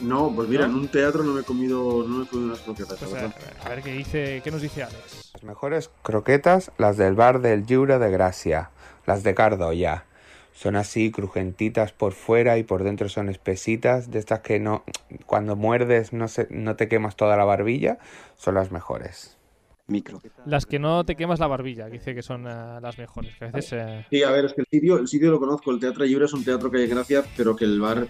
No, 0.01 0.33
pues 0.35 0.49
mira, 0.49 0.67
¿No? 0.67 0.75
en 0.75 0.79
un 0.81 0.89
teatro 0.89 1.23
no 1.23 1.33
me 1.35 1.43
he 1.43 1.45
comido, 1.45 2.05
no 2.07 2.19
me 2.19 2.25
he 2.25 2.27
comido 2.27 2.49
unas 2.49 2.61
croquetas. 2.61 2.99
Pues, 2.99 3.13
a, 3.13 3.15
verdad. 3.17 3.35
a 3.65 3.69
ver 3.69 3.83
qué 3.83 3.93
dice, 3.93 4.41
qué 4.43 4.51
nos 4.51 4.63
dice 4.63 4.83
Alex. 4.83 5.31
Las 5.35 5.43
mejores 5.43 5.91
croquetas, 6.03 6.73
las 6.79 6.97
del 6.97 7.15
bar 7.15 7.41
del 7.41 7.67
Lliure 7.67 7.99
de 7.99 8.11
Gracia, 8.11 8.71
las 9.07 9.23
de 9.23 9.35
Cardo 9.35 9.73
ya. 9.73 10.05
Son 10.61 10.77
así 10.77 11.11
crujentitas 11.11 11.93
por 11.93 12.13
fuera 12.13 12.59
y 12.59 12.65
por 12.65 12.85
dentro 12.85 13.09
son 13.09 13.31
espesitas, 13.31 14.11
de 14.11 14.19
estas 14.19 14.41
que 14.41 14.61
no 14.61 14.85
cuando 15.25 15.57
muerdes 15.57 16.13
no 16.13 16.29
se, 16.29 16.49
no 16.51 16.77
te 16.77 16.87
quemas 16.87 17.17
toda 17.17 17.39
la 17.39 17.45
barbilla, 17.45 17.97
son 18.37 18.57
las 18.57 18.71
mejores. 18.71 19.39
Micro. 19.87 20.21
Las 20.45 20.67
que 20.67 20.79
no 20.79 21.03
te 21.07 21.17
quemas 21.17 21.41
la 21.41 21.47
barbilla, 21.47 21.87
que 21.87 21.93
dice 21.93 22.15
que 22.15 22.21
son 22.23 22.47
eh, 22.47 22.79
las 22.83 22.99
mejores. 22.99 23.35
Que 23.39 23.47
a 23.47 23.49
veces. 23.49 23.73
eh, 23.73 24.07
Sí, 24.11 24.23
a 24.23 24.31
ver, 24.33 24.45
es 24.45 24.53
que 24.53 24.61
el 24.61 24.67
sitio, 24.71 24.99
el 24.99 25.09
sitio 25.09 25.31
lo 25.31 25.41
conozco, 25.41 25.71
el 25.71 25.81
Teatro 25.81 26.05
Libre 26.05 26.27
es 26.27 26.33
un 26.35 26.45
teatro 26.45 26.71
que 26.71 26.77
hay 26.77 26.85
en 26.85 26.91
Gracia, 26.91 27.25
pero 27.39 27.57
que 27.57 27.65
el 27.65 27.81
bar 27.81 28.07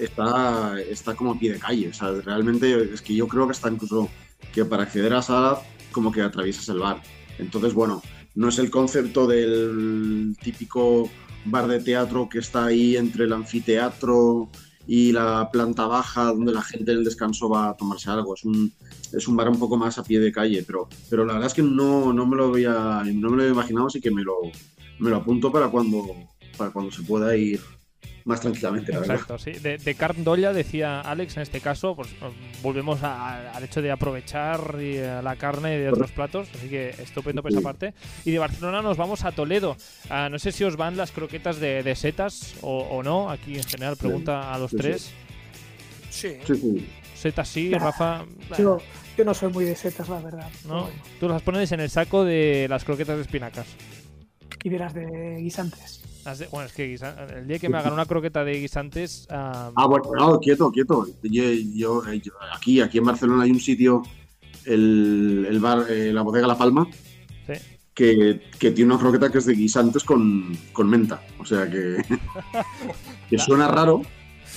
está, 0.00 0.80
está 0.80 1.14
como 1.14 1.34
a 1.34 1.38
pie 1.38 1.52
de 1.52 1.60
calle. 1.60 1.90
O 1.90 1.94
sea, 1.94 2.10
realmente 2.24 2.92
es 2.92 3.00
que 3.02 3.14
yo 3.14 3.28
creo 3.28 3.46
que 3.46 3.52
está 3.52 3.70
incluso 3.70 4.08
que 4.52 4.64
para 4.64 4.82
acceder 4.82 5.12
a 5.12 5.16
la 5.16 5.22
sala 5.22 5.60
como 5.92 6.10
que 6.10 6.22
atraviesas 6.22 6.68
el 6.70 6.80
bar. 6.80 7.00
Entonces, 7.38 7.72
bueno, 7.72 8.02
no 8.34 8.48
es 8.48 8.58
el 8.58 8.68
concepto 8.68 9.28
del 9.28 10.36
típico 10.42 11.08
bar 11.50 11.68
de 11.68 11.80
teatro 11.80 12.28
que 12.28 12.38
está 12.38 12.66
ahí 12.66 12.96
entre 12.96 13.24
el 13.24 13.32
anfiteatro 13.32 14.48
y 14.86 15.12
la 15.12 15.50
planta 15.52 15.86
baja 15.86 16.24
donde 16.26 16.52
la 16.52 16.62
gente 16.62 16.92
en 16.92 16.98
el 16.98 17.04
descanso 17.04 17.48
va 17.48 17.70
a 17.70 17.76
tomarse 17.76 18.10
algo. 18.10 18.34
Es 18.34 18.44
un, 18.44 18.72
es 19.12 19.28
un 19.28 19.36
bar 19.36 19.48
un 19.48 19.58
poco 19.58 19.76
más 19.76 19.98
a 19.98 20.02
pie 20.02 20.18
de 20.18 20.32
calle, 20.32 20.64
pero, 20.66 20.88
pero 21.10 21.24
la 21.24 21.34
verdad 21.34 21.48
es 21.48 21.54
que 21.54 21.62
no, 21.62 22.12
no 22.12 22.26
me 22.26 22.36
lo 22.36 22.46
había, 22.46 23.02
no 23.04 23.30
me 23.30 23.36
lo 23.36 23.42
había 23.42 23.52
imaginado, 23.52 23.88
así 23.88 24.00
que 24.00 24.10
me 24.10 24.22
lo, 24.22 24.36
me 24.98 25.10
lo 25.10 25.16
apunto 25.16 25.52
para 25.52 25.68
cuando, 25.68 26.06
para 26.56 26.70
cuando 26.70 26.90
se 26.90 27.02
pueda 27.02 27.36
ir 27.36 27.60
más 28.28 28.40
tranquilamente, 28.40 28.92
la 28.92 29.00
verdad. 29.00 29.14
Exacto, 29.16 29.38
sí. 29.38 29.52
De, 29.52 29.78
de 29.78 29.94
carn 29.94 30.22
d'olla, 30.22 30.52
decía 30.52 31.00
Alex, 31.00 31.36
en 31.36 31.42
este 31.42 31.60
caso, 31.60 31.96
pues 31.96 32.08
eh, 32.12 32.16
volvemos 32.62 33.02
a- 33.02 33.50
al 33.52 33.64
hecho 33.64 33.82
de 33.82 33.90
aprovechar 33.90 34.76
y, 34.80 34.98
la 34.98 35.34
carne 35.36 35.78
de 35.78 35.88
otros 35.88 36.12
platos, 36.12 36.48
así 36.54 36.68
que 36.68 36.90
estupendo 36.90 37.42
por 37.42 37.50
esa 37.50 37.60
parte. 37.62 37.94
Y 38.24 38.30
de 38.30 38.38
Barcelona 38.38 38.82
nos 38.82 38.96
vamos 38.96 39.24
a 39.24 39.32
Toledo. 39.32 39.76
Ah, 40.10 40.28
no 40.30 40.38
sé 40.38 40.52
si 40.52 40.62
os 40.64 40.76
van 40.76 40.96
las 40.96 41.10
croquetas 41.10 41.58
de, 41.58 41.82
de 41.82 41.94
setas 41.96 42.54
o, 42.60 42.78
o 42.78 43.02
no. 43.02 43.30
Aquí 43.30 43.56
en 43.56 43.64
general 43.64 43.96
pregunta 43.96 44.52
a 44.54 44.58
los 44.58 44.70
Sí, 44.70 44.76
sí. 44.76 44.82
tres. 44.82 45.12
Sí. 46.10 46.36
Sí, 46.46 46.54
sí. 46.54 46.88
Setas 47.14 47.48
sí, 47.48 47.70
Nah, 47.70 47.78
Rafa. 47.78 48.24
Yo, 48.56 48.78
yo 49.16 49.24
no 49.24 49.34
soy 49.34 49.52
muy 49.52 49.64
de 49.64 49.74
setas, 49.74 50.08
la 50.08 50.20
verdad. 50.20 50.48
¿no? 50.66 50.88
Tú 51.18 51.28
las 51.28 51.42
pones 51.42 51.72
en 51.72 51.80
el 51.80 51.90
saco 51.90 52.24
de 52.24 52.66
las 52.68 52.84
croquetas 52.84 53.16
de 53.16 53.22
espinacas. 53.22 53.66
Y 54.62 54.68
de 54.68 54.78
las 54.78 54.94
de 54.94 55.38
guisantes. 55.40 56.02
De- 56.34 56.46
bueno, 56.48 56.66
es 56.66 56.72
que 56.72 56.86
guisa- 56.88 57.16
el 57.36 57.46
día 57.46 57.58
que 57.58 57.68
me 57.68 57.78
hagan 57.78 57.92
una 57.92 58.06
croqueta 58.06 58.44
de 58.44 58.60
guisantes. 58.60 59.26
ah, 59.30 59.70
Ah, 59.74 59.86
bueno, 59.86 60.10
no, 60.18 60.38
quieto, 60.40 60.70
quieto. 60.70 61.06
Yo, 61.22 61.42
yo- 61.74 62.06
eh, 62.08 62.20
yo- 62.20 62.32
aquí, 62.54 62.80
aquí 62.80 62.98
en 62.98 63.04
Barcelona 63.04 63.44
hay 63.44 63.50
un 63.50 63.60
sitio, 63.60 64.02
el, 64.64 65.46
el 65.48 65.60
bar, 65.60 65.86
eh, 65.88 66.12
la 66.12 66.22
bodega 66.22 66.46
La 66.46 66.58
Palma, 66.58 66.86
Sí. 67.46 67.54
que, 67.94 68.42
que 68.58 68.70
tiene 68.72 68.92
una 68.92 69.00
croqueta 69.00 69.30
que 69.30 69.38
es 69.38 69.46
de 69.46 69.54
guisantes 69.54 70.04
con, 70.04 70.56
con 70.72 70.88
menta. 70.90 71.22
O 71.38 71.44
sea 71.44 71.70
que, 71.70 71.96
que 73.30 73.38
suena 73.38 73.68
raro, 73.68 74.02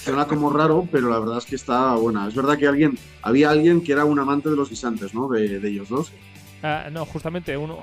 suena 0.03 0.25
como 0.27 0.49
raro, 0.51 0.87
pero 0.91 1.09
la 1.09 1.19
verdad 1.19 1.37
es 1.37 1.45
que 1.45 1.55
está 1.55 1.95
buena. 1.95 2.27
Es 2.27 2.35
verdad 2.35 2.57
que 2.57 2.67
alguien, 2.67 2.97
había 3.21 3.49
alguien 3.49 3.81
que 3.81 3.93
era 3.93 4.05
un 4.05 4.19
amante 4.19 4.49
de 4.49 4.55
los 4.55 4.69
guisantes, 4.69 5.13
¿no? 5.13 5.27
De, 5.29 5.59
de 5.59 5.69
ellos 5.69 5.89
dos. 5.89 6.11
Ah, 6.63 6.89
no, 6.91 7.05
justamente, 7.05 7.57
uno, 7.57 7.79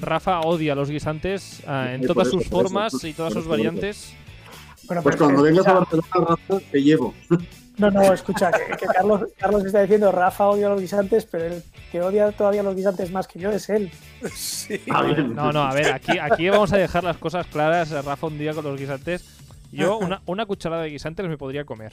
Rafa 0.00 0.40
odia 0.40 0.74
los 0.74 0.90
guisantes 0.90 1.62
ah, 1.66 1.92
en 1.92 2.06
todas 2.06 2.28
sus 2.30 2.42
eso, 2.42 2.50
formas 2.50 3.04
y 3.04 3.12
todas 3.12 3.32
sus 3.32 3.46
variantes. 3.46 4.14
Bueno, 4.84 5.02
Pues 5.02 5.16
cuando 5.16 5.42
vengas 5.42 5.66
a 5.66 5.72
escucha- 5.80 5.98
Barcelona, 5.98 6.36
Rafa, 6.48 6.60
te 6.70 6.82
llevo. 6.82 7.14
No, 7.78 7.90
no, 7.90 8.10
escucha, 8.10 8.50
que, 8.52 8.74
que 8.74 8.86
Carlos, 8.86 9.24
Carlos 9.36 9.62
está 9.66 9.82
diciendo 9.82 10.10
Rafa 10.10 10.46
odia 10.46 10.70
los 10.70 10.80
guisantes, 10.80 11.26
pero 11.26 11.44
el 11.44 11.62
que 11.92 12.00
odia 12.00 12.32
todavía 12.32 12.62
los 12.62 12.74
guisantes 12.74 13.10
más 13.12 13.28
que 13.28 13.38
yo 13.38 13.50
es 13.50 13.68
él. 13.68 13.90
Sí. 14.34 14.80
No, 15.34 15.52
no, 15.52 15.60
a 15.62 15.74
ver, 15.74 15.92
aquí, 15.92 16.18
aquí 16.18 16.48
vamos 16.48 16.72
a 16.72 16.78
dejar 16.78 17.04
las 17.04 17.18
cosas 17.18 17.46
claras. 17.48 17.90
Rafa 17.90 18.28
un 18.28 18.38
día 18.38 18.54
con 18.54 18.64
los 18.64 18.80
guisantes. 18.80 19.26
Yo 19.72 19.98
una, 19.98 20.22
una 20.24 20.46
cucharada 20.46 20.84
de 20.84 20.88
guisantes 20.88 21.28
me 21.28 21.36
podría 21.36 21.64
comer. 21.66 21.92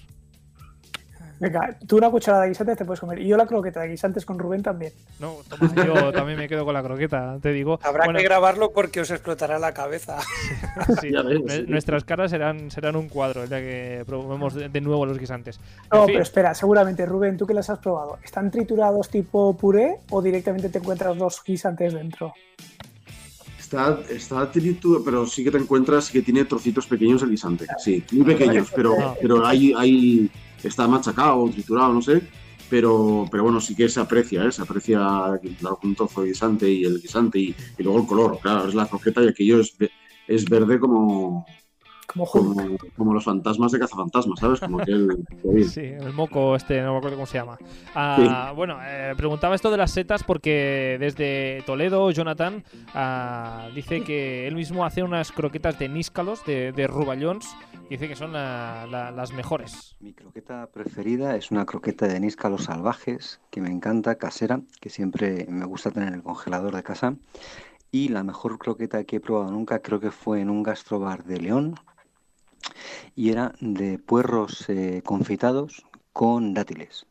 Venga, 1.39 1.77
tú 1.87 1.97
una 1.97 2.09
cucharada 2.09 2.43
de 2.43 2.49
guisantes 2.49 2.77
te 2.77 2.85
puedes 2.85 2.99
comer. 2.99 3.19
Y 3.19 3.27
yo 3.27 3.35
la 3.35 3.45
croqueta 3.45 3.81
de 3.81 3.89
guisantes 3.89 4.25
con 4.25 4.39
Rubén 4.39 4.63
también. 4.63 4.93
No, 5.19 5.37
toma, 5.49 5.73
yo 5.85 6.11
también 6.13 6.37
me 6.37 6.47
quedo 6.47 6.63
con 6.63 6.73
la 6.73 6.81
croqueta, 6.83 7.37
te 7.41 7.51
digo. 7.51 7.79
Habrá 7.83 8.05
Bueno, 8.05 8.19
que 8.19 8.25
grabarlo 8.25 8.71
porque 8.71 9.01
os 9.01 9.11
explotará 9.11 9.59
la 9.59 9.73
cabeza. 9.73 10.17
sí, 11.01 11.11
Ya 11.11 11.21
ves, 11.21 11.39
nue- 11.39 11.49
sí. 11.65 11.65
nuestras 11.67 12.03
caras 12.05 12.31
serán, 12.31 12.71
serán 12.71 12.95
un 12.95 13.09
cuadro 13.09 13.43
el 13.43 13.49
día 13.49 13.59
que 13.59 14.03
probemos 14.05 14.53
de, 14.53 14.81
nuevo 14.81 15.05
los 15.05 15.19
guisantes. 15.19 15.59
En 15.91 15.99
No, 15.99 16.05
fin, 16.05 16.13
pero 16.13 16.23
espera, 16.23 16.53
seguramente, 16.53 17.05
Rubén, 17.05 17.35
¿tú 17.37 17.45
que 17.45 17.53
las 17.53 17.69
has 17.69 17.79
probado? 17.79 18.19
¿Están 18.23 18.49
triturados 18.49 19.09
tipo 19.09 19.57
puré 19.57 19.97
o 20.11 20.21
directamente 20.21 20.69
te 20.69 20.77
encuentras 20.79 21.17
dos 21.17 21.41
guisantes 21.45 21.93
dentro? 21.93 22.33
Está, 23.59 23.99
está 24.09 24.51
triturado, 24.51 25.03
pero 25.03 25.25
sí 25.25 25.43
que 25.43 25.49
te 25.51 25.57
encuentras 25.57 26.09
que 26.11 26.21
tiene 26.21 26.45
trocitos 26.45 26.85
pequeños 26.85 27.23
el 27.23 27.31
guisante. 27.31 27.65
Sí, 27.79 28.03
muy 28.11 28.25
pequeños, 28.25 28.71
pero, 28.75 28.95
Ah. 28.99 29.15
pero 29.19 29.45
hay, 29.45 29.73
hay, 29.75 30.29
está 30.67 30.87
machacado, 30.87 31.49
triturado, 31.49 31.93
no 31.93 32.01
sé. 32.01 32.21
Pero, 32.69 33.25
pero 33.29 33.43
bueno, 33.43 33.61
sí 33.61 33.75
que 33.75 33.87
se 33.87 33.99
aprecia, 33.99 34.45
¿eh? 34.45 34.51
se 34.51 34.61
aprecia 34.61 34.99
trozo 35.95 36.21
de 36.21 36.29
guisante 36.29 36.69
y 36.69 36.83
el 36.85 37.01
guisante 37.01 37.37
y, 37.37 37.55
y 37.77 37.83
luego 37.83 37.99
el 37.99 38.07
color. 38.07 38.39
Claro, 38.41 38.67
es 38.67 38.73
la 38.73 38.87
croqueta 38.87 39.21
y 39.23 39.27
aquello 39.27 39.59
es, 39.59 39.75
es 40.27 40.49
verde 40.49 40.79
como, 40.79 41.45
Como 42.05 42.25
Hulk. 42.25 42.55
como, 42.57 42.77
como 42.97 43.13
los 43.13 43.23
fantasmas 43.23 43.71
de 43.71 43.79
cazafantasmas, 43.79 44.39
¿sabes? 44.39 44.59
Como 44.59 44.79
aquel. 44.81 45.09
aquel- 45.09 45.63
Sí, 45.69 45.81
el 45.81 46.13
moco 46.13 46.55
este, 46.55 46.81
no 46.81 46.91
me 46.91 46.97
acuerdo 46.97 47.17
cómo 47.17 47.25
se 47.25 47.37
llama. 47.37 47.57
Ah, 47.95 48.51
Bueno, 48.55 48.77
eh, 48.83 49.13
preguntaba 49.17 49.55
esto 49.55 49.71
de 49.71 49.77
las 49.77 49.91
setas 49.91 50.23
porque 50.23 50.97
desde 50.99 51.63
Toledo, 51.65 52.11
Jonathan 52.11 52.63
ah, 52.93 53.67
dice 53.73 54.03
que 54.03 54.47
él 54.47 54.55
mismo 54.55 54.85
hace 54.85 55.03
unas 55.03 55.31
croquetas 55.31 55.79
de 55.79 55.89
níscalos, 55.89 56.45
de, 56.45 56.71
de 56.71 56.87
ruballons, 56.87 57.55
dice 57.89 58.07
que 58.07 58.15
son 58.15 58.33
la- 58.33 58.85
la- 58.89 59.11
las 59.11 59.31
mejores. 59.33 59.95
Mi 59.99 60.13
croqueta 60.13 60.67
preferida 60.67 61.35
es 61.35 61.51
una 61.51 61.65
croqueta 61.65 62.07
de 62.07 62.19
Nisca 62.19 62.49
Los 62.49 62.65
Salvajes, 62.65 63.39
que 63.49 63.61
me 63.61 63.69
encanta, 63.69 64.15
casera, 64.15 64.61
que 64.81 64.89
siempre 64.89 65.45
me 65.49 65.65
gusta 65.65 65.91
tener 65.91 66.09
en 66.09 66.15
el 66.15 66.23
congelador 66.23 66.75
de 66.75 66.83
casa. 66.83 67.15
Y 67.91 68.09
la 68.09 68.23
mejor 68.23 68.57
croqueta 68.57 69.03
que 69.03 69.17
he 69.17 69.19
probado 69.19 69.51
nunca 69.51 69.79
creo 69.79 69.99
que 69.99 70.09
fue 70.09 70.41
en 70.41 70.49
un 70.49 70.63
gastrobar 70.63 71.23
de 71.25 71.37
León. 71.39 71.75
Y 73.15 73.31
era 73.31 73.53
de 73.59 73.99
puerros 73.99 74.69
eh, 74.69 75.01
confitados 75.03 75.85
con 76.11 76.53
dátiles. 76.53 77.05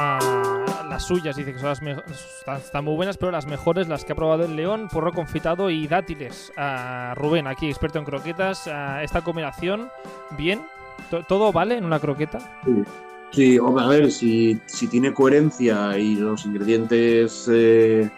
Ah, 0.00 0.86
las 0.88 1.04
suyas 1.04 1.36
dice 1.36 1.52
que 1.52 1.58
son 1.58 1.68
las 1.68 1.82
están, 1.82 2.56
están 2.58 2.84
muy 2.84 2.94
buenas, 2.94 3.16
pero 3.16 3.32
las 3.32 3.46
mejores, 3.46 3.88
las 3.88 4.04
que 4.04 4.12
ha 4.12 4.16
probado 4.16 4.44
el 4.44 4.54
León, 4.56 4.88
porro 4.92 5.12
confitado 5.12 5.70
y 5.70 5.86
dátiles. 5.88 6.52
Ah, 6.56 7.14
Rubén, 7.16 7.46
aquí 7.46 7.68
experto 7.68 7.98
en 7.98 8.04
croquetas, 8.04 8.66
ah, 8.68 9.02
esta 9.02 9.22
combinación, 9.22 9.90
bien, 10.36 10.60
To- 11.10 11.22
¿todo 11.24 11.52
vale 11.52 11.76
en 11.76 11.84
una 11.84 12.00
croqueta? 12.00 12.38
Sí. 12.64 12.82
Sí, 13.30 13.58
hombre, 13.58 13.84
a 13.84 13.88
ver, 13.88 14.10
si, 14.10 14.58
si 14.64 14.88
tiene 14.88 15.12
coherencia 15.12 15.98
y 15.98 16.14
los 16.16 16.46
ingredientes 16.46 17.46
eh, 17.52 18.10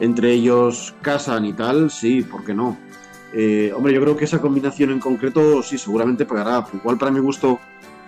entre 0.00 0.32
ellos 0.32 0.94
casan 1.02 1.44
y 1.44 1.52
tal, 1.52 1.90
sí, 1.90 2.22
¿por 2.22 2.44
qué 2.46 2.54
no? 2.54 2.78
Eh, 3.36 3.72
hombre, 3.74 3.92
yo 3.92 4.00
creo 4.00 4.16
que 4.16 4.24
esa 4.26 4.40
combinación 4.40 4.90
en 4.92 5.00
concreto 5.00 5.62
sí, 5.62 5.76
seguramente 5.76 6.24
pegará. 6.24 6.64
Igual 6.72 6.98
para 6.98 7.10
mi 7.10 7.18
gusto 7.20 7.58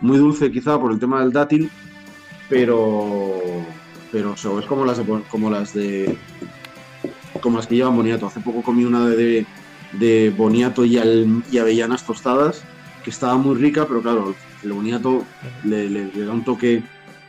muy 0.00 0.18
dulce 0.18 0.52
quizá 0.52 0.78
por 0.80 0.92
el 0.92 0.98
tema 1.00 1.20
del 1.20 1.32
dátil, 1.32 1.68
pero 2.48 3.66
pero 4.12 4.34
eso, 4.34 4.58
es 4.60 4.66
como 4.66 4.84
las 4.84 4.98
de, 4.98 5.22
como 5.28 5.50
las 5.50 5.74
de 5.74 6.16
como 7.40 7.56
las 7.58 7.66
que 7.66 7.74
llevan 7.76 7.96
boniato. 7.96 8.26
Hace 8.26 8.40
poco 8.40 8.62
comí 8.62 8.84
una 8.84 9.06
de, 9.08 9.46
de 9.92 10.32
boniato 10.36 10.84
y, 10.84 10.96
al- 10.98 11.42
y 11.50 11.58
avellanas 11.58 12.04
tostadas 12.06 12.62
que 13.02 13.10
estaba 13.10 13.36
muy 13.36 13.56
rica, 13.56 13.86
pero 13.86 14.00
claro, 14.02 14.34
el 14.62 14.72
boniato 14.72 15.24
le, 15.64 15.88
le- 15.90 16.10
da 16.24 16.32
un 16.32 16.44
toque 16.44 16.82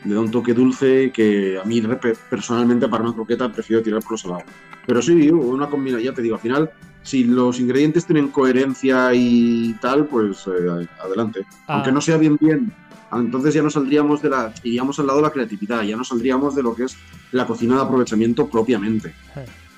le 0.06 0.14
da 0.14 0.22
un 0.22 0.32
toque 0.32 0.54
dulce 0.54 1.12
que 1.12 1.60
a 1.62 1.66
mí 1.66 1.82
personalmente 2.30 2.88
para 2.88 3.04
una 3.04 3.14
croqueta 3.14 3.52
prefiero 3.52 3.82
tirar 3.82 4.02
por 4.04 4.12
lo 4.12 4.18
salado. 4.18 4.42
Pero 4.86 5.02
sí, 5.02 5.30
una 5.32 5.68
combinación, 5.68 6.12
ya 6.12 6.16
te 6.16 6.22
digo, 6.22 6.36
al 6.36 6.42
final, 6.42 6.70
si 7.08 7.24
los 7.24 7.60
ingredientes 7.60 8.06
tienen 8.06 8.28
coherencia 8.28 9.14
y 9.14 9.74
tal, 9.82 10.06
pues 10.08 10.46
eh, 10.48 10.88
adelante. 11.02 11.46
Ah. 11.66 11.76
Aunque 11.76 11.92
no 11.94 12.02
sea 12.02 12.18
bien 12.18 12.38
bien, 12.38 12.74
entonces 13.14 13.54
ya 13.54 13.62
no 13.62 13.70
saldríamos 13.70 14.22
de 14.22 14.30
la, 14.30 14.54
iríamos 14.64 15.00
al 15.00 15.08
lado 15.08 15.20
de 15.20 15.24
la 15.24 15.32
creatividad, 15.32 15.84
ya 15.84 15.96
no 15.96 16.04
saldríamos 16.04 16.54
de 16.54 16.64
lo 16.64 16.76
que 16.76 16.84
es 16.84 16.98
la 17.32 17.48
cocina 17.48 17.76
de 17.76 17.82
aprovechamiento 17.84 18.48
propiamente. 18.50 19.16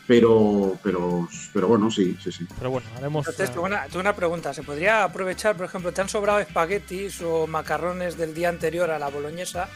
Pero, 0.08 0.76
pero, 0.82 1.30
pero 1.54 1.68
bueno, 1.68 1.92
sí, 1.92 2.18
sí, 2.20 2.32
sí. 2.32 2.48
Pero 2.58 2.72
bueno, 2.72 2.88
haremos... 2.98 3.28
Entonces, 3.28 3.52
tengo 3.52 3.68
una, 3.68 3.84
tengo 3.84 4.00
una 4.00 4.16
pregunta. 4.16 4.56
¿Se 4.56 4.64
podría 4.64 5.04
aprovechar, 5.04 5.56
por 5.56 5.68
ejemplo, 5.68 5.92
te 5.92 6.02
han 6.02 6.10
sobrado 6.10 6.40
espaguetis 6.40 7.22
o 7.22 7.46
macarrones 7.46 8.18
del 8.18 8.34
día 8.34 8.50
anterior 8.50 8.90
a 8.90 8.98
la 8.98 9.10
boloñesa? 9.10 9.70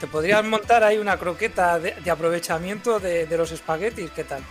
¿Te 0.00 0.06
podrías 0.06 0.44
montar 0.44 0.84
ahí 0.84 0.98
una 0.98 1.16
croqueta 1.16 1.78
de, 1.80 1.94
de 2.04 2.10
aprovechamiento 2.10 3.00
de, 3.00 3.26
los 3.36 3.50
espaguetis? 3.50 4.10
¿Qué 4.12 4.22
tal? 4.22 4.42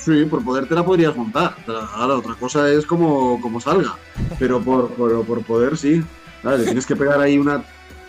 Sí, 0.00 0.24
por 0.24 0.44
poder 0.44 0.66
te 0.66 0.74
la 0.74 0.84
podrías 0.84 1.14
montar. 1.14 1.54
Ahora, 1.94 2.14
otra 2.16 2.34
cosa 2.34 2.68
es 2.68 2.84
como, 2.84 3.40
como 3.40 3.60
salga. 3.60 3.96
Pero 4.38 4.60
por, 4.60 4.90
por, 4.94 5.42
poder, 5.44 5.76
sí. 5.76 6.02
Tienes 6.42 6.86
que 6.86 6.96
pegar 6.96 7.20
ahí 7.20 7.38
una. 7.38 7.64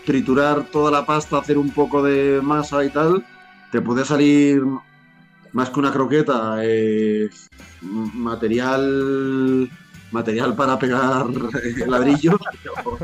triturar 0.06 0.64
toda 0.72 0.90
la 0.90 1.06
pasta, 1.06 1.38
hacer 1.38 1.58
un 1.60 1.70
poco 1.70 2.02
de 2.02 2.42
masa 2.42 2.84
y 2.84 2.90
tal. 2.90 3.24
Te 3.72 3.80
puede 3.80 4.04
salir 4.04 4.64
más 5.54 5.70
que 5.70 5.80
una 5.80 5.92
croqueta. 5.94 6.58
eh, 6.64 7.30
material. 7.82 9.70
material 10.12 10.56
para 10.56 10.80
pegar 10.80 11.28
ladrillos. 11.88 12.40
Pero, 12.64 13.00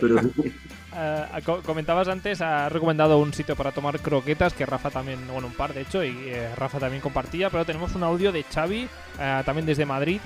pero 0.00 0.20
Co- 1.44 1.62
comentabas 1.62 2.08
antes, 2.08 2.40
ha 2.40 2.68
recomendado 2.68 3.18
un 3.18 3.32
sitio 3.32 3.54
para 3.56 3.72
tomar 3.72 4.00
croquetas, 4.00 4.52
que 4.52 4.66
Rafa 4.66 4.90
también, 4.90 5.18
bueno, 5.28 5.46
un 5.46 5.54
par 5.54 5.72
de 5.72 5.82
hecho, 5.82 6.02
y 6.02 6.10
eh, 6.28 6.54
Rafa 6.56 6.78
también 6.78 7.00
compartía, 7.00 7.50
pero 7.50 7.64
tenemos 7.64 7.94
un 7.94 8.02
audio 8.02 8.32
de 8.32 8.42
Xavi, 8.42 8.88
ah, 9.18 9.42
también 9.46 9.66
desde 9.66 9.86
Madrid, 9.86 10.20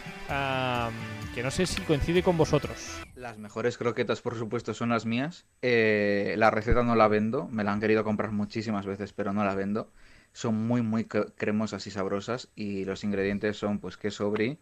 que 1.34 1.42
no 1.42 1.50
sé 1.50 1.66
si 1.66 1.80
coincide 1.82 2.22
con 2.22 2.36
vosotros. 2.36 3.00
Las 3.14 3.38
mejores 3.38 3.76
croquetas, 3.78 4.20
por 4.22 4.36
supuesto, 4.38 4.74
son 4.74 4.88
las 4.88 5.04
mías. 5.06 5.46
Eh, 5.60 6.34
la 6.38 6.50
receta 6.50 6.82
no 6.82 6.94
la 6.94 7.08
vendo, 7.08 7.48
me 7.48 7.64
la 7.64 7.72
han 7.72 7.80
querido 7.80 8.04
comprar 8.04 8.32
muchísimas 8.32 8.86
veces, 8.86 9.12
pero 9.12 9.32
no 9.32 9.44
la 9.44 9.54
vendo. 9.54 9.90
Son 10.32 10.54
muy, 10.66 10.80
muy 10.82 11.04
cre- 11.04 11.32
cremosas 11.36 11.86
y 11.86 11.90
sabrosas 11.90 12.48
y 12.56 12.84
los 12.86 13.04
ingredientes 13.04 13.58
son 13.58 13.78
pues 13.78 13.96
queso 13.98 14.30
brie, 14.30 14.58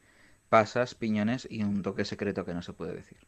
pasas, 0.49 0.95
piñones 0.97 1.47
y 1.49 1.63
un 1.63 1.83
toque 1.83 2.05
secreto 2.05 2.45
que 2.45 2.55
no 2.55 2.63
se 2.63 2.73
puede 2.73 2.95
decir. 2.95 3.19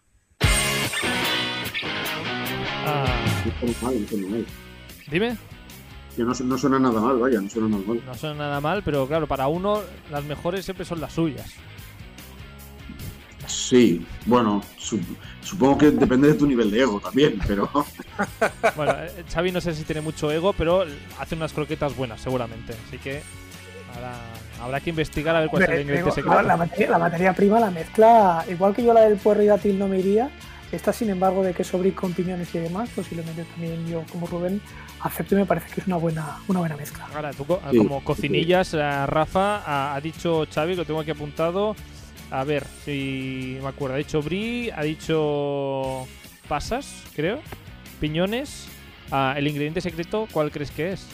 No 1.83 3.73
suena 3.73 3.75
mal, 3.83 4.01
no 4.03 4.09
suena 4.09 4.29
mal. 4.29 4.47
Dime. 5.11 5.37
Que 6.17 6.23
no, 6.25 6.35
su- 6.35 6.45
no 6.45 6.59
suena 6.59 6.79
nada 6.79 7.01
mal, 7.01 7.19
vaya, 7.19 7.41
no 7.41 7.49
suena 7.49 7.69
nada 7.69 7.83
mal. 7.87 8.01
No 8.05 8.15
suena 8.15 8.35
nada 8.37 8.61
mal, 8.61 8.83
pero 8.83 9.07
claro, 9.07 9.27
para 9.27 9.49
uno 9.49 9.81
las 10.11 10.25
mejores 10.25 10.65
siempre 10.65 10.85
son 10.85 11.01
las 11.01 11.13
suyas. 11.13 11.51
Sí, 13.47 14.05
bueno, 14.27 14.63
su- 14.79 15.01
supongo 15.43 15.79
que 15.79 15.91
depende 15.91 16.29
de 16.29 16.35
tu 16.35 16.47
nivel 16.47 16.71
de 16.71 16.81
ego 16.83 17.01
también, 17.01 17.39
pero. 17.47 17.69
Bueno, 18.77 18.93
eh, 19.03 19.25
Xavi 19.33 19.51
no 19.53 19.61
sé 19.61 19.75
si 19.75 19.85
tiene 19.85 20.01
mucho 20.01 20.31
ego, 20.31 20.53
pero 20.53 20.85
hace 21.19 21.35
unas 21.35 21.53
croquetas 21.53 21.97
buenas, 21.97 22.21
seguramente. 22.21 22.75
Así 22.87 22.99
que 22.99 23.23
ahora 23.95 24.13
habrá 24.63 24.81
que 24.81 24.91
investigar 24.91 25.35
a 25.35 25.41
ver 25.41 25.49
cuál 25.49 25.63
es 25.65 25.69
el 25.71 25.81
ingrediente 25.83 26.13
secreto. 26.13 26.37
la, 26.37 26.43
la 26.43 26.57
materia, 26.57 26.91
la 26.91 26.99
materia 26.99 27.33
prima, 27.35 27.59
la 27.59 27.71
mezcla, 27.71 28.45
igual 28.49 28.75
que 28.75 28.85
yo 28.85 28.93
la 28.95 29.01
del 29.03 29.19
puerro 29.19 29.43
y 29.43 29.47
dátil 29.47 29.79
no 29.79 29.89
me 29.89 29.99
iría, 29.99 30.31
esta 30.73 30.93
sin 30.93 31.11
embargo 31.11 31.43
de 31.43 31.53
queso 31.53 31.79
brie 31.79 31.95
con 31.95 32.13
piñones 32.15 32.55
y 32.55 32.59
demás, 32.59 32.89
posiblemente 32.97 33.45
también 33.45 33.87
yo 33.87 34.03
como 34.11 34.27
Rubén 34.27 34.61
acepto 35.01 35.35
y 35.35 35.39
me 35.39 35.47
parece 35.47 35.73
que 35.73 35.81
es 35.83 35.87
una 35.87 35.97
buena, 35.97 36.39
una 36.49 36.61
buena 36.61 36.77
mezcla. 36.77 37.07
Ahora, 37.15 37.31
tú 37.33 37.47
Sí, 37.71 37.77
como 37.77 38.03
cocinillas, 38.03 38.73
eh, 38.73 39.07
Rafa 39.07 39.59
ha, 39.59 39.95
ha 39.95 40.01
dicho 40.01 40.47
Xavi, 40.53 40.75
lo 40.75 40.87
tengo 40.87 41.01
aquí 41.01 41.11
apuntado. 41.11 41.77
A 42.31 42.45
ver, 42.45 42.65
si 42.85 43.59
me 43.61 43.69
acuerdo, 43.69 43.97
ha 43.97 43.99
dicho 43.99 44.23
brie, 44.23 44.73
ha 44.73 44.83
dicho 44.83 46.07
pasas, 46.49 47.05
creo, 47.15 47.41
piñones. 48.01 48.69
Ah, 49.11 49.35
el 49.37 49.47
ingrediente 49.47 49.83
secreto, 49.83 50.27
¿cuál 50.33 50.51
crees 50.51 50.71
que 50.71 50.93
es? 50.93 51.07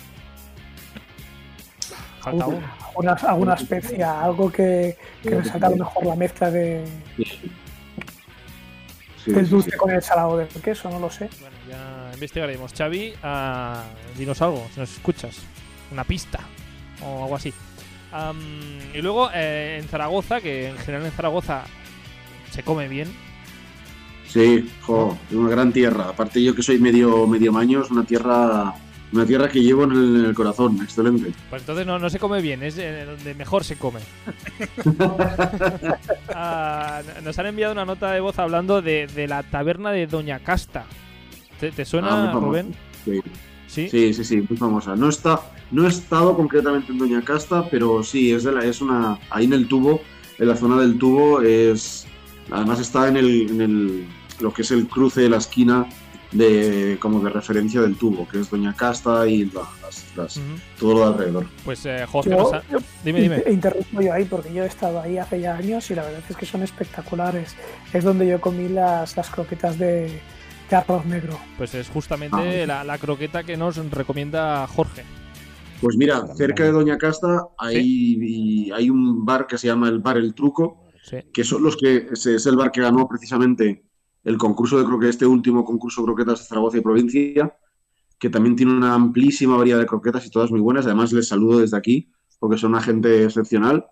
Falta 2.20 2.46
uno. 2.46 2.60
Alguna, 2.88 3.12
alguna 3.14 3.54
especia, 3.54 4.22
algo 4.22 4.52
que, 4.52 4.96
que 5.20 5.30
resalta 5.30 5.66
a 5.66 5.70
lo 5.70 5.76
mejor 5.78 6.06
la 6.06 6.14
mezcla 6.14 6.50
de, 6.50 6.84
Sí, 9.28 9.40
dulce 9.50 9.70
sí. 9.70 9.76
con 9.76 9.90
el 9.90 10.02
salado 10.02 10.36
del 10.36 10.48
queso, 10.48 10.90
no 10.90 10.98
lo 10.98 11.10
sé. 11.10 11.28
Ya 11.68 12.10
investigaremos. 12.14 12.72
Xavi, 12.72 13.14
ah, 13.22 13.84
dinos 14.16 14.40
algo, 14.42 14.66
si 14.72 14.80
nos 14.80 14.92
escuchas. 14.92 15.36
Una 15.90 16.04
pista 16.04 16.40
o 17.02 17.22
algo 17.24 17.36
así. 17.36 17.52
Y 18.94 19.02
luego 19.02 19.30
eh, 19.34 19.78
en 19.80 19.88
Zaragoza, 19.88 20.40
que 20.40 20.68
en 20.68 20.78
general 20.78 21.06
en 21.06 21.12
Zaragoza 21.12 21.64
se 22.50 22.62
come 22.62 22.88
bien. 22.88 23.08
Sí, 24.26 24.70
jo, 24.82 25.16
es 25.28 25.36
una 25.36 25.50
gran 25.50 25.72
tierra. 25.72 26.08
Aparte 26.08 26.42
yo 26.42 26.54
que 26.54 26.62
soy 26.62 26.78
medio, 26.78 27.26
medio 27.26 27.52
maño, 27.52 27.82
es 27.82 27.90
una 27.90 28.04
tierra, 28.04 28.74
una 29.12 29.24
tierra 29.26 29.48
que 29.48 29.62
llevo 29.62 29.84
en 29.84 29.92
el, 29.92 30.16
en 30.16 30.24
el 30.26 30.34
corazón, 30.34 30.78
excelente. 30.82 31.32
Pues 31.50 31.62
entonces 31.62 31.86
no, 31.86 31.98
no 31.98 32.10
se 32.10 32.18
come 32.18 32.40
bien, 32.42 32.62
es 32.62 32.76
eh, 32.78 33.04
donde 33.06 33.34
mejor 33.34 33.64
se 33.64 33.76
come. 33.76 34.00
Ah, 36.34 37.02
nos 37.24 37.38
han 37.38 37.46
enviado 37.46 37.72
una 37.72 37.84
nota 37.84 38.12
de 38.12 38.20
voz 38.20 38.38
hablando 38.38 38.80
de, 38.82 39.06
de 39.08 39.26
la 39.26 39.42
taberna 39.42 39.90
de 39.90 40.06
Doña 40.06 40.38
Casta. 40.40 40.84
¿Te, 41.58 41.72
te 41.72 41.82
Ah, 41.82 41.84
suena, 41.84 42.08
famosa. 42.08 42.40
Rubén? 42.40 42.74
Sí. 43.04 43.20
¿Sí? 43.66 43.88
sí, 43.90 44.14
sí, 44.14 44.24
sí, 44.24 44.36
muy 44.48 44.56
famosa. 44.56 44.94
No 44.96 45.08
está, 45.08 45.40
no 45.70 45.84
he 45.84 45.88
estado 45.88 46.36
concretamente 46.36 46.92
en 46.92 46.98
Doña 46.98 47.22
Casta, 47.22 47.68
pero 47.68 48.02
sí, 48.02 48.32
es 48.32 48.44
de 48.44 48.52
la, 48.52 48.64
es 48.64 48.80
una, 48.80 49.18
ahí 49.30 49.44
en 49.46 49.52
el 49.52 49.68
tubo, 49.68 50.00
en 50.38 50.48
la 50.48 50.56
zona 50.56 50.80
del 50.80 50.96
tubo, 50.98 51.42
es, 51.42 52.06
además 52.50 52.80
está 52.80 53.08
en 53.08 53.16
el, 53.16 53.50
en 53.50 53.60
el, 53.60 54.08
lo 54.40 54.52
que 54.52 54.62
es 54.62 54.70
el 54.70 54.86
cruce 54.86 55.22
de 55.22 55.28
la 55.30 55.38
esquina 55.38 55.86
de, 56.32 56.96
como 57.00 57.20
de 57.20 57.30
referencia 57.30 57.80
del 57.80 57.96
tubo, 57.96 58.28
que 58.28 58.40
es 58.40 58.50
Doña 58.50 58.74
Casta 58.74 59.26
y 59.26 59.46
la- 59.46 59.62
las, 59.82 60.04
las- 60.16 60.40
todo 60.78 60.92
lo 60.94 60.98
de 61.00 61.06
alrededor. 61.06 61.46
Pues 61.64 61.84
eh, 61.86 62.04
Jorge 62.10 62.30
Yo- 62.30 62.36
nos 62.36 62.52
ha- 62.52 62.62
yo 62.70 62.78
Dime, 63.04 63.20
dime. 63.22 63.36
inter- 63.36 63.52
Interrumpo 63.52 64.00
yo 64.02 64.12
ahí 64.12 64.24
porque 64.24 64.52
yo 64.52 64.62
he 64.64 64.66
estado 64.66 65.00
ahí 65.00 65.16
hace 65.18 65.40
ya 65.40 65.56
años 65.56 65.90
y 65.90 65.94
la 65.94 66.02
verdad 66.04 66.22
es 66.28 66.36
que 66.36 66.44
son 66.46 66.62
espectaculares. 66.62 67.56
Es 67.92 68.04
donde 68.04 68.26
yo 68.26 68.40
comí 68.40 68.68
las, 68.68 69.16
las 69.16 69.30
croquetas 69.30 69.78
de, 69.78 70.20
de 70.70 70.76
arroz 70.76 71.06
negro. 71.06 71.38
Pues 71.56 71.74
es 71.74 71.88
justamente 71.88 72.62
Ah. 72.64 72.66
la, 72.66 72.84
la 72.84 72.98
croqueta 72.98 73.42
que 73.44 73.56
nos 73.56 73.76
recomienda 73.90 74.66
Jorge. 74.66 75.04
Pues 75.80 75.96
mira, 75.96 76.26
cerca 76.36 76.64
de 76.64 76.72
Doña 76.72 76.98
Casta 76.98 77.44
hay, 77.56 78.70
hay 78.74 78.90
un 78.90 79.24
bar 79.24 79.46
que 79.46 79.56
se 79.56 79.68
llama 79.68 79.88
el 79.88 80.00
Bar 80.00 80.16
El 80.16 80.34
Truco, 80.34 80.84
que 81.32 81.44
son 81.44 81.62
los 81.62 81.76
que 81.76 82.08
es 82.12 82.46
el 82.46 82.56
bar 82.56 82.70
que 82.72 82.80
ganó 82.82 83.08
precisamente 83.08 83.84
el 84.28 84.36
concurso 84.36 84.78
de 84.78 84.84
croquetas, 84.84 85.14
este 85.14 85.26
último 85.26 85.64
concurso 85.64 86.04
croquetas 86.04 86.40
de 86.40 86.44
Zaragoza 86.44 86.76
y 86.76 86.82
provincia, 86.82 87.56
que 88.18 88.28
también 88.28 88.56
tiene 88.56 88.72
una 88.72 88.92
amplísima 88.92 89.56
variedad 89.56 89.78
de 89.78 89.86
croquetas 89.86 90.26
y 90.26 90.30
todas 90.30 90.50
muy 90.50 90.60
buenas. 90.60 90.84
Además, 90.84 91.14
les 91.14 91.28
saludo 91.28 91.60
desde 91.60 91.78
aquí 91.78 92.10
porque 92.38 92.58
son 92.58 92.72
una 92.72 92.82
gente 92.82 93.24
excepcional. 93.24 93.86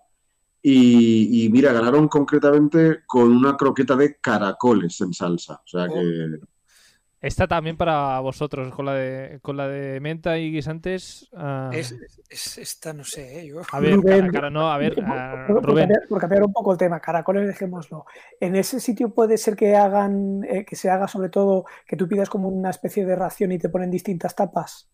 Y, 0.61 1.45
y 1.45 1.49
mira, 1.49 1.73
ganaron 1.73 2.09
concretamente 2.09 3.01
con 3.07 3.33
una 3.33 3.57
croqueta 3.57 3.97
de 3.97 4.19
caracoles 4.21 5.01
en 5.01 5.15
salsa. 5.15 5.55
O 5.55 5.67
sea 5.67 5.89
que 5.89 6.39
Esta 7.27 7.49
también 7.49 7.77
para 7.77 8.21
vosotros, 8.21 8.73
con 8.75 8.87
la 8.87 8.95
de, 8.95 9.41
con 9.43 9.57
la 9.57 9.67
de 9.69 10.01
menta 10.01 10.39
y 10.39 10.53
guisantes. 10.53 11.29
ah, 11.37 11.71
Es, 11.73 11.93
es- 12.31 12.59
esta 12.59 12.93
no 12.93 13.03
sé, 13.05 13.41
¿eh? 13.41 13.47
yo. 13.49 13.63
A 13.73 13.81
ver, 13.81 13.97
Rubén, 13.97 14.21
cara, 14.21 14.31
cara, 14.33 14.51
no, 14.51 14.71
a 14.71 14.79
ver, 14.79 14.95
Por, 14.95 15.57
por 15.57 15.65
Rubén. 15.65 15.89
cambiar, 15.89 16.01
por 16.09 16.21
cambiar 16.21 16.43
un 16.45 16.53
poco 16.53 16.73
el 16.73 16.79
tema, 16.79 17.01
caracoles, 17.01 17.47
dejémoslo. 17.47 18.05
En 18.41 18.55
ese 18.57 18.79
sitio 18.81 19.13
puede 19.13 19.39
ser 19.39 19.57
que 19.57 19.75
hagan, 19.77 20.45
eh, 20.45 20.65
que 20.65 20.77
se 20.77 20.89
haga 20.91 21.09
sobre 21.09 21.29
todo 21.31 21.65
que 21.87 21.97
tú 21.97 22.07
pidas 22.09 22.29
como 22.31 22.49
una 22.49 22.71
especie 22.71 23.05
de 23.05 23.17
ración 23.17 23.53
y 23.53 23.59
te 23.59 23.69
ponen 23.69 23.91
distintas 23.91 24.35
tapas. 24.37 24.89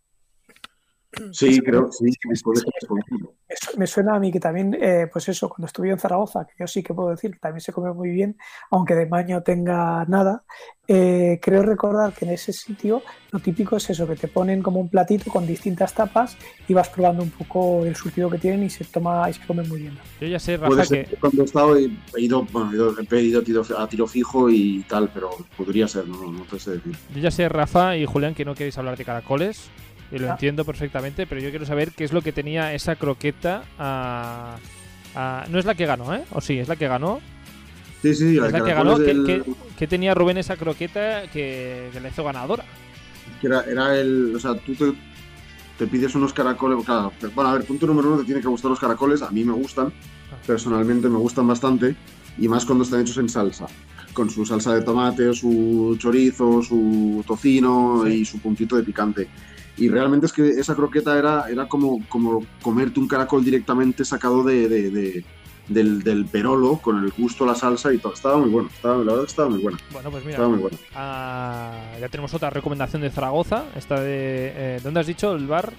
sí, 1.33 1.61
creo 1.61 1.91
sí, 1.93 2.07
puede. 2.43 2.63
Me 2.89 3.79
Me 3.79 3.87
suena 3.87 4.17
a 4.17 4.19
mí 4.19 4.33
que 4.33 4.41
también, 4.41 4.77
eh, 4.81 5.09
pues 5.13 5.29
eso, 5.29 5.49
cuando 5.49 5.67
estuve 5.67 5.91
en 5.91 5.99
Zaragoza, 5.99 6.47
que 6.47 6.55
yo 6.59 6.67
sí 6.67 6.83
que 6.83 6.95
puedo 6.95 7.11
decir 7.11 7.33
que 7.33 7.39
también 7.39 7.61
se 7.61 7.73
come 7.73 7.93
muy 7.93 8.11
bien, 8.11 8.37
aunque 8.71 8.95
de 8.95 9.05
baño 9.05 9.43
tenga 9.43 10.05
nada, 10.07 10.45
eh, 10.89 11.39
creo 11.41 11.63
recordar 11.63 12.13
que 12.13 12.25
en 12.25 12.33
ese 12.33 12.53
sitio 12.53 13.03
lo 13.31 13.39
típico 13.39 13.77
es 13.77 13.89
eso, 13.89 14.07
que 14.07 14.17
te 14.17 14.29
ponen 14.29 14.63
como 14.63 14.81
un 14.81 14.89
platito 14.89 15.31
con 15.31 15.47
distintas 15.47 15.95
tapas 15.95 16.37
y 16.67 16.75
vas 16.75 16.89
probando 16.89 17.23
un 17.23 17.31
poco 17.31 17.85
el 17.85 17.95
surtido 17.95 18.29
que 18.29 18.39
tienen 18.39 18.65
y 18.65 18.71
se 18.71 18.85
toma 18.85 19.29
y 19.31 19.35
se 19.35 19.47
come 19.47 19.63
muy 19.63 19.83
bien. 19.83 19.99
Yo 20.21 20.27
ya 20.27 20.39
sé, 20.39 20.59
Puede 20.59 20.71
Rafa, 20.71 20.85
ser 20.85 21.05
que. 21.05 21.11
que 21.11 21.17
cuando 21.17 21.43
he 21.43 21.45
estado 21.45 21.77
he 21.77 21.91
ido, 22.19 22.43
bueno, 22.53 22.73
he 22.73 23.21
ido, 23.23 23.41
a, 23.79 23.89
tiro, 23.89 24.07
fijo 24.07 24.51
y 24.51 24.85
tal, 24.89 25.11
pero 25.13 25.31
podría 25.57 25.87
ser, 25.87 26.07
no, 26.09 26.33
no 26.33 26.43
te 26.45 26.59
sé 26.59 26.73
decir. 26.73 26.97
Yo 27.15 27.21
ya 27.21 27.31
sé, 27.31 27.49
Rafa 27.49 27.97
y 27.97 28.05
Julián, 28.07 28.35
que 28.35 28.45
no 28.45 28.55
queréis 28.55 28.77
hablar 28.79 28.97
de 28.97 29.05
caracoles. 29.05 29.71
Y 30.13 30.19
lo 30.19 30.29
Ah. 30.29 30.33
entiendo 30.33 30.65
perfectamente, 30.65 31.27
pero 31.27 31.41
yo 31.41 31.51
quiero 31.51 31.65
saber 31.67 31.93
qué 31.93 32.05
es 32.05 32.13
lo 32.13 32.21
que 32.23 32.33
tenía 32.33 32.75
esa 32.75 32.97
croqueta. 32.97 33.65
ah, 33.79 34.57
ah, 35.15 35.45
no 35.51 35.59
es 35.59 35.65
la 35.65 35.75
que 35.75 35.87
ganó, 35.87 36.15
¿eh? 36.15 36.25
O 36.33 36.41
sí, 36.41 36.59
es 36.59 36.69
la 36.69 36.77
que 36.77 36.87
ganó. 36.89 37.21
Sí, 38.03 38.15
sí, 38.15 38.35
la 38.35 38.47
es 38.49 38.53
de 38.53 38.59
la 38.59 38.65
que 38.65 38.75
ganó. 38.75 38.97
¿Qué, 38.99 39.03
del- 39.05 39.25
qué- 39.27 39.43
qué 39.79 39.87
tenía 39.87 40.15
Rubén 40.15 40.37
esa 40.39 40.57
croqueta 40.57 41.23
que, 41.33 41.89
que 41.93 42.01
la 42.01 42.09
hizo 42.09 42.25
ganadora? 42.25 42.65
que 43.41 43.47
era, 43.47 43.63
era 43.63 43.97
el. 43.99 44.35
O 44.37 44.39
sea, 44.41 44.55
tú 44.55 44.75
te, 44.75 44.93
te 45.79 45.87
pides 45.87 46.15
unos 46.15 46.33
caracoles. 46.33 46.85
Claro, 46.85 47.13
bueno, 47.35 47.51
a 47.51 47.55
ver, 47.55 47.65
punto 47.65 47.87
número 47.87 48.09
uno, 48.09 48.19
te 48.19 48.25
tiene 48.25 48.41
que 48.41 48.49
gustar 48.49 48.71
los 48.71 48.79
caracoles. 48.81 49.23
A 49.23 49.31
mí 49.31 49.43
me 49.45 49.53
gustan, 49.53 49.93
personalmente 50.47 51.09
me 51.09 51.19
gustan 51.19 51.47
bastante. 51.49 51.95
Y 52.39 52.49
más 52.49 52.65
cuando 52.65 52.85
están 52.85 53.01
hechos 53.01 53.19
en 53.19 53.29
salsa. 53.29 53.67
Con 54.13 54.29
su 54.31 54.45
salsa 54.45 54.75
de 54.75 54.83
tomate, 54.83 55.33
su 55.35 55.97
chorizo, 55.99 56.63
su 56.63 57.25
tocino 57.27 58.07
y 58.07 58.25
su 58.25 58.39
puntito 58.41 58.77
de 58.77 58.83
picante. 58.83 59.29
Y 59.77 59.89
realmente 59.89 60.27
es 60.27 60.33
que 60.33 60.49
esa 60.51 60.75
croqueta 60.75 61.19
era, 61.19 61.49
era 61.51 61.67
como, 61.67 62.07
como 62.09 62.45
comerte 62.63 63.01
un 63.01 63.09
caracol 63.09 63.45
directamente 63.45 64.05
sacado 64.05 64.43
de, 64.45 64.69
de- 64.69 64.91
de- 64.91 65.25
del, 65.69 66.03
del 66.03 66.27
perolo, 66.27 66.79
con 66.79 67.03
el 67.03 67.11
gusto, 67.17 67.47
la 67.47 67.55
salsa 67.55 67.93
y 67.95 67.99
todo. 67.99 68.13
Estaba 68.13 68.37
muy 68.37 68.51
bueno. 68.51 68.69
Estaba, 68.69 68.97
la 68.99 69.05
verdad 69.13 69.21
que 69.25 69.31
estaba 69.31 69.49
muy 69.49 69.63
buena. 69.63 69.79
Bueno, 69.93 70.11
pues 70.11 70.23
mira, 70.25 70.33
Estaba 70.37 70.49
muy 70.51 70.59
buena. 70.59 70.77
ah, 70.95 71.81
ya 72.01 72.09
tenemos 72.09 72.35
otra 72.35 72.51
recomendación 72.51 73.01
de 73.01 73.11
Zaragoza. 73.11 73.65
Esta 73.77 74.01
de. 74.01 74.53
eh, 74.55 74.81
¿Dónde 74.83 75.01
has 75.01 75.07
dicho? 75.07 75.35
El 75.35 75.47
bar. 75.47 75.73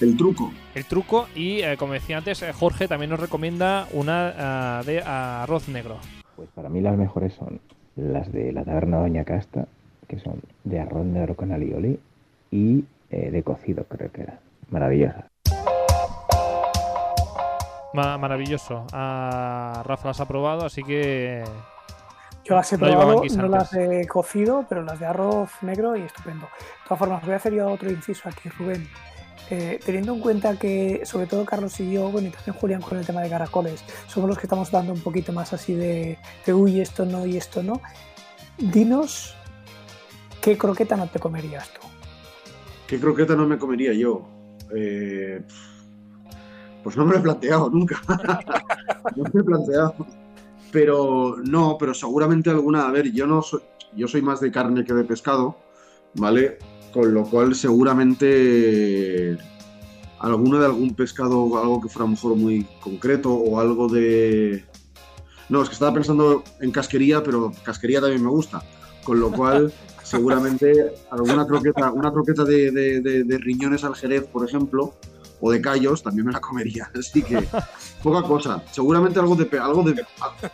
El 0.00 0.16
truco. 0.16 0.52
El 0.74 0.84
truco. 0.84 1.28
Y 1.34 1.58
eh, 1.60 1.76
como 1.76 1.92
decía 1.94 2.18
antes, 2.18 2.40
eh, 2.42 2.52
Jorge 2.52 2.86
también 2.86 3.10
nos 3.10 3.18
recomienda 3.20 3.88
una 3.92 4.32
ah, 4.78 4.82
de 4.86 5.02
arroz 5.02 5.68
negro. 5.68 5.98
Pues 6.36 6.48
para 6.54 6.68
mí 6.68 6.80
las 6.80 6.96
mejores 6.96 7.34
son 7.34 7.60
las 7.96 8.32
de 8.32 8.52
la 8.52 8.64
taberna 8.64 8.98
Doña 8.98 9.24
Casta, 9.24 9.66
que 10.06 10.20
son 10.20 10.40
de 10.62 10.78
arroz 10.80 11.04
negro 11.04 11.34
con 11.34 11.50
alioli 11.50 11.98
y 12.52 12.84
eh, 13.10 13.30
de 13.30 13.42
cocido, 13.42 13.84
creo 13.84 14.10
que 14.12 14.22
era. 14.22 14.38
Maravillosas. 14.70 15.24
Ma- 17.94 18.18
maravilloso. 18.18 18.86
Ah, 18.92 19.82
Rafa 19.84 20.08
las 20.08 20.20
ha 20.20 20.26
probado, 20.28 20.66
así 20.66 20.82
que. 20.82 21.42
Yo 22.44 22.54
las 22.54 22.72
he 22.72 22.78
No 22.78 22.86
probado, 22.86 23.22
no 23.36 23.48
las 23.48 23.70
de 23.70 24.06
cocido, 24.06 24.64
pero 24.68 24.82
las 24.82 24.98
de 25.00 25.06
arroz 25.06 25.50
negro 25.62 25.96
y 25.96 26.02
estupendo. 26.02 26.46
De 26.46 26.84
todas 26.84 26.98
formas, 26.98 27.22
voy 27.24 27.32
a 27.32 27.36
hacer 27.36 27.52
yo 27.54 27.70
otro 27.70 27.90
inciso 27.90 28.28
aquí, 28.28 28.48
Rubén. 28.50 28.88
Eh, 29.50 29.80
teniendo 29.84 30.12
en 30.12 30.20
cuenta 30.20 30.56
que, 30.56 31.00
sobre 31.06 31.26
todo 31.26 31.44
Carlos 31.46 31.80
y 31.80 31.90
yo, 31.92 32.10
bueno, 32.10 32.28
y 32.28 32.30
también 32.30 32.54
Julián 32.54 32.82
con 32.82 32.98
el 32.98 33.06
tema 33.06 33.22
de 33.22 33.30
caracoles, 33.30 33.82
somos 34.06 34.28
los 34.28 34.38
que 34.38 34.44
estamos 34.46 34.70
dando 34.70 34.92
un 34.92 35.00
poquito 35.00 35.32
más 35.32 35.54
así 35.54 35.74
de, 35.74 36.18
de 36.44 36.54
uy, 36.54 36.80
esto 36.82 37.06
no 37.06 37.24
y 37.24 37.38
esto 37.38 37.62
no. 37.62 37.80
Dinos 38.58 39.34
qué 40.42 40.58
croqueta 40.58 40.96
no 40.96 41.06
te 41.06 41.18
comerías 41.18 41.70
tú. 41.70 41.87
¿Qué 42.88 42.98
croqueta 42.98 43.36
no 43.36 43.46
me 43.46 43.58
comería 43.58 43.92
yo? 43.92 44.26
Eh, 44.74 45.42
pues 46.82 46.96
no 46.96 47.04
me 47.04 47.12
lo 47.12 47.18
he 47.18 47.22
planteado 47.22 47.68
nunca. 47.68 48.00
no 49.16 49.24
me 49.24 49.30
lo 49.30 49.40
he 49.40 49.44
planteado. 49.44 49.94
Pero 50.72 51.36
no, 51.44 51.76
pero 51.78 51.92
seguramente 51.92 52.48
alguna. 52.48 52.88
A 52.88 52.90
ver, 52.90 53.12
yo 53.12 53.26
no 53.26 53.42
soy, 53.42 53.60
yo 53.94 54.08
soy 54.08 54.22
más 54.22 54.40
de 54.40 54.50
carne 54.50 54.84
que 54.84 54.94
de 54.94 55.04
pescado, 55.04 55.58
¿vale? 56.14 56.58
Con 56.94 57.12
lo 57.12 57.24
cual 57.24 57.54
seguramente 57.54 59.36
alguna 60.18 60.58
de 60.58 60.64
algún 60.64 60.94
pescado, 60.94 61.58
algo 61.58 61.82
que 61.82 61.88
fuera 61.88 62.04
a 62.04 62.08
lo 62.08 62.12
mejor 62.12 62.36
muy 62.36 62.66
concreto 62.80 63.34
o 63.34 63.60
algo 63.60 63.86
de. 63.88 64.64
No, 65.50 65.62
es 65.62 65.68
que 65.68 65.74
estaba 65.74 65.92
pensando 65.92 66.42
en 66.60 66.70
casquería, 66.70 67.22
pero 67.22 67.52
casquería 67.64 68.00
también 68.00 68.24
me 68.24 68.30
gusta. 68.30 68.62
Con 69.04 69.20
lo 69.20 69.30
cual, 69.30 69.72
seguramente 70.08 70.94
alguna 71.10 71.46
croqueta, 71.46 71.90
una 71.92 72.10
croqueta 72.12 72.44
de, 72.44 72.70
de- 72.70 73.00
de- 73.00 73.24
de 73.24 73.38
riñones 73.38 73.84
al 73.84 73.94
jerez, 73.94 74.24
por 74.26 74.46
ejemplo, 74.46 74.94
o 75.40 75.52
de 75.52 75.60
callos, 75.60 76.02
también 76.02 76.26
me 76.26 76.32
la 76.32 76.40
comería. 76.40 76.90
Así 76.98 77.22
que, 77.22 77.46
poca 78.02 78.22
cosa. 78.26 78.62
Seguramente 78.72 79.20
algo 79.20 79.36
de 79.36 79.48
algo 79.58 79.82
de 79.84 80.04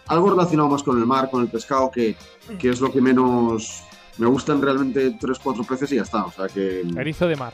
algo 0.06 0.30
relacionado 0.30 0.68
más 0.68 0.82
con 0.82 0.98
el 0.98 1.06
mar, 1.06 1.30
con 1.30 1.42
el 1.42 1.48
pescado, 1.48 1.90
que, 1.90 2.16
que 2.58 2.68
es 2.70 2.80
lo 2.80 2.92
que 2.92 3.00
menos 3.00 3.82
me 4.18 4.26
gustan 4.26 4.60
realmente 4.62 5.16
tres, 5.20 5.38
cuatro 5.42 5.64
peces 5.64 5.90
y 5.92 5.96
ya 5.96 6.02
está. 6.02 6.24
O 6.26 6.32
sea 6.32 6.48
que. 6.48 6.82
Erizo 6.98 7.26
de 7.26 7.36
mar. 7.36 7.52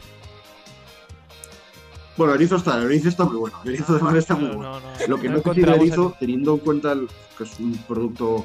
Bueno, 2.16 2.34
el 2.34 2.40
erizo 2.40 2.56
está, 2.56 2.76
el 2.78 2.84
erizo 2.86 3.08
está 3.08 3.24
muy 3.24 3.36
bueno. 3.36 3.56
El 3.64 3.74
erizo 3.74 3.94
de 3.94 4.00
mar 4.02 4.16
está 4.16 4.34
muy 4.34 4.48
bueno. 4.56 4.78
Lo 5.08 5.18
que 5.18 5.28
no 5.28 5.40
te 5.40 5.50
el 5.52 5.68
erizo, 5.68 6.14
teniendo 6.20 6.52
en 6.54 6.58
cuenta 6.58 6.92
el- 6.92 7.08
que 7.38 7.44
es 7.44 7.58
un 7.60 7.72
producto 7.88 8.44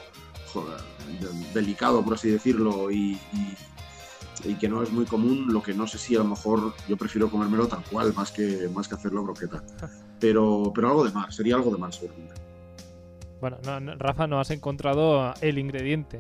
delicado, 1.53 2.03
por 2.03 2.14
así 2.16 2.30
decirlo, 2.30 2.89
y, 2.91 3.14
y- 3.34 3.58
y 4.43 4.56
que 4.56 4.68
no 4.70 4.84
es 4.84 4.91
muy 4.91 5.06
común, 5.06 5.47
lo 5.51 5.64
que 5.64 5.74
no 5.74 5.88
sé 5.88 5.97
si 5.97 6.16
a 6.16 6.20
lo 6.20 6.26
mejor 6.26 6.74
yo 6.88 6.97
prefiero 6.97 7.32
comérmelo 7.32 7.68
tal 7.68 7.84
cual, 7.89 8.14
más 8.14 8.32
que, 8.32 8.70
más 8.74 8.88
que 8.88 8.95
hacerlo 8.95 9.24
croqueta. 9.24 9.64
Pero, 10.20 10.72
pero 10.74 10.88
algo 10.88 11.03
de 11.03 11.12
mar, 11.12 11.32
sería 11.34 11.56
algo 11.56 11.70
de 11.72 11.78
mar 11.78 11.93
seguramente. 11.93 12.34
Bueno, 13.41 13.58
no, 13.66 13.80
no, 13.82 13.95
Rafa, 13.95 14.28
no 14.28 14.39
has 14.39 14.49
encontrado 14.49 15.34
el 15.41 15.58
ingrediente. 15.60 16.20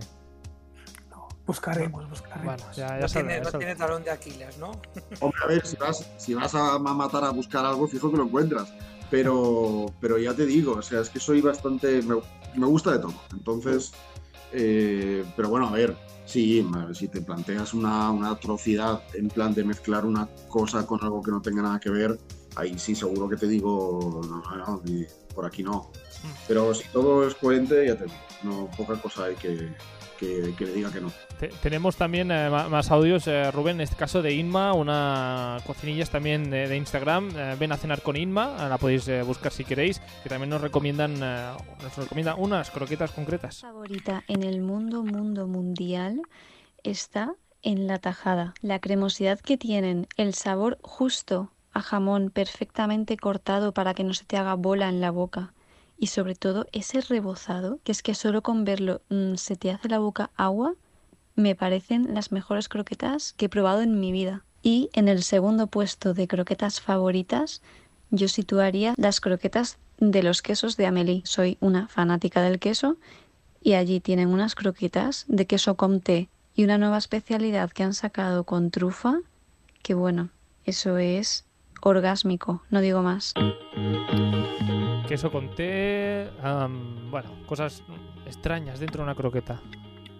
Buscaremos, 1.47 2.09
buscaremos. 2.09 2.45
Bueno, 2.57 2.71
ya, 2.75 2.87
ya 2.99 3.01
No 3.01 3.07
tiene, 3.07 3.35
ya 3.37 3.43
no 3.43 3.51
tiene 3.57 3.75
talón 3.75 4.03
de 4.03 4.11
Aquiles, 4.11 4.57
¿no? 4.57 4.71
Hombre, 5.21 5.39
a 5.43 5.47
ver, 5.47 5.65
si 5.65 5.75
vas, 5.77 6.05
si 6.17 6.33
vas 6.33 6.53
a 6.55 6.77
ma- 6.79 6.93
matar 6.93 7.23
a 7.23 7.29
buscar 7.29 7.65
algo, 7.65 7.87
fijo 7.87 8.11
que 8.11 8.17
lo 8.17 8.23
encuentras. 8.23 8.73
Pero, 9.09 9.93
pero 10.01 10.17
ya 10.17 10.33
te 10.35 10.45
digo, 10.45 10.73
o 10.73 10.81
sea, 10.81 10.99
es 11.01 11.09
que 11.09 11.19
soy 11.19 11.39
bastante. 11.41 12.01
Me, 12.01 12.15
me 12.55 12.65
gusta 12.67 12.91
de 12.91 12.99
todo. 12.99 13.13
Entonces, 13.31 13.93
eh, 14.55 15.23
pero 15.35 15.49
bueno, 15.49 15.67
a 15.67 15.71
ver, 15.71 15.95
sí, 16.25 16.65
si 16.93 17.07
te 17.07 17.21
planteas 17.21 17.73
una, 17.73 18.09
una 18.11 18.31
atrocidad 18.31 19.03
en 19.13 19.27
plan 19.27 19.53
de 19.53 19.63
mezclar 19.63 20.05
una 20.05 20.27
cosa 20.47 20.85
con 20.85 21.03
algo 21.03 21.21
que 21.21 21.31
no 21.31 21.41
tenga 21.41 21.61
nada 21.61 21.79
que 21.79 21.89
ver, 21.89 22.17
ahí 22.55 22.77
sí 22.79 22.95
seguro 22.95 23.29
que 23.29 23.35
te 23.35 23.47
digo, 23.47 24.21
no, 24.27 24.55
no, 24.55 24.81
por 25.33 25.45
aquí 25.45 25.63
no. 25.63 25.91
Pero 26.47 26.73
si 26.73 26.87
todo 26.89 27.27
es 27.27 27.35
coherente, 27.35 27.85
ya 27.85 27.95
te 27.95 28.05
digo, 28.05 28.15
no, 28.43 28.69
poca 28.75 28.99
cosa 28.99 29.25
hay 29.25 29.35
que, 29.35 29.69
que, 30.19 30.53
que 30.57 30.65
le 30.65 30.73
diga 30.73 30.91
que 30.91 31.01
no. 31.01 31.11
Te- 31.39 31.49
tenemos 31.61 31.95
también 31.95 32.31
eh, 32.31 32.49
más 32.49 32.91
audios, 32.91 33.27
eh, 33.27 33.51
Rubén, 33.51 33.75
en 33.77 33.81
este 33.81 33.95
caso 33.95 34.21
de 34.21 34.33
Inma, 34.33 34.73
una 34.73 35.57
cocinillas 35.65 36.09
también 36.09 36.49
de, 36.49 36.67
de 36.67 36.77
Instagram. 36.77 37.29
eh, 37.35 37.55
ven 37.59 37.71
a 37.71 37.77
cenar 37.77 38.01
con 38.01 38.15
Inma, 38.15 38.55
eh, 38.59 38.69
la 38.69 38.77
podéis 38.77 39.07
eh, 39.07 39.21
buscar 39.23 39.51
si 39.51 39.63
queréis, 39.63 40.01
que 40.23 40.29
también 40.29 40.49
nos 40.49 40.61
recomiendan, 40.61 41.15
eh, 41.21 41.51
nos 41.83 41.97
recomienda 41.97 42.35
unas 42.35 42.71
croquetas 42.71 43.11
concretas. 43.11 43.61
favorita 43.61 44.23
en 44.27 44.43
el 44.43 44.61
mundo, 44.61 45.03
mundo 45.03 45.47
mundial 45.47 46.21
está 46.83 47.33
en 47.63 47.87
la 47.87 47.97
tajada. 47.99 48.53
La 48.61 48.79
cremosidad 48.79 49.39
que 49.39 49.57
tienen, 49.57 50.07
el 50.17 50.33
sabor 50.35 50.77
justo 50.83 51.49
a 51.73 51.81
jamón 51.81 52.29
perfectamente 52.29 53.17
cortado 53.17 53.73
para 53.73 53.93
que 53.93 54.03
no 54.03 54.13
se 54.13 54.23
te 54.23 54.37
haga 54.37 54.53
bola 54.53 54.87
en 54.87 55.01
la 55.01 55.11
boca. 55.11 55.51
Y 55.97 56.07
sobre 56.07 56.35
todo 56.35 56.67
ese 56.71 57.01
rebozado, 57.01 57.79
que 57.83 57.91
es 57.91 58.03
que 58.03 58.15
solo 58.15 58.41
con 58.41 58.65
verlo 58.65 59.01
mm, 59.09 59.35
se 59.35 59.55
te 59.55 59.71
hace 59.71 59.89
la 59.89 59.99
boca 59.99 60.31
agua, 60.35 60.73
me 61.35 61.55
parecen 61.55 62.13
las 62.13 62.31
mejores 62.31 62.69
croquetas 62.69 63.33
que 63.33 63.45
he 63.45 63.49
probado 63.49 63.81
en 63.81 63.99
mi 63.99 64.11
vida. 64.11 64.43
Y 64.61 64.89
en 64.93 65.07
el 65.07 65.23
segundo 65.23 65.67
puesto 65.67 66.13
de 66.13 66.27
croquetas 66.27 66.81
favoritas, 66.81 67.61
yo 68.09 68.27
situaría 68.27 68.93
las 68.97 69.19
croquetas 69.19 69.77
de 69.99 70.23
los 70.23 70.41
quesos 70.41 70.77
de 70.77 70.85
Amélie. 70.85 71.21
Soy 71.25 71.57
una 71.61 71.87
fanática 71.87 72.41
del 72.41 72.59
queso 72.59 72.97
y 73.61 73.73
allí 73.73 73.99
tienen 73.99 74.29
unas 74.29 74.55
croquetas 74.55 75.25
de 75.27 75.45
queso 75.45 75.75
comté 75.75 76.29
y 76.55 76.63
una 76.63 76.77
nueva 76.77 76.97
especialidad 76.97 77.71
que 77.71 77.83
han 77.83 77.93
sacado 77.93 78.43
con 78.43 78.71
trufa, 78.71 79.19
que 79.83 79.93
bueno, 79.93 80.29
eso 80.65 80.97
es 80.97 81.45
orgásmico, 81.89 82.61
no 82.71 82.81
digo 82.81 83.01
más. 83.03 83.33
queso 85.07 85.31
con 85.31 85.49
té, 85.55 86.29
am, 86.43 87.09
bueno, 87.11 87.29
cosas 87.45 87.83
extrañas 88.25 88.79
dentro 88.79 88.99
de 88.99 89.03
una 89.03 89.15
croqueta. 89.15 89.61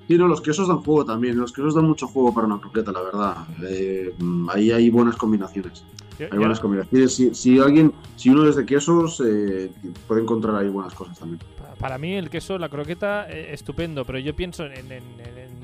Sí, 0.08 0.16
no, 0.18 0.28
los 0.28 0.42
quesos 0.42 0.68
dan 0.68 0.78
juego 0.82 1.04
también. 1.04 1.36
Los 1.38 1.52
quesos 1.52 1.74
dan 1.74 1.86
mucho 1.86 2.06
juego 2.08 2.32
para 2.34 2.46
una 2.46 2.60
croqueta, 2.60 2.92
la 2.92 3.02
verdad. 3.02 3.36
Eh, 3.68 4.14
ahí 4.54 4.72
hay 4.72 4.90
buenas 4.92 5.16
combinaciones. 5.16 5.84
Yo- 6.20 6.26
Hay 6.28 6.32
yo- 6.34 6.38
buenas 6.38 6.60
combinaciones. 6.60 7.16
Si, 7.16 7.34
si 7.34 7.60
alguien, 7.60 7.92
si 8.16 8.30
uno 8.30 8.48
es 8.48 8.56
de 8.56 8.66
quesos, 8.68 9.20
eh, 9.26 9.72
puede 10.08 10.22
encontrar 10.22 10.56
ahí 10.56 10.70
buenas 10.70 10.94
cosas 10.94 11.18
también. 11.18 11.42
Para 11.80 11.98
mí 11.98 12.14
el 12.14 12.30
queso, 12.30 12.60
la 12.60 12.70
croqueta, 12.70 13.28
eh, 13.30 13.52
estupendo, 13.52 14.06
pero 14.06 14.20
yo 14.20 14.36
pienso 14.36 14.66
en, 14.68 14.92
en- 14.92 15.20
en- 15.20 15.55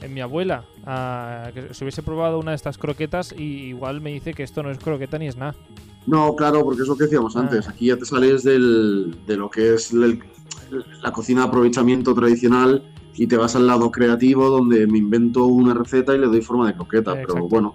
en- 0.00 0.14
mi 0.14 0.20
abuela, 0.20 0.64
ah, 0.86 1.50
que 1.54 1.74
si 1.74 1.84
hubiese 1.84 2.02
probado 2.02 2.38
una 2.38 2.52
de 2.52 2.56
estas 2.56 2.78
croquetas 2.78 3.32
y 3.36 3.42
igual 3.68 4.00
me 4.00 4.10
dice 4.12 4.34
que 4.34 4.42
esto 4.42 4.62
no 4.62 4.70
es 4.70 4.78
croqueta 4.78 5.18
ni 5.18 5.28
es 5.28 5.36
nada. 5.36 5.54
No, 6.06 6.34
claro, 6.36 6.64
porque 6.64 6.82
es 6.82 6.88
lo 6.88 6.96
que 6.96 7.04
decíamos 7.04 7.36
Ah. 7.36 7.40
antes. 7.40 7.68
Aquí 7.68 7.86
ya 7.86 7.96
te 7.96 8.04
sales 8.04 8.42
del, 8.42 9.16
de 9.26 9.36
lo 9.36 9.50
que 9.50 9.74
es 9.74 9.92
el- 9.92 10.22
la 11.02 11.12
cocina 11.12 11.42
de 11.42 11.48
aprovechamiento 11.48 12.14
tradicional 12.14 12.82
y 13.14 13.26
te 13.26 13.36
vas 13.36 13.56
al 13.56 13.66
lado 13.66 13.90
creativo 13.90 14.48
donde 14.48 14.86
me 14.86 14.98
invento 14.98 15.46
una 15.46 15.74
receta 15.74 16.14
y 16.14 16.18
le 16.18 16.26
doy 16.26 16.40
forma 16.40 16.68
de 16.68 16.74
croqueta. 16.74 17.12
Pero 17.12 17.22
Exacto. 17.24 17.48
bueno, 17.48 17.74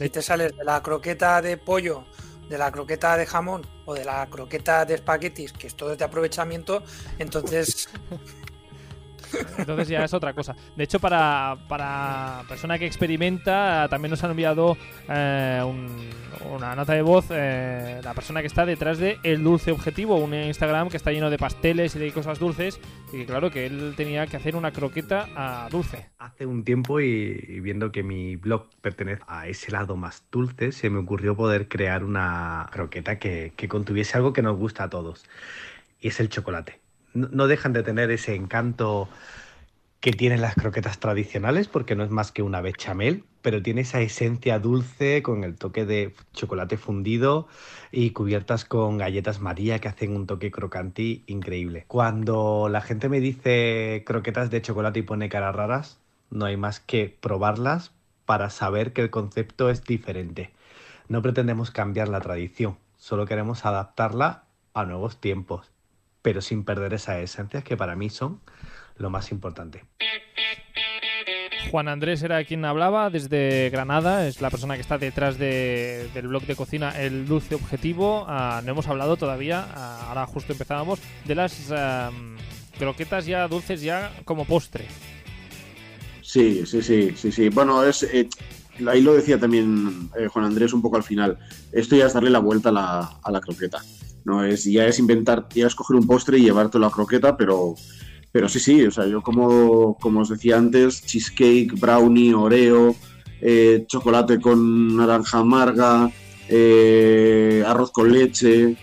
Si 0.00 0.08
te 0.08 0.22
sales 0.22 0.56
de 0.56 0.64
la 0.64 0.82
croqueta 0.82 1.42
de 1.42 1.56
pollo, 1.58 2.04
de 2.48 2.58
la 2.58 2.70
croqueta 2.72 3.16
de 3.16 3.26
jamón 3.26 3.62
o 3.84 3.94
de 3.94 4.04
la 4.04 4.26
croqueta 4.28 4.84
de 4.84 4.94
espaguetis, 4.94 5.52
que 5.52 5.66
es 5.68 5.74
todo 5.74 5.94
de 5.96 6.04
aprovechamiento, 6.04 6.82
entonces 7.18 7.88
Entonces 9.58 9.88
ya 9.88 10.04
es 10.04 10.14
otra 10.14 10.32
cosa. 10.32 10.54
De 10.76 10.84
hecho, 10.84 10.98
para, 11.00 11.56
para 11.68 12.42
persona 12.48 12.78
que 12.78 12.86
experimenta, 12.86 13.86
también 13.90 14.10
nos 14.10 14.22
han 14.24 14.30
enviado 14.30 14.76
eh, 15.08 15.62
un- 15.64 16.10
una 16.50 16.74
nota 16.74 16.92
de 16.94 17.02
voz 17.02 17.26
eh, 17.30 18.00
la 18.02 18.14
persona 18.14 18.40
que 18.40 18.48
está 18.48 18.66
detrás 18.66 18.98
de 18.98 19.18
El 19.22 19.44
Dulce 19.44 19.70
Objetivo, 19.70 20.16
un 20.16 20.34
Instagram 20.34 20.88
que 20.88 20.96
está 20.96 21.12
lleno 21.12 21.30
de 21.30 21.38
pasteles 21.38 21.94
y 21.94 21.98
de 22.00 22.10
cosas 22.10 22.38
dulces. 22.40 22.80
Y 23.12 23.24
claro, 23.26 23.50
que 23.50 23.66
él 23.66 23.94
tenía 23.96 24.26
que 24.26 24.36
hacer 24.38 24.56
una 24.56 24.72
croqueta 24.72 25.28
a 25.36 25.68
dulce. 25.70 26.08
Hace 26.18 26.46
un 26.46 26.64
tiempo 26.64 27.00
y 27.00 27.60
viendo 27.60 27.92
que 27.92 28.02
mi 28.02 28.36
blog 28.36 28.66
pertenece 28.80 29.22
a 29.28 29.46
ese 29.46 29.70
lado 29.70 29.96
más 29.96 30.24
dulce, 30.32 30.72
se 30.72 30.90
me 30.90 30.98
ocurrió 30.98 31.36
poder 31.36 31.68
crear 31.68 32.02
una 32.02 32.68
croqueta 32.72 33.18
que, 33.18 33.52
que 33.56 33.68
contuviese 33.68 34.16
algo 34.16 34.32
que 34.32 34.42
nos 34.42 34.56
gusta 34.56 34.84
a 34.84 34.90
todos. 34.90 35.24
Y 36.00 36.08
es 36.08 36.18
el 36.18 36.28
chocolate. 36.28 36.80
No, 37.14 37.46
dejan 37.46 37.72
de 37.72 37.82
tener 37.82 38.10
ese 38.10 38.34
encanto 38.34 39.08
que 40.00 40.12
tienen 40.12 40.40
las 40.40 40.54
croquetas 40.54 40.98
tradicionales, 40.98 41.68
porque 41.68 41.94
no 41.94 42.02
es 42.04 42.10
más 42.10 42.32
que 42.32 42.42
una 42.42 42.60
bechamel, 42.60 43.24
pero 43.40 43.62
tiene 43.62 43.82
esa 43.82 44.00
esencia 44.00 44.58
dulce 44.58 45.22
con 45.22 45.44
el 45.44 45.56
toque 45.56 45.84
de 45.84 46.14
chocolate 46.32 46.76
fundido 46.76 47.46
y 47.92 48.10
cubiertas 48.10 48.64
con 48.64 48.98
galletas 48.98 49.40
María 49.40 49.78
que 49.78 49.88
hacen 49.88 50.16
un 50.16 50.26
toque 50.26 50.50
crocanti 50.50 51.22
increíble. 51.26 51.84
Cuando 51.86 52.68
la 52.68 52.80
gente 52.80 53.08
me 53.08 53.20
dice 53.20 54.02
croquetas 54.06 54.50
de 54.50 54.62
chocolate 54.62 55.00
y 55.00 55.02
pone 55.02 55.28
caras 55.28 55.54
raras, 55.54 55.98
no 56.30 56.46
hay 56.46 56.56
más 56.56 56.80
que 56.80 57.16
probarlas 57.20 57.92
para 58.24 58.50
saber 58.50 58.92
que 58.92 59.02
el 59.02 59.10
concepto 59.10 59.70
es 59.70 59.84
diferente. 59.84 60.50
No 61.08 61.22
pretendemos 61.22 61.70
cambiar 61.70 62.08
la 62.08 62.20
tradición, 62.20 62.78
solo 62.96 63.26
queremos 63.26 63.64
adaptarla 63.66 64.44
a 64.74 64.84
nuevos 64.84 65.20
tiempos, 65.20 65.71
pero 66.22 66.40
sin 66.40 66.64
perder 66.64 66.94
esas 66.94 67.18
esencias 67.18 67.64
que 67.64 67.76
para 67.76 67.96
mí 67.96 68.08
son 68.08 68.40
lo 68.96 69.10
más 69.10 69.32
importante. 69.32 69.84
Juan 71.70 71.88
Andrés 71.88 72.22
era 72.22 72.44
quien 72.44 72.64
hablaba 72.64 73.08
desde 73.08 73.70
Granada, 73.70 74.26
es 74.28 74.40
la 74.42 74.50
persona 74.50 74.74
que 74.74 74.82
está 74.82 74.98
detrás 74.98 75.38
de- 75.38 76.10
del 76.12 76.28
blog 76.28 76.42
de 76.44 76.54
cocina 76.54 76.90
El 77.00 77.26
Dulce 77.26 77.54
Objetivo. 77.54 78.26
Ah, 78.28 78.60
no 78.64 78.72
hemos 78.72 78.86
hablado 78.88 79.16
todavía, 79.16 79.66
ah, 79.74 80.06
ahora 80.08 80.26
justo 80.26 80.52
empezábamos, 80.52 81.00
de 81.24 81.34
las 81.34 81.72
croquetas 82.78 83.24
ya 83.26 83.48
dulces 83.48 83.80
ya 83.80 84.12
como 84.24 84.44
postre. 84.44 84.86
Sí, 86.20 86.64
sí, 86.66 86.82
sí, 86.82 87.14
sí, 87.16 87.32
sí. 87.32 87.48
Bueno, 87.48 87.82
es 87.84 88.02
eh, 88.02 88.28
ahí 88.86 89.00
lo 89.00 89.14
decía 89.14 89.38
también 89.38 90.10
eh, 90.18 90.26
Juan 90.28 90.44
Andrés 90.46 90.72
un 90.72 90.82
poco 90.82 90.96
al 90.96 91.02
final. 91.02 91.38
Esto 91.72 91.96
ya 91.96 92.06
es 92.06 92.12
darle 92.12 92.30
la 92.30 92.38
vuelta 92.38 92.68
a 92.68 92.72
la, 92.72 93.00
a 93.22 93.30
la 93.30 93.40
croqueta. 93.40 93.78
No 94.24 94.44
es, 94.44 94.64
ya 94.64 94.86
es 94.86 94.98
inventar, 94.98 95.48
ya 95.54 95.66
es 95.66 95.74
coger 95.74 95.96
un 95.96 96.06
postre 96.06 96.38
y 96.38 96.42
llevártelo 96.42 96.86
a 96.86 96.92
croqueta, 96.92 97.36
pero, 97.36 97.74
pero 98.30 98.48
sí, 98.48 98.60
sí. 98.60 98.82
O 98.84 98.90
sea, 98.90 99.06
yo 99.06 99.22
como, 99.22 99.96
como 99.98 100.20
os 100.20 100.28
decía 100.28 100.56
antes, 100.56 101.04
cheesecake, 101.04 101.78
brownie, 101.78 102.34
oreo, 102.34 102.94
eh, 103.40 103.84
chocolate 103.86 104.40
con 104.40 104.96
naranja 104.96 105.38
amarga, 105.38 106.10
eh, 106.48 107.64
arroz 107.66 107.90
con 107.90 108.12
leche, 108.12 108.76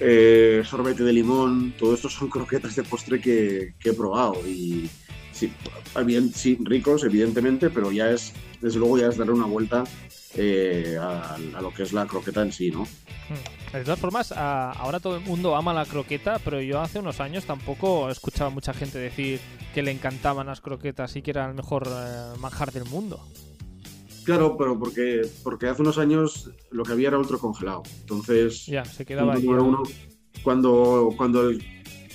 eh, 0.00 0.62
sorbete 0.64 1.04
de 1.04 1.12
limón, 1.12 1.74
todo 1.78 1.94
esto 1.94 2.08
son 2.08 2.28
croquetas 2.28 2.76
de 2.76 2.82
postre 2.82 3.20
que, 3.20 3.74
he 3.82 3.92
probado 3.92 4.46
y 4.46 4.90
sí, 5.32 5.50
bien, 6.04 6.32
sí, 6.32 6.58
ricos 6.60 7.04
evidentemente, 7.04 7.70
pero 7.70 7.90
ya 7.90 8.10
es, 8.10 8.32
desde 8.66 8.80
luego 8.80 8.98
ya 8.98 9.06
es 9.06 9.16
darle 9.16 9.32
una 9.32 9.46
vuelta 9.46 9.84
eh, 10.34 10.96
a, 11.00 11.36
a 11.36 11.60
lo 11.62 11.72
que 11.72 11.84
es 11.84 11.92
la 11.92 12.04
croqueta 12.06 12.42
en 12.42 12.50
sí, 12.52 12.70
¿no? 12.72 12.82
Hmm. 12.82 13.72
De 13.76 13.84
todas 13.84 13.98
formas, 14.00 14.32
ah, 14.36 14.72
ahora 14.76 14.98
todo 14.98 15.16
el 15.16 15.22
mundo 15.24 15.54
ama 15.54 15.72
la 15.72 15.84
croqueta, 15.84 16.40
pero 16.44 16.60
yo 16.60 16.80
hace 16.80 16.98
unos 16.98 17.20
años 17.20 17.44
tampoco 17.44 18.10
escuchaba 18.10 18.50
mucha 18.50 18.72
gente 18.74 18.98
decir 18.98 19.38
que 19.72 19.82
le 19.82 19.92
encantaban 19.92 20.46
las 20.48 20.60
croquetas 20.60 21.14
y 21.14 21.22
que 21.22 21.30
era 21.30 21.46
el 21.48 21.54
mejor 21.54 21.86
eh, 21.88 22.38
manjar 22.40 22.72
del 22.72 22.86
mundo. 22.86 23.20
Claro, 24.24 24.56
pero 24.56 24.76
porque, 24.78 25.22
porque 25.44 25.68
hace 25.68 25.82
unos 25.82 25.98
años 25.98 26.50
lo 26.72 26.82
que 26.82 26.92
había 26.92 27.08
era 27.08 27.18
ultracongelado. 27.18 27.84
Entonces, 28.00 28.66
Ya, 28.66 28.84
se 28.84 29.06
quedaba 29.06 29.34
punto 29.34 29.38
ahí. 29.40 29.46
número 29.46 29.64
uno, 29.64 29.82
cuando, 30.42 31.14
cuando 31.16 31.48
el 31.48 31.64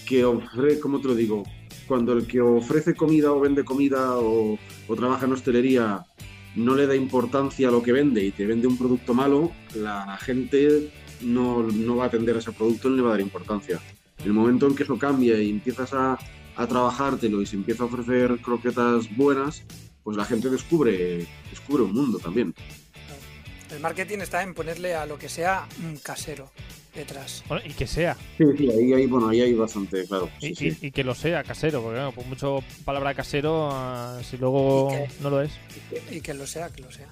que 0.06 0.26
ofrece, 0.26 0.82
¿cómo 0.82 1.00
te 1.00 1.08
lo 1.08 1.16
digo? 1.16 1.44
Cuando 1.88 2.14
el 2.14 2.28
que 2.28 2.42
ofrece 2.42 2.96
comida 2.96 3.32
o 3.32 3.40
vende 3.40 3.64
comida 3.64 4.18
o, 4.18 4.58
o 4.88 4.96
trabaja 4.96 5.26
en 5.26 5.34
hostelería 5.34 6.04
no 6.56 6.76
le 6.76 6.88
da 6.88 6.96
importancia 6.96 7.68
a 7.68 7.72
lo 7.72 7.82
que 7.82 7.92
vende 7.92 8.24
y 8.24 8.32
te 8.32 8.46
vende 8.46 8.68
un 8.68 8.78
producto 8.78 9.14
malo, 9.14 9.52
la 9.76 10.18
gente 10.18 10.92
no, 11.22 11.64
no 11.64 11.96
va 11.96 12.06
a 12.06 12.08
atender 12.08 12.36
a 12.36 12.40
ese 12.40 12.52
producto 12.52 12.90
ni 12.90 12.98
le 12.98 13.02
va 13.02 13.10
a 13.10 13.12
dar 13.12 13.22
importancia. 13.22 13.80
El 14.24 14.34
momento 14.34 14.68
en 14.68 14.76
que 14.76 14.84
eso 14.84 14.98
cambia 14.98 15.42
y 15.42 15.50
empiezas 15.50 15.94
a, 15.94 16.20
a 16.56 16.68
trabajártelo 16.68 17.42
y 17.42 17.46
se 17.46 17.56
empieza 17.56 17.84
a 17.84 17.88
ofrecer 17.88 18.38
croquetas 18.42 19.16
buenas, 19.16 19.64
pues 20.04 20.18
la 20.18 20.26
gente 20.26 20.50
descubre, 20.50 21.28
descubre 21.50 21.84
un 21.84 21.94
mundo 21.94 22.20
también. 22.20 22.54
el 23.72 23.80
marketing 23.80 24.20
está 24.20 24.44
en 24.44 24.54
ponerle 24.54 24.96
a 24.96 25.06
lo 25.06 25.18
que 25.18 25.30
sea 25.30 25.68
un 25.84 25.98
casero 25.98 26.52
detrás. 26.94 27.44
Bueno, 27.48 27.64
y 27.66 27.74
que 27.74 27.88
sea. 27.88 28.16
Sí, 28.38 28.44
sí, 28.58 28.70
ahí, 28.70 28.94
hay- 28.94 29.08
bueno, 29.08 29.30
ahí 29.30 29.42
hay 29.42 29.54
bastante, 29.54 30.06
claro. 30.08 30.30
sí, 30.40 30.48
Y, 30.52 30.56
sí. 30.56 30.78
y- 30.82 30.88
y 30.88 30.92
que 30.92 31.04
lo 31.04 31.16
sea 31.16 31.44
casero, 31.44 31.82
porque 31.82 31.96
bueno, 32.00 32.12
por 32.12 32.26
mucho 32.26 32.64
palabra 32.86 33.14
casero, 33.14 33.70
ah, 33.72 34.20
si 34.24 34.38
luego 34.38 34.90
no 35.22 35.30
lo 35.30 35.42
es. 35.42 35.52
Y 36.12 36.22
que 36.22 36.34
lo 36.34 36.46
sea, 36.48 36.70
que 36.70 36.82
lo 36.82 36.92
sea. 36.92 37.08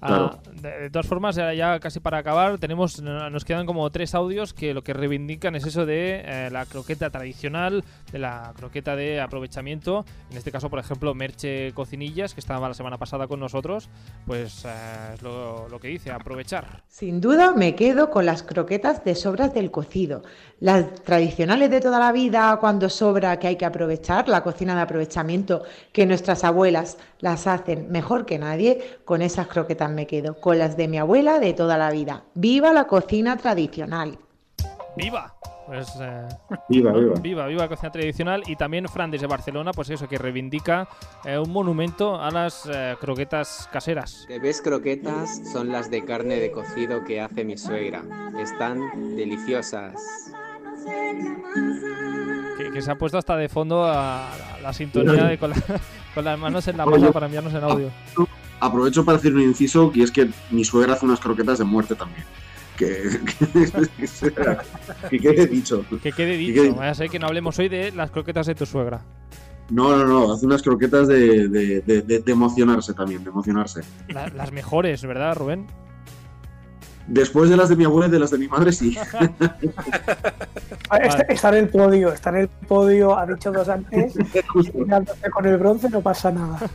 Ah, 0.00 0.38
de, 0.52 0.70
de 0.82 0.90
todas 0.90 1.06
formas, 1.06 1.34
ya, 1.34 1.52
ya 1.54 1.80
casi 1.80 1.98
para 1.98 2.18
acabar, 2.18 2.58
tenemos 2.58 3.02
nos 3.02 3.44
quedan 3.44 3.66
como 3.66 3.90
tres 3.90 4.14
audios 4.14 4.54
que 4.54 4.72
lo 4.74 4.82
que 4.82 4.92
reivindican 4.92 5.56
es 5.56 5.66
eso 5.66 5.86
de 5.86 6.22
eh, 6.24 6.48
la 6.52 6.66
croqueta 6.66 7.10
tradicional, 7.10 7.84
de 8.12 8.18
la 8.18 8.52
croqueta 8.56 8.94
de 8.94 9.20
aprovechamiento. 9.20 10.04
En 10.30 10.36
este 10.36 10.52
caso, 10.52 10.70
por 10.70 10.78
ejemplo, 10.78 11.14
Merche 11.14 11.72
Cocinillas, 11.72 12.34
que 12.34 12.40
estaba 12.40 12.68
la 12.68 12.74
semana 12.74 12.96
pasada 12.98 13.26
con 13.26 13.40
nosotros, 13.40 13.88
pues 14.26 14.64
eh, 14.64 14.68
es 15.14 15.22
lo, 15.22 15.68
lo 15.68 15.80
que 15.80 15.88
dice, 15.88 16.12
aprovechar. 16.12 16.82
Sin 16.88 17.20
duda 17.20 17.52
me 17.52 17.74
quedo 17.74 18.10
con 18.10 18.24
las 18.24 18.42
croquetas 18.42 19.04
de 19.04 19.14
sobras 19.14 19.52
del 19.52 19.70
cocido. 19.70 20.22
Las 20.60 20.94
tradicionales 21.02 21.70
de 21.70 21.80
toda 21.80 21.98
la 21.98 22.12
vida, 22.12 22.56
cuando 22.60 22.88
sobra 22.88 23.38
que 23.38 23.48
hay 23.48 23.56
que 23.56 23.64
aprovechar, 23.64 24.28
la 24.28 24.42
cocina 24.42 24.74
de 24.74 24.82
aprovechamiento, 24.82 25.62
que 25.92 26.06
nuestras 26.06 26.44
abuelas 26.44 26.98
las 27.20 27.46
hacen 27.46 27.90
mejor 27.90 28.26
que 28.26 28.38
nadie, 28.38 28.98
con 29.04 29.22
esas 29.22 29.46
croquetas 29.46 29.87
me 29.94 30.06
quedo. 30.06 30.40
Con 30.40 30.58
las 30.58 30.76
de 30.76 30.88
mi 30.88 30.98
abuela 30.98 31.38
de 31.38 31.52
toda 31.54 31.76
la 31.78 31.90
vida. 31.90 32.24
¡Viva 32.34 32.72
la 32.72 32.86
cocina 32.86 33.36
tradicional! 33.36 34.18
¡Viva! 34.96 35.34
Pues, 35.66 35.86
eh, 36.00 36.26
Viva, 36.70 36.92
viva. 36.92 37.14
Viva, 37.20 37.46
viva 37.46 37.62
la 37.64 37.68
cocina 37.68 37.92
tradicional. 37.92 38.42
Y 38.46 38.56
también 38.56 38.88
Fran 38.88 39.10
desde 39.10 39.26
Barcelona, 39.26 39.72
pues 39.72 39.90
eso, 39.90 40.08
que 40.08 40.16
reivindica 40.16 40.88
eh, 41.26 41.38
un 41.38 41.50
monumento 41.52 42.18
a 42.18 42.30
las 42.30 42.66
eh, 42.72 42.96
croquetas 42.98 43.68
caseras. 43.70 44.26
Ves 44.40 44.62
croquetas 44.62 45.42
son 45.52 45.68
las 45.70 45.90
de 45.90 46.04
carne 46.06 46.36
de 46.36 46.50
cocido 46.50 47.04
que 47.04 47.20
hace 47.20 47.44
mi 47.44 47.58
suegra. 47.58 48.02
Están 48.40 49.14
deliciosas. 49.14 49.92
Que, 52.56 52.70
que 52.72 52.80
se 52.82 52.90
ha 52.90 52.94
puesto 52.96 53.18
hasta 53.18 53.36
de 53.36 53.48
fondo 53.50 53.84
a, 53.84 54.32
a 54.32 54.60
la 54.62 54.72
sintonía 54.72 55.24
de 55.24 55.38
con, 55.38 55.50
la- 55.50 55.56
con 56.14 56.24
las 56.24 56.38
manos 56.38 56.66
en 56.66 56.76
la 56.78 56.86
masa 56.86 57.12
para 57.12 57.26
enviarnos 57.26 57.52
en 57.54 57.62
audio. 57.62 57.90
Aprovecho 58.60 59.04
para 59.04 59.18
decir 59.18 59.34
un 59.34 59.42
inciso, 59.42 59.90
que 59.92 60.02
es 60.02 60.10
que 60.10 60.30
mi 60.50 60.64
suegra 60.64 60.94
hace 60.94 61.04
unas 61.06 61.20
croquetas 61.20 61.58
de 61.58 61.64
muerte 61.64 61.94
también. 61.94 62.24
Que, 62.76 63.18
que, 63.38 64.56
que 65.10 65.18
quede 65.18 65.46
dicho. 65.46 65.84
Que 66.02 66.12
quede 66.12 66.32
Que 66.32 66.36
dicho, 66.62 66.74
vaya 66.74 66.90
a 66.92 66.94
ser 66.94 67.08
que 67.10 67.18
no 67.18 67.26
hablemos 67.26 67.58
hoy 67.58 67.68
de 67.68 67.92
las 67.92 68.10
croquetas 68.10 68.46
de 68.46 68.54
tu 68.54 68.66
suegra. 68.66 69.00
No, 69.70 69.96
no, 69.96 70.06
no, 70.06 70.32
hace 70.32 70.46
unas 70.46 70.62
croquetas 70.62 71.08
de, 71.08 71.48
de- 71.48 71.80
de- 71.82 72.02
de- 72.02 72.18
de 72.20 72.32
emocionarse 72.32 72.94
también, 72.94 73.22
de 73.22 73.30
emocionarse. 73.30 73.82
La- 74.08 74.28
las 74.28 74.50
mejores, 74.52 75.02
¿verdad, 75.04 75.36
Rubén? 75.36 75.66
Después 77.08 77.48
de 77.48 77.56
las 77.56 77.68
de 77.70 77.76
mi 77.76 77.84
abuela 77.84 78.06
y 78.06 78.10
de 78.10 78.18
las 78.18 78.30
de 78.30 78.38
mi 78.38 78.48
madre, 78.48 78.70
sí. 78.70 78.96
Ah, 80.90 80.96
Está, 81.28 81.48
en 81.50 81.54
el 81.56 81.68
podio, 81.68 82.12
está 82.12 82.30
en 82.30 82.36
el 82.36 82.48
podio, 82.48 83.18
ha 83.18 83.26
dicho 83.26 83.52
dos 83.52 83.68
antes. 83.68 84.14
y 84.54 85.30
con 85.30 85.46
el 85.46 85.56
bronce 85.58 85.90
no 85.90 86.00
pasa 86.00 86.30
nada. 86.30 86.58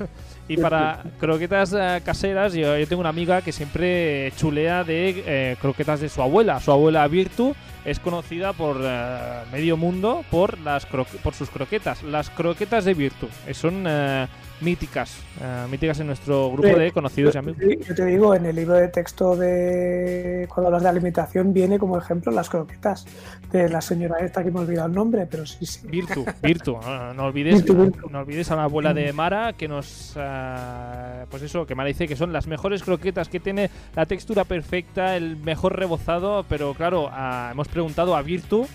Y 0.45 0.57
para 0.57 1.01
croquetas 1.21 1.73
eh, 1.73 2.01
caseras, 2.03 2.51
yo, 2.51 2.77
yo 2.77 2.85
tengo 2.85 2.99
una 2.99 3.07
amiga 3.09 3.41
que 3.41 3.53
siempre 3.53 4.33
chulea 4.35 4.83
de 4.83 5.23
eh, 5.25 5.55
croquetas 5.61 6.01
de 6.01 6.09
su 6.09 6.21
abuela. 6.21 6.59
Su 6.59 6.73
abuela 6.73 7.07
Virtu 7.07 7.55
es 7.85 7.97
conocida 8.01 8.51
por 8.51 8.75
eh, 8.81 9.19
medio 9.53 9.77
mundo 9.77 10.25
por, 10.29 10.57
las 10.59 10.85
croque- 10.85 11.17
por 11.23 11.33
sus 11.33 11.49
croquetas. 11.49 12.03
Las 12.03 12.29
croquetas 12.29 12.83
de 12.83 12.93
Virtu. 12.93 13.29
Eh, 13.47 13.53
son 13.53 13.85
eh, 13.87 14.27
míticas. 14.61 15.17
eh, 15.41 15.65
míticas 15.69 15.99
en 15.99 16.07
nuestro 16.07 16.51
grupo 16.51 16.69
Sí. 16.69 16.75
de 16.75 16.91
conocidos 16.91 17.35
y 17.35 17.37
amigos. 17.37 17.57
Yo 17.87 17.95
te 17.95 18.05
digo, 18.05 18.33
en 18.35 18.45
el 18.45 18.55
libro 18.55 18.75
de 18.75 18.87
texto 18.87 19.35
de 19.35 20.47
cuando 20.47 20.67
hablas 20.67 20.83
de 20.83 20.89
alimentación 20.89 21.53
viene 21.53 21.77
como 21.79 21.97
ejemplo 21.97 22.31
las 22.31 22.49
croquetas 22.49 23.05
de 23.51 23.67
la 23.67 23.81
señora 23.81 24.19
esta 24.19 24.43
que 24.43 24.51
me 24.51 24.59
he 24.59 24.63
olvidado 24.63 24.87
el 24.87 24.93
nombre, 24.93 25.25
pero 25.29 25.45
sí, 25.45 25.65
sí. 25.65 25.85
Virtu, 25.87 26.25
Virtu, 26.43 26.77
no, 26.81 27.13
no 27.13 27.23
olvides, 27.25 27.55
Virtu, 27.55 27.75
Virtu. 27.75 28.09
no 28.09 28.19
olvides 28.19 28.51
a 28.51 28.55
la 28.55 28.63
abuela 28.65 28.93
de 28.93 29.11
Mara 29.11 29.53
que 29.53 29.67
nos, 29.67 30.13
ah, 30.17 31.25
pues 31.29 31.43
eso, 31.43 31.65
que 31.65 31.75
Mara 31.75 31.87
dice 31.87 32.07
que 32.07 32.15
son 32.15 32.31
las 32.31 32.47
mejores 32.47 32.83
croquetas, 32.83 33.27
que 33.29 33.39
tiene 33.39 33.69
la 33.95 34.05
textura 34.05 34.43
perfecta, 34.45 35.17
el 35.17 35.35
mejor 35.37 35.77
rebozado, 35.77 36.45
pero 36.47 36.73
claro, 36.73 37.09
ah, 37.11 37.49
hemos 37.51 37.67
preguntado 37.67 38.15
a 38.15 38.21
Virtu 38.21 38.65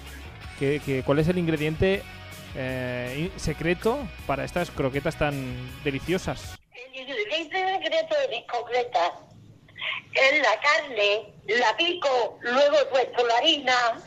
que, 0.58 0.80
que 0.84 1.02
cuál 1.02 1.20
es 1.20 1.28
el 1.28 1.38
ingrediente 1.38 2.02
eh, 2.54 3.30
secreto 3.36 3.98
para 4.26 4.44
estas 4.44 4.70
croquetas 4.70 5.18
tan 5.18 5.34
deliciosas. 5.84 6.58
El 6.74 7.00
ingrediente 7.00 7.56
secreto 7.56 8.14
de 8.20 8.28
mis 8.28 8.46
croquetas 8.46 9.12
es 10.14 10.42
la 10.42 10.60
carne, 10.60 11.32
la 11.46 11.76
pico, 11.76 12.38
luego 12.42 12.76
puesto 12.90 13.26
la 13.26 13.36
harina, 13.36 14.00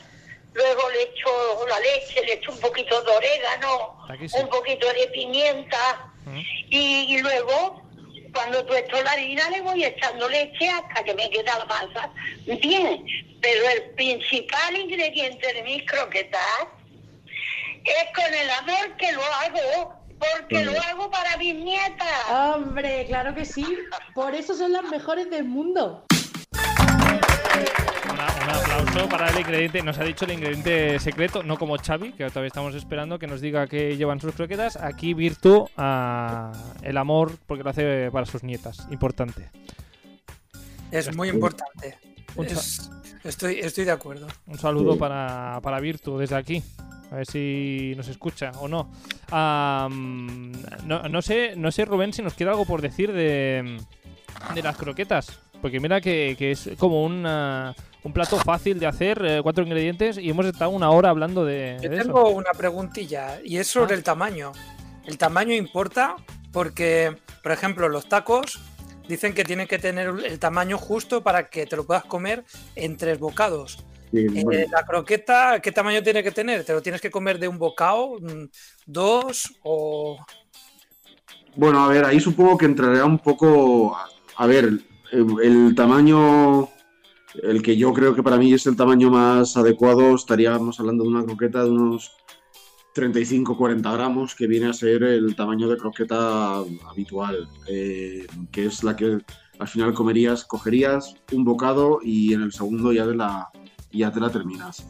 luego 0.53 0.89
le 0.89 1.03
echo 1.03 1.65
la 1.67 1.79
leche, 1.79 2.25
le 2.25 2.33
echo 2.33 2.51
un 2.51 2.59
poquito 2.59 3.01
de 3.03 3.11
orégano, 3.11 4.05
sí. 4.27 4.37
un 4.39 4.49
poquito 4.49 4.87
de 4.93 5.07
pimienta 5.07 6.11
y, 6.69 7.15
y 7.15 7.21
luego 7.21 7.81
cuando 8.33 8.65
tuesto 8.65 9.01
la 9.03 9.11
harina 9.11 9.49
le 9.49 9.61
voy 9.61 9.83
echando 9.83 10.27
leche 10.29 10.69
hasta 10.69 11.03
que 11.03 11.13
me 11.13 11.29
queda 11.29 11.57
la 11.59 11.65
masa 11.65 12.11
bien. 12.45 13.05
Pero 13.41 13.69
el 13.69 13.89
principal 13.95 14.75
ingrediente 14.75 15.53
de 15.53 15.63
mis 15.63 15.83
croquetas 15.85 16.67
es 17.83 18.05
con 18.15 18.33
el 18.33 18.49
amor 18.49 18.95
que 18.97 19.11
lo 19.11 19.21
hago, 19.23 19.93
porque 20.19 20.65
lo 20.65 20.79
hago 20.81 21.09
para 21.11 21.37
mis 21.37 21.55
nietas. 21.55 22.07
Hombre, 22.29 23.05
claro 23.07 23.33
que 23.33 23.45
sí. 23.45 23.65
Por 24.13 24.35
eso 24.35 24.53
son 24.55 24.71
las 24.73 24.83
mejores 24.83 25.29
del 25.29 25.45
mundo. 25.45 26.05
Una- 28.11 28.27
un 28.43 28.49
aplauso 28.49 29.09
para 29.09 29.29
el 29.29 29.39
ingrediente, 29.39 29.81
nos 29.81 29.97
ha 29.97 30.03
dicho 30.03 30.25
el 30.25 30.31
ingrediente 30.33 30.99
secreto, 30.99 31.43
no 31.43 31.57
como 31.57 31.77
Xavi, 31.77 32.13
que 32.13 32.27
todavía 32.29 32.47
estamos 32.47 32.75
esperando 32.75 33.17
que 33.19 33.27
nos 33.27 33.41
diga 33.41 33.67
que 33.67 33.95
llevan 33.97 34.19
sus 34.19 34.33
croquetas. 34.35 34.75
Aquí 34.75 35.13
Virtu, 35.13 35.69
ah, 35.77 36.51
el 36.83 36.97
amor, 36.97 37.37
porque 37.47 37.63
lo 37.63 37.69
hace 37.69 38.09
para 38.11 38.25
sus 38.25 38.43
nietas, 38.43 38.85
importante. 38.91 39.49
Es 40.91 41.15
muy 41.15 41.29
importante. 41.29 41.97
Es- 42.37 42.89
estoy, 43.23 43.59
estoy 43.59 43.85
de 43.85 43.91
acuerdo. 43.91 44.27
Un 44.45 44.57
saludo 44.57 44.97
para, 44.97 45.59
para 45.63 45.79
Virtu 45.79 46.17
desde 46.17 46.35
aquí. 46.35 46.63
A 47.11 47.15
ver 47.15 47.25
si 47.25 47.93
nos 47.97 48.07
escucha 48.07 48.51
o 48.59 48.67
no. 48.67 48.89
Am, 49.29 50.51
no. 50.85 51.03
No 51.09 51.21
sé, 51.21 51.55
no 51.57 51.71
sé, 51.71 51.85
Rubén, 51.85 52.13
si 52.13 52.21
nos 52.21 52.33
queda 52.33 52.51
algo 52.51 52.65
por 52.65 52.81
decir 52.81 53.11
de, 53.11 53.77
de 54.55 54.63
las 54.63 54.77
croquetas. 54.77 55.39
Porque 55.61 55.79
mira 55.79 56.01
que, 56.01 56.35
que 56.39 56.51
es 56.51 56.69
como 56.77 57.03
un, 57.03 57.23
ah, 57.25 57.75
un 58.03 58.13
plato 58.13 58.37
fácil 58.37 58.79
de 58.79 58.87
hacer, 58.87 59.23
eh, 59.23 59.39
cuatro 59.43 59.63
ingredientes, 59.63 60.17
y 60.17 60.29
hemos 60.29 60.45
estado 60.45 60.71
una 60.71 60.89
hora 60.89 61.09
hablando 61.09 61.45
de, 61.45 61.77
Yo 61.81 61.89
de 61.89 61.97
tengo 61.97 62.27
eso. 62.27 62.29
una 62.29 62.51
preguntilla 62.57 63.39
y 63.43 63.57
es 63.57 63.67
sobre 63.67 63.95
el 63.95 64.03
tamaño. 64.03 64.53
El 65.05 65.17
tamaño 65.17 65.53
importa 65.53 66.15
porque, 66.51 67.15
por 67.43 67.51
ejemplo, 67.51 67.89
los 67.89 68.07
tacos 68.07 68.59
dicen 69.07 69.33
que 69.33 69.43
tienen 69.43 69.67
que 69.67 69.77
tener 69.79 70.13
el 70.25 70.39
tamaño 70.39 70.77
justo 70.77 71.21
para 71.21 71.49
que 71.49 71.65
te 71.65 71.75
lo 71.75 71.85
puedas 71.85 72.05
comer 72.05 72.43
en 72.75 72.97
tres 72.97 73.19
bocados. 73.19 73.83
Sí, 74.11 74.27
Eh, 74.51 74.67
la 74.69 74.83
croqueta, 74.85 75.59
¿qué 75.61 75.71
tamaño 75.71 76.03
tiene 76.03 76.23
que 76.23 76.31
tener? 76.31 76.63
¿Te 76.63 76.73
lo 76.73 76.81
tienes 76.81 77.01
que 77.01 77.11
comer 77.11 77.39
de 77.39 77.47
un 77.47 77.57
bocado, 77.57 78.17
mm, 78.19 78.45
dos 78.85 79.53
o...? 79.63 80.17
Bueno, 81.55 81.83
a 81.83 81.87
ver, 81.87 82.05
ahí 82.05 82.19
supongo 82.19 82.57
que 82.57 82.65
entrará 82.65 83.05
un 83.05 83.19
poco. 83.19 83.95
A, 83.95 84.07
a 84.37 84.47
ver, 84.47 84.65
el, 85.11 85.25
el 85.43 85.75
tamaño. 85.75 86.69
El 87.41 87.61
que 87.61 87.77
yo 87.77 87.93
creo 87.93 88.13
que 88.13 88.23
para 88.23 88.37
mí 88.37 88.53
es 88.53 88.67
el 88.67 88.75
tamaño 88.75 89.09
más 89.09 89.55
adecuado, 89.55 90.15
estaríamos 90.15 90.77
hablando 90.81 91.03
de 91.03 91.09
una 91.09 91.23
croqueta 91.23 91.63
de 91.63 91.69
unos 91.69 92.11
35-40 92.93 93.93
gramos, 93.93 94.35
que 94.35 94.47
viene 94.47 94.67
a 94.67 94.73
ser 94.73 95.03
el 95.03 95.33
tamaño 95.35 95.69
de 95.69 95.77
croqueta 95.77 96.55
habitual, 96.89 97.47
eh, 97.69 98.27
que 98.51 98.65
es 98.65 98.83
la 98.83 98.97
que 98.97 99.19
al 99.59 99.67
final 99.67 99.93
comerías, 99.93 100.43
cogerías 100.43 101.15
un 101.31 101.45
bocado 101.45 101.99
y 102.03 102.33
en 102.33 102.41
el 102.41 102.51
segundo 102.51 102.91
ya, 102.91 103.05
de 103.05 103.15
la, 103.15 103.49
ya 103.91 104.11
te 104.11 104.19
la 104.19 104.29
terminas. 104.29 104.85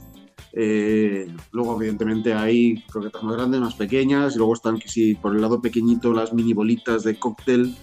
Eh, 0.54 1.28
luego, 1.52 1.78
evidentemente, 1.78 2.34
hay 2.34 2.82
croquetas 2.92 3.24
más 3.24 3.36
grandes, 3.36 3.62
más 3.62 3.76
pequeñas, 3.76 4.36
y 4.36 4.38
luego 4.38 4.54
están, 4.54 4.80
que 4.80 4.90
sí, 4.90 5.16
por 5.16 5.36
el 5.36 5.42
lado 5.42 5.62
pequeñito, 5.62 6.12
las 6.14 6.34
mini 6.34 6.54
bolitas 6.54 7.04
de 7.04 7.18
cóctel, 7.18 7.76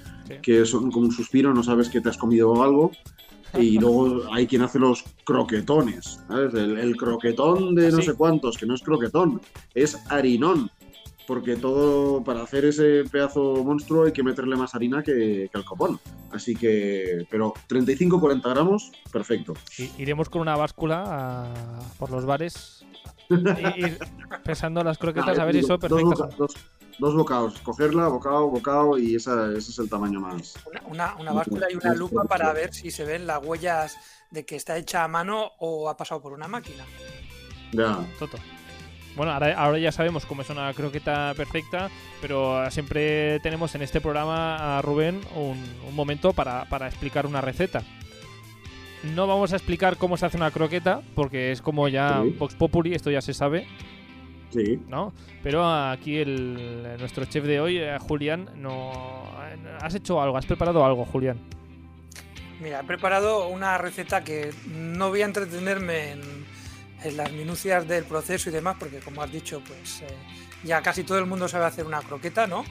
que 0.42 0.64
son 0.66 0.90
como 0.90 1.06
un 1.06 1.12
suspiro, 1.12 1.54
no 1.54 1.62
sabes 1.62 1.88
que 1.88 2.00
te 2.00 2.10
has 2.10 2.18
comido 2.18 2.62
algo. 2.62 2.90
Y 3.58 3.78
luego 3.80 4.30
hay 4.32 4.46
quien 4.46 4.60
hace 4.62 4.78
los 4.78 5.02
croquetones, 5.24 6.20
¿sabes? 6.28 6.52
El, 6.52 6.78
el 6.78 6.96
croquetón 6.96 7.74
de 7.74 7.90
no 7.90 7.98
Sí. 7.98 8.02
sé 8.08 8.14
cuántos, 8.14 8.58
que 8.58 8.66
no 8.66 8.74
es 8.74 8.82
croquetón, 8.82 9.40
es 9.74 9.96
harinón. 10.10 10.70
Porque 11.28 11.56
todo, 11.56 12.24
para 12.24 12.42
hacer 12.42 12.64
ese 12.64 13.04
pedazo 13.04 13.62
monstruo 13.62 14.06
hay 14.06 14.12
que 14.12 14.22
meterle 14.22 14.56
más 14.56 14.74
harina 14.74 15.02
que, 15.02 15.50
que 15.52 15.58
al 15.58 15.64
copón. 15.66 16.00
Así 16.32 16.56
que, 16.56 17.26
pero 17.30 17.52
35-40 17.68 18.48
gramos, 18.48 18.90
perfecto. 19.12 19.52
I- 19.78 19.90
iremos 19.98 20.30
con 20.30 20.40
una 20.40 20.56
báscula 20.56 21.46
por 21.98 22.10
los 22.10 22.24
bares, 22.24 22.82
y- 23.28 23.84
ir 23.84 23.98
pesando 24.42 24.82
las 24.82 24.96
croquetas 24.96 25.38
a 25.38 25.44
ver 25.44 25.56
si 25.56 25.62
son 25.64 25.78
Dos 25.78 25.90
perfectas. 25.90 26.18
boca- 26.18 26.34
dos, 26.38 26.56
dos 26.98 27.14
bocados, 27.14 27.60
cogerla, 27.60 28.08
bocado, 28.08 28.48
bocado, 28.48 28.96
y 28.98 29.14
esa, 29.14 29.52
ese 29.52 29.70
es 29.70 29.78
el 29.80 29.90
tamaño 29.90 30.20
más. 30.20 30.54
Una, 30.66 30.82
una, 30.86 31.16
una 31.20 31.32
báscula 31.34 31.66
y 31.70 31.74
una 31.76 31.92
lupa 31.94 32.24
para 32.24 32.54
ver 32.54 32.72
si 32.72 32.90
se 32.90 33.04
ven 33.04 33.26
las 33.26 33.44
huellas 33.44 33.98
de 34.30 34.46
que 34.46 34.56
está 34.56 34.78
hecha 34.78 35.04
a 35.04 35.08
mano 35.08 35.52
o 35.58 35.90
ha 35.90 35.96
pasado 35.98 36.22
por 36.22 36.32
una 36.32 36.48
máquina. 36.48 36.84
Ya. 37.72 37.98
Toto. 38.18 38.38
Bueno, 39.18 39.32
ahora, 39.32 39.52
ahora 39.58 39.78
ya 39.78 39.92
sabemos 39.92 40.24
cómo 40.24 40.40
es 40.42 40.48
una 40.48 40.72
croqueta 40.72 41.34
perfecta, 41.36 41.90
pero 42.22 42.70
siempre 42.70 43.40
tenemos 43.40 43.74
en 43.74 43.82
este 43.82 44.00
programa 44.00 44.78
a 44.78 44.80
Rubén 44.82 45.20
un, 45.34 45.62
un 45.86 45.94
momento 45.94 46.32
para, 46.32 46.64
para 46.66 46.86
explicar 46.86 47.26
una 47.26 47.40
receta. 47.42 47.82
No 49.14 49.26
vamos 49.26 49.52
a 49.52 49.56
explicar 49.56 49.96
cómo 49.96 50.16
se 50.16 50.26
hace 50.26 50.36
una 50.36 50.50
croqueta, 50.52 51.02
porque 51.14 51.52
es 51.52 51.60
como 51.60 51.88
ya 51.88 52.22
Sí. 52.22 52.34
Vox 52.38 52.54
Populi, 52.54 52.94
esto 52.94 53.10
ya 53.10 53.20
se 53.20 53.34
sabe, 53.34 53.66
Sí. 54.50 54.80
¿no? 54.88 55.12
Pero 55.42 55.68
aquí 55.68 56.16
el, 56.16 56.96
nuestro 56.98 57.24
chef 57.26 57.44
de 57.44 57.60
hoy, 57.60 57.78
eh, 57.78 57.98
Julián, 58.00 58.48
no... 58.56 58.92
¿Has 59.82 59.94
hecho 59.94 60.22
algo? 60.22 60.36
¿Has 60.38 60.46
preparado 60.46 60.84
algo, 60.84 61.04
Julián? 61.04 61.38
Mira, 62.60 62.80
he 62.80 62.84
preparado 62.84 63.48
una 63.48 63.78
receta 63.78 64.24
que 64.24 64.52
no 64.66 65.10
voy 65.10 65.22
a 65.22 65.26
entretenerme 65.26 66.12
en, 66.12 66.20
en 67.04 67.16
las 67.16 67.30
minucias 67.32 67.86
del 67.86 68.04
proceso 68.04 68.48
y 68.50 68.52
demás, 68.52 68.76
porque 68.78 68.98
como 68.98 69.22
has 69.22 69.30
dicho, 69.32 69.62
pues 69.66 70.02
eh, 70.02 70.06
ya 70.64 70.82
casi 70.82 71.04
todo 71.04 71.18
el 71.18 71.26
mundo 71.26 71.48
sabe 71.48 71.64
hacer 71.66 71.86
una 71.86 72.00
croqueta, 72.00 72.46
¿no? 72.46 72.64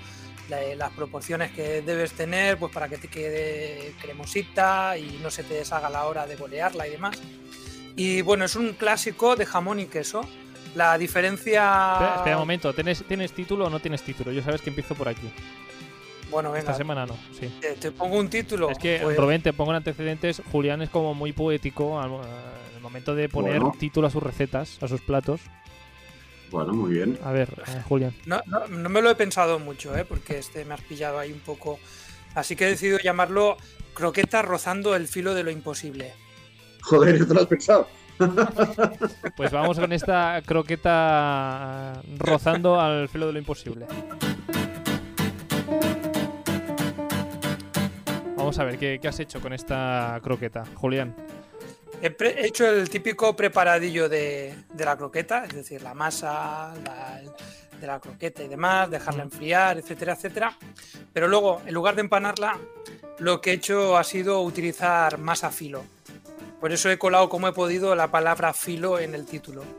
La- 0.49 0.75
las 0.75 0.91
proporciones 0.91 1.51
que 1.51 1.81
debes 1.81 2.13
tener, 2.13 2.57
pues 2.57 2.71
para 2.73 2.87
que 2.89 2.97
te 2.97 3.07
quede 3.07 3.93
cremosita 4.01 4.97
y 4.97 5.19
no 5.21 5.29
se 5.31 5.43
te 5.43 5.53
deshaga 5.55 5.87
a 5.87 5.89
la 5.91 6.05
hora 6.05 6.25
de 6.25 6.35
bolearla 6.35 6.87
y 6.87 6.91
demás. 6.91 7.17
Y 7.95 8.21
bueno, 8.21 8.45
es 8.45 8.55
un 8.55 8.73
clásico 8.73 9.35
de 9.35 9.45
jamón 9.45 9.79
y 9.79 9.85
queso. 9.85 10.21
La 10.75 10.97
diferencia. 10.97 11.93
Espera, 11.93 12.15
espera 12.17 12.35
un 12.35 12.41
momento, 12.41 12.71
¿tienes, 12.73 13.03
¿tienes 13.07 13.31
título 13.33 13.65
o 13.65 13.69
no 13.69 13.79
tienes 13.79 14.03
título? 14.03 14.31
Yo 14.31 14.43
sabes 14.43 14.61
que 14.61 14.69
empiezo 14.69 14.93
por 14.95 15.07
aquí. 15.09 15.27
Bueno, 16.29 16.49
venga. 16.51 16.59
Esta 16.59 16.73
semana 16.75 17.05
no, 17.05 17.15
sí. 17.39 17.47
Te, 17.61 17.73
te 17.75 17.91
pongo 17.91 18.17
un 18.17 18.29
título. 18.29 18.69
Es 18.69 18.77
que, 18.77 18.99
pues- 19.01 19.17
Rubén, 19.17 19.41
te 19.41 19.53
pongo 19.53 19.71
en 19.71 19.77
antecedentes. 19.77 20.41
Julián 20.51 20.81
es 20.81 20.89
como 20.89 21.13
muy 21.15 21.31
poético 21.33 21.99
en 22.03 22.21
el 22.77 22.83
momento 22.83 23.15
de 23.15 23.27
poner 23.27 23.59
Bueno. 23.59 23.75
título 23.77 24.07
a 24.07 24.09
sus 24.09 24.23
recetas, 24.23 24.77
a 24.81 24.87
sus 24.87 25.01
platos. 25.01 25.41
Bueno, 26.49 26.73
muy 26.73 26.93
bien. 26.93 27.19
A 27.23 27.31
ver, 27.31 27.49
eh, 27.67 27.81
Julián. 27.89 28.13
No, 28.25 28.41
no, 28.45 28.67
no 28.67 28.89
me 28.89 29.01
lo 29.01 29.09
he 29.09 29.15
pensado 29.15 29.59
mucho, 29.59 29.95
¿eh? 29.97 30.05
porque 30.07 30.37
este 30.37 30.63
me 30.63 30.73
has 30.75 30.81
pillado 30.81 31.19
ahí 31.19 31.31
un 31.33 31.39
poco. 31.39 31.79
Así 32.35 32.55
que 32.55 32.65
he 32.65 32.69
decidido 32.69 32.99
llamarlo 32.99 33.57
croquetas 33.93 34.45
rozando 34.45 34.95
el 34.95 35.07
filo 35.07 35.33
de 35.33 35.43
lo 35.43 35.51
imposible. 35.51 36.13
Joder, 36.83 37.27
¿te 37.27 37.33
lo 37.33 37.41
has 37.41 37.47
pensado? 37.47 37.87
Pues 39.35 39.51
vamos 39.51 39.77
con 39.79 39.91
esta 39.91 40.41
croqueta 40.45 42.01
eh, 42.03 42.15
rozando 42.17 42.79
al 42.79 43.09
filo 43.09 43.27
de 43.27 43.33
lo 43.33 43.39
imposible. 43.39 43.85
Vamos 48.35 48.57
a 48.59 48.63
ver, 48.63 48.77
¿qué, 48.77 48.99
qué 49.01 49.07
has 49.07 49.19
hecho 49.19 49.41
con 49.41 49.51
esta 49.51 50.19
croqueta, 50.23 50.63
Julián? 50.75 51.13
He, 52.01 52.15
hecho 52.45 52.67
el 52.69 52.89
típico 52.89 53.35
preparadillo 53.35 54.09
de, 54.09 54.53
de 54.73 54.85
la 54.85 54.97
croqueta, 54.97 55.45
es 55.45 55.53
decir, 55.55 55.81
la 55.81 55.93
masa 55.93 56.73
la- 56.83 57.21
de 57.79 57.85
la 57.87 57.99
croqueta 57.99 58.43
y 58.43 58.47
demás, 58.47 58.89
dejarla 58.89 59.21
enfriar, 59.23 59.77
etcétera, 59.77 60.13
etcétera. 60.13 60.57
Pero 61.13 61.27
luego, 61.27 61.61
en 61.65 61.73
lugar 61.75 61.93
de 61.95 62.01
empanarla, 62.01 62.57
lo 63.19 63.39
que 63.39 63.51
he 63.51 63.53
hecho 63.53 63.97
ha 63.97 64.03
sido 64.03 64.41
utilizar 64.41 65.19
masa 65.19 65.51
filo. 65.51 65.83
Por 66.59 66.71
eso 66.71 66.89
he 66.89 66.97
colado 66.97 67.29
como 67.29 67.47
he 67.47 67.53
podido 67.53 67.93
la 67.95 68.07
palabra 68.09 68.51
filo 68.53 68.97
en 68.97 69.13
el 69.13 69.25
título. 69.25 69.63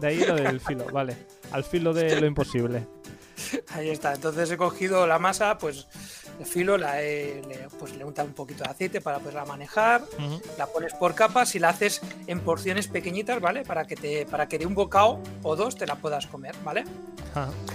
De 0.00 0.06
ahí 0.06 0.24
lo 0.24 0.34
del 0.36 0.60
filo, 0.60 0.86
vale. 0.86 1.14
Al 1.52 1.64
filo 1.64 1.92
de 1.92 2.18
lo 2.20 2.26
imposible. 2.26 2.86
Ahí 3.74 3.90
está. 3.90 4.14
Entonces 4.14 4.50
he 4.50 4.56
cogido 4.56 5.06
la 5.06 5.18
masa, 5.18 5.58
pues 5.58 5.86
el 6.38 6.46
filo, 6.46 6.78
la 6.78 7.02
he, 7.02 7.42
le, 7.46 7.68
pues 7.78 7.94
le 7.94 8.02
he 8.02 8.04
untado 8.04 8.28
un 8.28 8.34
poquito 8.34 8.64
de 8.64 8.70
aceite 8.70 9.00
para 9.00 9.18
poderla 9.18 9.44
manejar. 9.44 10.02
Ujú. 10.02 10.40
La 10.58 10.66
pones 10.66 10.94
por 10.94 11.14
capas 11.14 11.54
y 11.54 11.58
la 11.58 11.70
haces 11.70 12.00
en 12.26 12.40
porciones 12.40 12.88
pequeñitas, 12.88 13.40
¿vale? 13.40 13.62
Para 13.62 13.86
que 13.86 13.96
te, 13.96 14.26
para 14.26 14.48
que 14.48 14.58
de 14.58 14.66
un 14.66 14.74
bocado 14.74 15.20
o 15.42 15.56
dos 15.56 15.76
te 15.76 15.86
la 15.86 15.96
puedas 15.96 16.26
comer, 16.26 16.54
¿vale? 16.64 16.84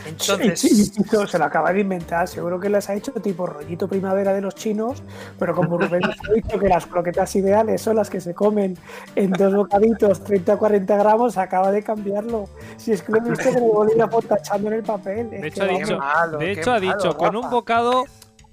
Entonces, 0.05 0.59
Sí, 0.59 0.69
sí, 0.69 0.85
sí, 0.85 1.03
se 1.27 1.39
lo 1.39 1.45
acaba 1.45 1.71
de 1.71 1.81
inventar. 1.81 2.27
Seguro 2.27 2.59
que 2.59 2.69
las 2.69 2.89
ha 2.89 2.95
hecho 2.95 3.13
tipo 3.13 3.45
rollito 3.45 3.87
primavera 3.87 4.33
de 4.33 4.41
los 4.41 4.55
chinos, 4.55 5.01
pero 5.39 5.55
como 5.55 5.77
Rubén 5.77 6.01
nos 6.01 6.17
ha 6.29 6.33
dicho 6.33 6.59
que 6.59 6.67
las 6.67 6.85
croquetas 6.85 7.35
ideales 7.35 7.81
son 7.81 7.95
las 7.95 8.09
que 8.09 8.19
se 8.19 8.33
comen 8.33 8.77
en 9.15 9.31
dos 9.31 9.55
bocaditos, 9.55 10.23
30 10.23 10.53
a 10.53 10.57
40 10.57 10.97
gramos, 10.97 11.37
acaba 11.37 11.71
de 11.71 11.83
cambiarlo. 11.83 12.49
Si 12.77 12.91
es 12.91 13.01
que 13.01 13.13
lo 13.13 13.19
he 13.19 13.29
visto 13.29 13.53
como 13.53 13.71
bolígrafo 13.71 14.21
tachando 14.21 14.67
en 14.67 14.73
el 14.73 14.83
papel. 14.83 15.33
Es 15.33 15.54
hecho, 15.63 15.99
ha 16.01 16.27
dicho, 16.27 16.37
de 16.37 16.51
hecho 16.51 16.71
ha 16.71 16.79
malo, 16.79 16.93
dicho 16.97 17.17
con 17.17 17.35
un 17.35 17.49
bocado 17.49 18.05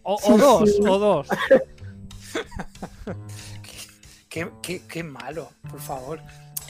o, 0.03 0.14
o 0.22 0.38
dos, 0.38 0.70
o 0.80 0.98
dos. 0.98 1.28
qué, 4.28 4.50
qué- 4.62 4.82
qué 4.88 5.05
malo, 5.05 5.48
por 5.70 5.80
favor. 5.80 6.20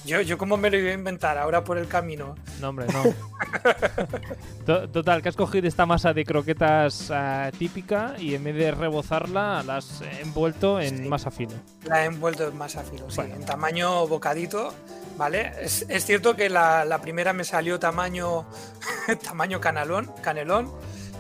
Yo, 0.05 0.21
yo 0.21 0.37
cómo 0.37 0.57
me 0.57 0.69
lo 0.69 0.79
iba 0.79 0.91
a 0.91 0.95
inventar 0.95 1.39
ahora 1.39 1.63
por 1.63 1.79
el 1.79 1.87
camino. 1.87 2.35
No, 2.61 2.71
hombre, 2.71 2.87
no. 2.93 3.03
To- 4.67 4.89
Total, 4.89 5.23
que 5.23 5.29
has 5.29 5.37
cogido 5.37 5.69
esta 5.69 5.87
masa 5.87 6.13
de 6.13 6.25
croquetas 6.25 7.11
ah, 7.11 7.51
típica 7.57 8.15
y 8.19 8.35
en 8.35 8.43
vez 8.45 8.57
de 8.57 8.71
rebozarla, 8.73 9.63
la 9.65 9.77
has 9.77 10.03
envuelto 10.21 10.81
en 10.81 11.09
masa 11.09 11.31
fino. 11.31 11.53
La 11.85 12.03
he 12.03 12.07
envuelto 12.07 12.47
en 12.49 12.57
masa 12.57 12.83
filo, 12.83 13.11
sí, 13.11 13.21
en 13.21 13.45
tamaño 13.45 14.07
bocadito, 14.09 14.75
¿vale? 15.17 15.53
Es, 15.61 15.87
es 15.89 16.05
cierto 16.05 16.35
que 16.37 16.49
la, 16.51 16.85
la 16.85 17.01
primera 17.01 17.33
me 17.33 17.45
salió 17.45 17.79
tamaño, 17.79 18.47
tamaño 19.25 19.61
canalón, 19.61 20.11
canelón, 20.23 20.71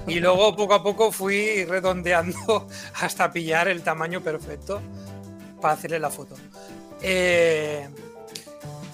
y 0.07 0.19
luego 0.21 0.57
poco 0.57 0.75
a 0.75 0.83
poco 0.83 1.13
fui 1.13 1.65
redondeando 1.65 2.67
hasta 3.01 3.31
pillar 3.33 3.69
el 3.69 3.83
tamaño 3.83 4.21
perfecto 4.21 4.81
para 5.61 5.75
hacerle 5.75 5.99
la 6.01 6.11
foto. 6.11 6.35
Eh, 7.01 7.89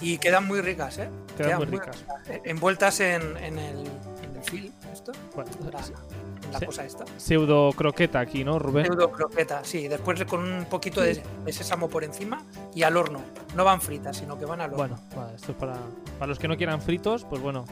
y 0.01 0.17
quedan 0.17 0.47
muy 0.47 0.61
ricas, 0.61 0.97
¿eh? 0.97 1.09
Quedan 1.37 1.57
muy 1.57 1.65
ricas. 1.67 2.03
Envueltas 2.43 2.99
en, 2.99 3.21
en 3.37 3.57
el, 3.59 3.85
en 3.87 4.35
el 4.37 4.43
film, 4.43 4.71
esto, 4.91 5.11
Bueno, 5.35 5.51
la, 5.71 5.79
en 5.79 6.51
la 6.53 6.59
se- 6.59 6.65
cosa 6.65 6.85
esta. 6.85 7.05
Pseudo 7.17 7.71
croqueta 7.73 8.19
aquí, 8.19 8.43
¿no, 8.43 8.59
Rubén? 8.59 8.85
Pseudo 8.85 9.11
croqueta, 9.11 9.63
sí. 9.63 9.87
Después 9.87 10.23
con 10.25 10.41
un 10.41 10.65
poquito 10.65 11.01
de, 11.01 11.21
de 11.45 11.53
sésamo 11.53 11.89
por 11.89 12.03
encima 12.03 12.43
y 12.73 12.83
al 12.83 12.95
horno. 12.97 13.21
No 13.55 13.63
van 13.65 13.81
fritas, 13.81 14.17
sino 14.17 14.37
que 14.39 14.45
van 14.45 14.61
al 14.61 14.73
horno. 14.73 14.77
Bueno, 14.77 14.99
vale, 15.15 15.35
esto 15.35 15.51
es 15.51 15.57
para, 15.57 15.77
para 16.17 16.27
los 16.27 16.39
que 16.39 16.47
no 16.47 16.55
quieran 16.57 16.81
fritos, 16.81 17.25
pues 17.25 17.41
bueno. 17.41 17.65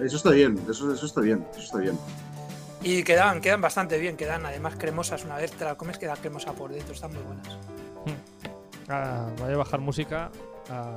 Eso 0.00 0.16
está 0.16 0.30
bien, 0.30 0.58
eso, 0.70 0.92
eso 0.92 1.04
está 1.06 1.20
bien, 1.20 1.46
eso 1.52 1.60
está 1.60 1.78
bien. 1.78 1.98
Y 2.82 3.02
quedan, 3.02 3.42
quedan 3.42 3.60
bastante 3.60 3.98
bien, 3.98 4.16
quedan 4.16 4.46
además 4.46 4.74
cremosas. 4.78 5.24
Una 5.26 5.36
vez 5.36 5.52
te 5.52 5.66
la 5.66 5.74
comes, 5.74 5.98
queda 5.98 6.16
cremosa 6.16 6.54
por 6.54 6.72
dentro, 6.72 6.94
están 6.94 7.12
muy 7.12 7.22
buenas. 7.22 7.58
Ah, 8.88 9.28
voy 9.38 9.52
a 9.52 9.56
bajar 9.58 9.80
música. 9.80 10.30
ah, 10.70 10.96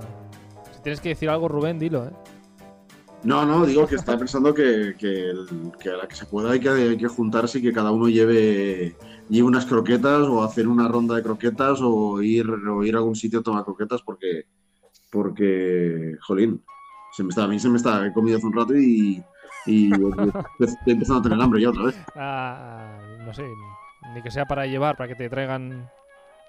tienes 0.84 1.02
que 1.02 1.10
decir 1.10 1.30
algo, 1.30 1.48
Rubén, 1.48 1.80
dilo, 1.80 2.06
¿eh? 2.06 2.12
No, 3.24 3.46
no, 3.46 3.66
digo 3.66 3.88
que 3.88 3.96
está 3.96 4.18
pensando 4.18 4.54
que, 4.54 4.96
que, 4.98 5.90
a 5.90 5.98
la 5.98 6.08
que 6.08 6.16
se 6.16 6.26
pueda 6.26 6.52
hay 6.52 6.60
que, 6.60 6.70
hay 6.70 6.98
que 6.98 7.08
juntarse 7.08 7.60
y 7.60 7.62
que 7.62 7.72
cada 7.72 7.92
uno 7.92 8.10
lleve, 8.10 8.98
lleve 9.30 9.48
unas 9.48 9.66
croquetas 9.66 10.28
o 10.28 10.44
hacer 10.44 10.68
una 10.68 10.90
ronda 10.90 11.16
de 11.16 11.24
croquetas 11.24 11.80
o 11.82 12.22
ir, 12.22 12.50
o 12.50 12.84
ir 12.84 12.96
a 12.96 12.98
algún 12.98 13.16
sitio 13.16 13.40
a 13.40 13.44
tomar 13.44 13.64
croquetas 13.64 14.02
porque, 14.02 14.48
porque 15.10 16.18
jolín, 16.22 16.62
se 17.14 17.24
me 17.24 17.30
está, 17.30 17.46
a 17.46 17.48
mí 17.48 17.60
se 17.60 17.70
me 17.70 17.78
está, 17.78 18.06
he 18.06 18.12
comido 18.12 18.38
hace 18.38 18.46
un 18.46 18.54
rato 18.54 18.76
y, 18.76 19.24
y 19.68 19.90
estoy 20.60 20.94
empezando 20.94 21.20
a 21.20 21.24
tener 21.24 21.42
hambre 21.42 21.62
ya 21.62 21.70
otra 21.70 21.86
vez. 21.86 21.96
Ah, 22.16 23.00
no 23.26 23.34
sé, 23.34 23.46
ni 24.14 24.22
que 24.22 24.32
sea 24.32 24.46
para 24.46 24.66
llevar, 24.66 24.98
para 24.98 25.08
que 25.08 25.16
te 25.16 25.30
traigan 25.30 25.90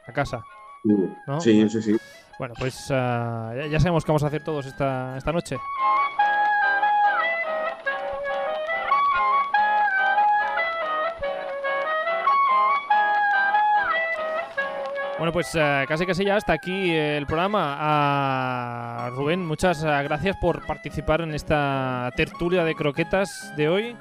a 0.08 0.12
casa. 0.12 0.42
¿No? 1.28 1.40
Sí, 1.40 1.68
sí, 1.68 1.80
sí. 1.80 1.96
Bueno, 2.38 2.54
pues 2.58 2.88
ah, 2.90 3.52
ya, 3.70 3.78
sabemos 3.78 4.04
qué 4.04 4.10
vamos 4.10 4.24
a 4.24 4.26
hacer 4.26 4.42
todos 4.42 4.66
esta, 4.66 5.16
esta 5.16 5.32
noche. 5.32 5.56
Bueno, 15.16 15.32
pues 15.32 15.54
eh, 15.54 15.84
casi 15.88 16.04
casi 16.04 16.24
ya 16.24 16.36
hasta 16.36 16.52
aquí 16.52 16.90
el 16.90 17.24
programa. 17.26 17.76
Ah, 17.78 19.10
Rubén, 19.14 19.46
muchas 19.46 19.82
gracias 19.82 20.36
por 20.36 20.66
participar 20.66 21.20
en 21.20 21.34
esta 21.34 22.10
tertulia 22.16 22.64
de 22.64 22.74
croquetas 22.74 23.54
de 23.56 23.68
hoy. 23.68 23.96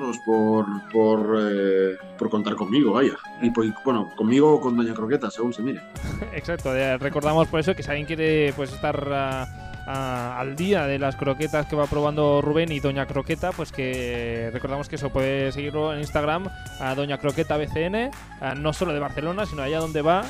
Vosotros 0.00 0.18
por, 0.24 0.88
por, 0.90 1.36
eh, 1.38 1.98
por 2.16 2.30
contar 2.30 2.54
conmigo, 2.54 2.92
vaya. 2.92 3.12
Y 3.42 3.50
por- 3.50 3.66
bueno, 3.84 4.08
conmigo 4.16 4.54
o 4.54 4.60
con 4.60 4.74
Doña 4.74 4.94
Croqueta, 4.94 5.30
según 5.30 5.52
se 5.52 5.60
mire. 5.62 5.82
Exacto, 6.32 6.72
recordamos 6.98 7.48
por 7.48 7.60
eso 7.60 7.74
que 7.74 7.82
si 7.82 7.90
alguien 7.90 8.06
quiere 8.06 8.54
pues 8.56 8.72
estar 8.72 9.06
ah, 9.12 9.46
ah, 9.86 10.36
al 10.40 10.56
día 10.56 10.86
de 10.86 10.98
las 10.98 11.16
croquetas 11.16 11.66
que 11.66 11.76
va 11.76 11.86
probando 11.86 12.40
Rubén 12.40 12.72
y 12.72 12.80
Doña 12.80 13.06
Croqueta, 13.06 13.52
pues 13.52 13.72
que 13.72 14.48
recordamos 14.54 14.88
que 14.88 14.96
eso 14.96 15.10
puede 15.10 15.52
seguirlo 15.52 15.92
en 15.92 16.00
Instagram 16.00 16.48
a 16.80 16.94
Doña 16.94 17.18
Croqueta 17.18 17.58
BCN, 17.58 18.10
no 18.56 18.72
solo 18.72 18.94
de 18.94 19.00
Barcelona, 19.00 19.44
sino 19.44 19.62
allá 19.62 19.80
donde 19.80 20.00
va 20.00 20.22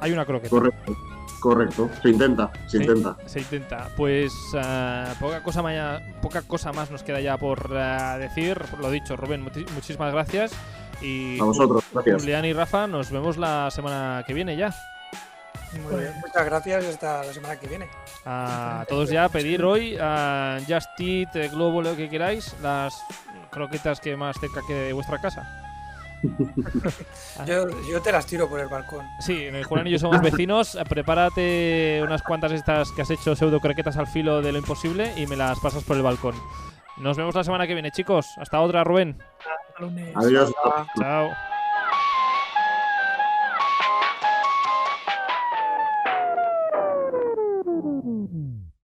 hay 0.00 0.12
una 0.12 0.26
croqueta. 0.26 0.50
Correcto, 0.50 0.94
correcto. 1.42 1.90
Se 2.00 2.08
intenta, 2.08 2.50
se 2.66 2.78
intenta. 2.78 3.16
Se 3.26 3.40
intenta. 3.40 3.88
Pues 3.96 4.32
ah, 4.54 5.12
poca, 5.20 5.42
cosa 5.42 5.60
ma- 5.60 6.00
poca 6.22 6.42
cosa 6.42 6.72
más 6.72 6.90
nos 6.90 7.02
queda 7.02 7.20
ya 7.20 7.36
por 7.36 7.76
ah, 7.76 8.16
decir. 8.16 8.62
Lo 8.80 8.90
dicho, 8.90 9.16
Rubén, 9.16 9.42
muchísimas 9.42 10.12
gracias. 10.12 10.52
Y 11.02 11.38
A 11.40 11.44
vosotros, 11.44 11.84
gracias. 11.92 12.22
Julián 12.22 12.44
y 12.44 12.52
Rafa, 12.52 12.86
nos 12.86 13.10
vemos 13.10 13.36
la 13.36 13.70
semana 13.70 14.22
que 14.26 14.32
viene 14.32 14.56
ya. 14.56 14.72
Muy 15.82 16.00
bien, 16.00 16.12
muchas 16.20 16.44
gracias 16.44 16.84
y 16.84 16.86
hasta 16.86 17.24
la 17.24 17.32
semana 17.32 17.58
que 17.58 17.66
viene. 17.66 17.88
A 18.24 18.84
todos 18.88 19.10
ya 19.10 19.28
pedir 19.28 19.64
hoy 19.64 19.96
a 20.00 20.58
Just 20.68 21.00
Eat, 21.00 21.50
Globo, 21.50 21.82
lo 21.82 21.96
que 21.96 22.08
queráis, 22.08 22.54
las 22.62 22.94
croquetas 23.50 23.98
que 23.98 24.16
más 24.16 24.36
cerca 24.38 24.60
que 24.66 24.74
de 24.74 24.92
vuestra 24.92 25.20
casa. 25.20 25.61
yo, 27.46 28.02
te 28.02 28.12
las 28.12 28.26
tiro 28.26 28.48
por 28.48 28.60
el 28.60 28.68
balcón. 28.68 29.04
Sí, 29.20 29.44
el 29.44 29.64
Juan 29.64 29.86
y 29.86 29.90
yo 29.90 29.98
somos 29.98 30.20
vecinos. 30.20 30.78
Prepárate 30.88 32.00
unas 32.02 32.22
cuantas 32.22 32.50
de 32.52 32.58
estas 32.58 32.92
que 32.92 33.02
has 33.02 33.10
hecho 33.10 33.34
pseudo 33.34 33.60
croquetas 33.60 33.96
al 33.96 34.06
filo 34.06 34.40
de 34.40 34.52
lo 34.52 34.58
imposible 34.58 35.12
y 35.16 35.26
me 35.26 35.36
las 35.36 35.58
pasas 35.60 35.82
por 35.84 35.96
el 35.96 36.02
balcón. 36.02 36.34
Nos 36.98 37.16
vemos 37.16 37.34
la 37.34 37.44
semana 37.44 37.66
que 37.66 37.74
viene, 37.74 37.90
chicos. 37.90 38.26
Hasta 38.36 38.60
otra, 38.60 38.84
Rubén. 38.84 39.18
Lunes. 39.78 40.14
Adiós. 40.16 40.52
Chao. 40.98 41.30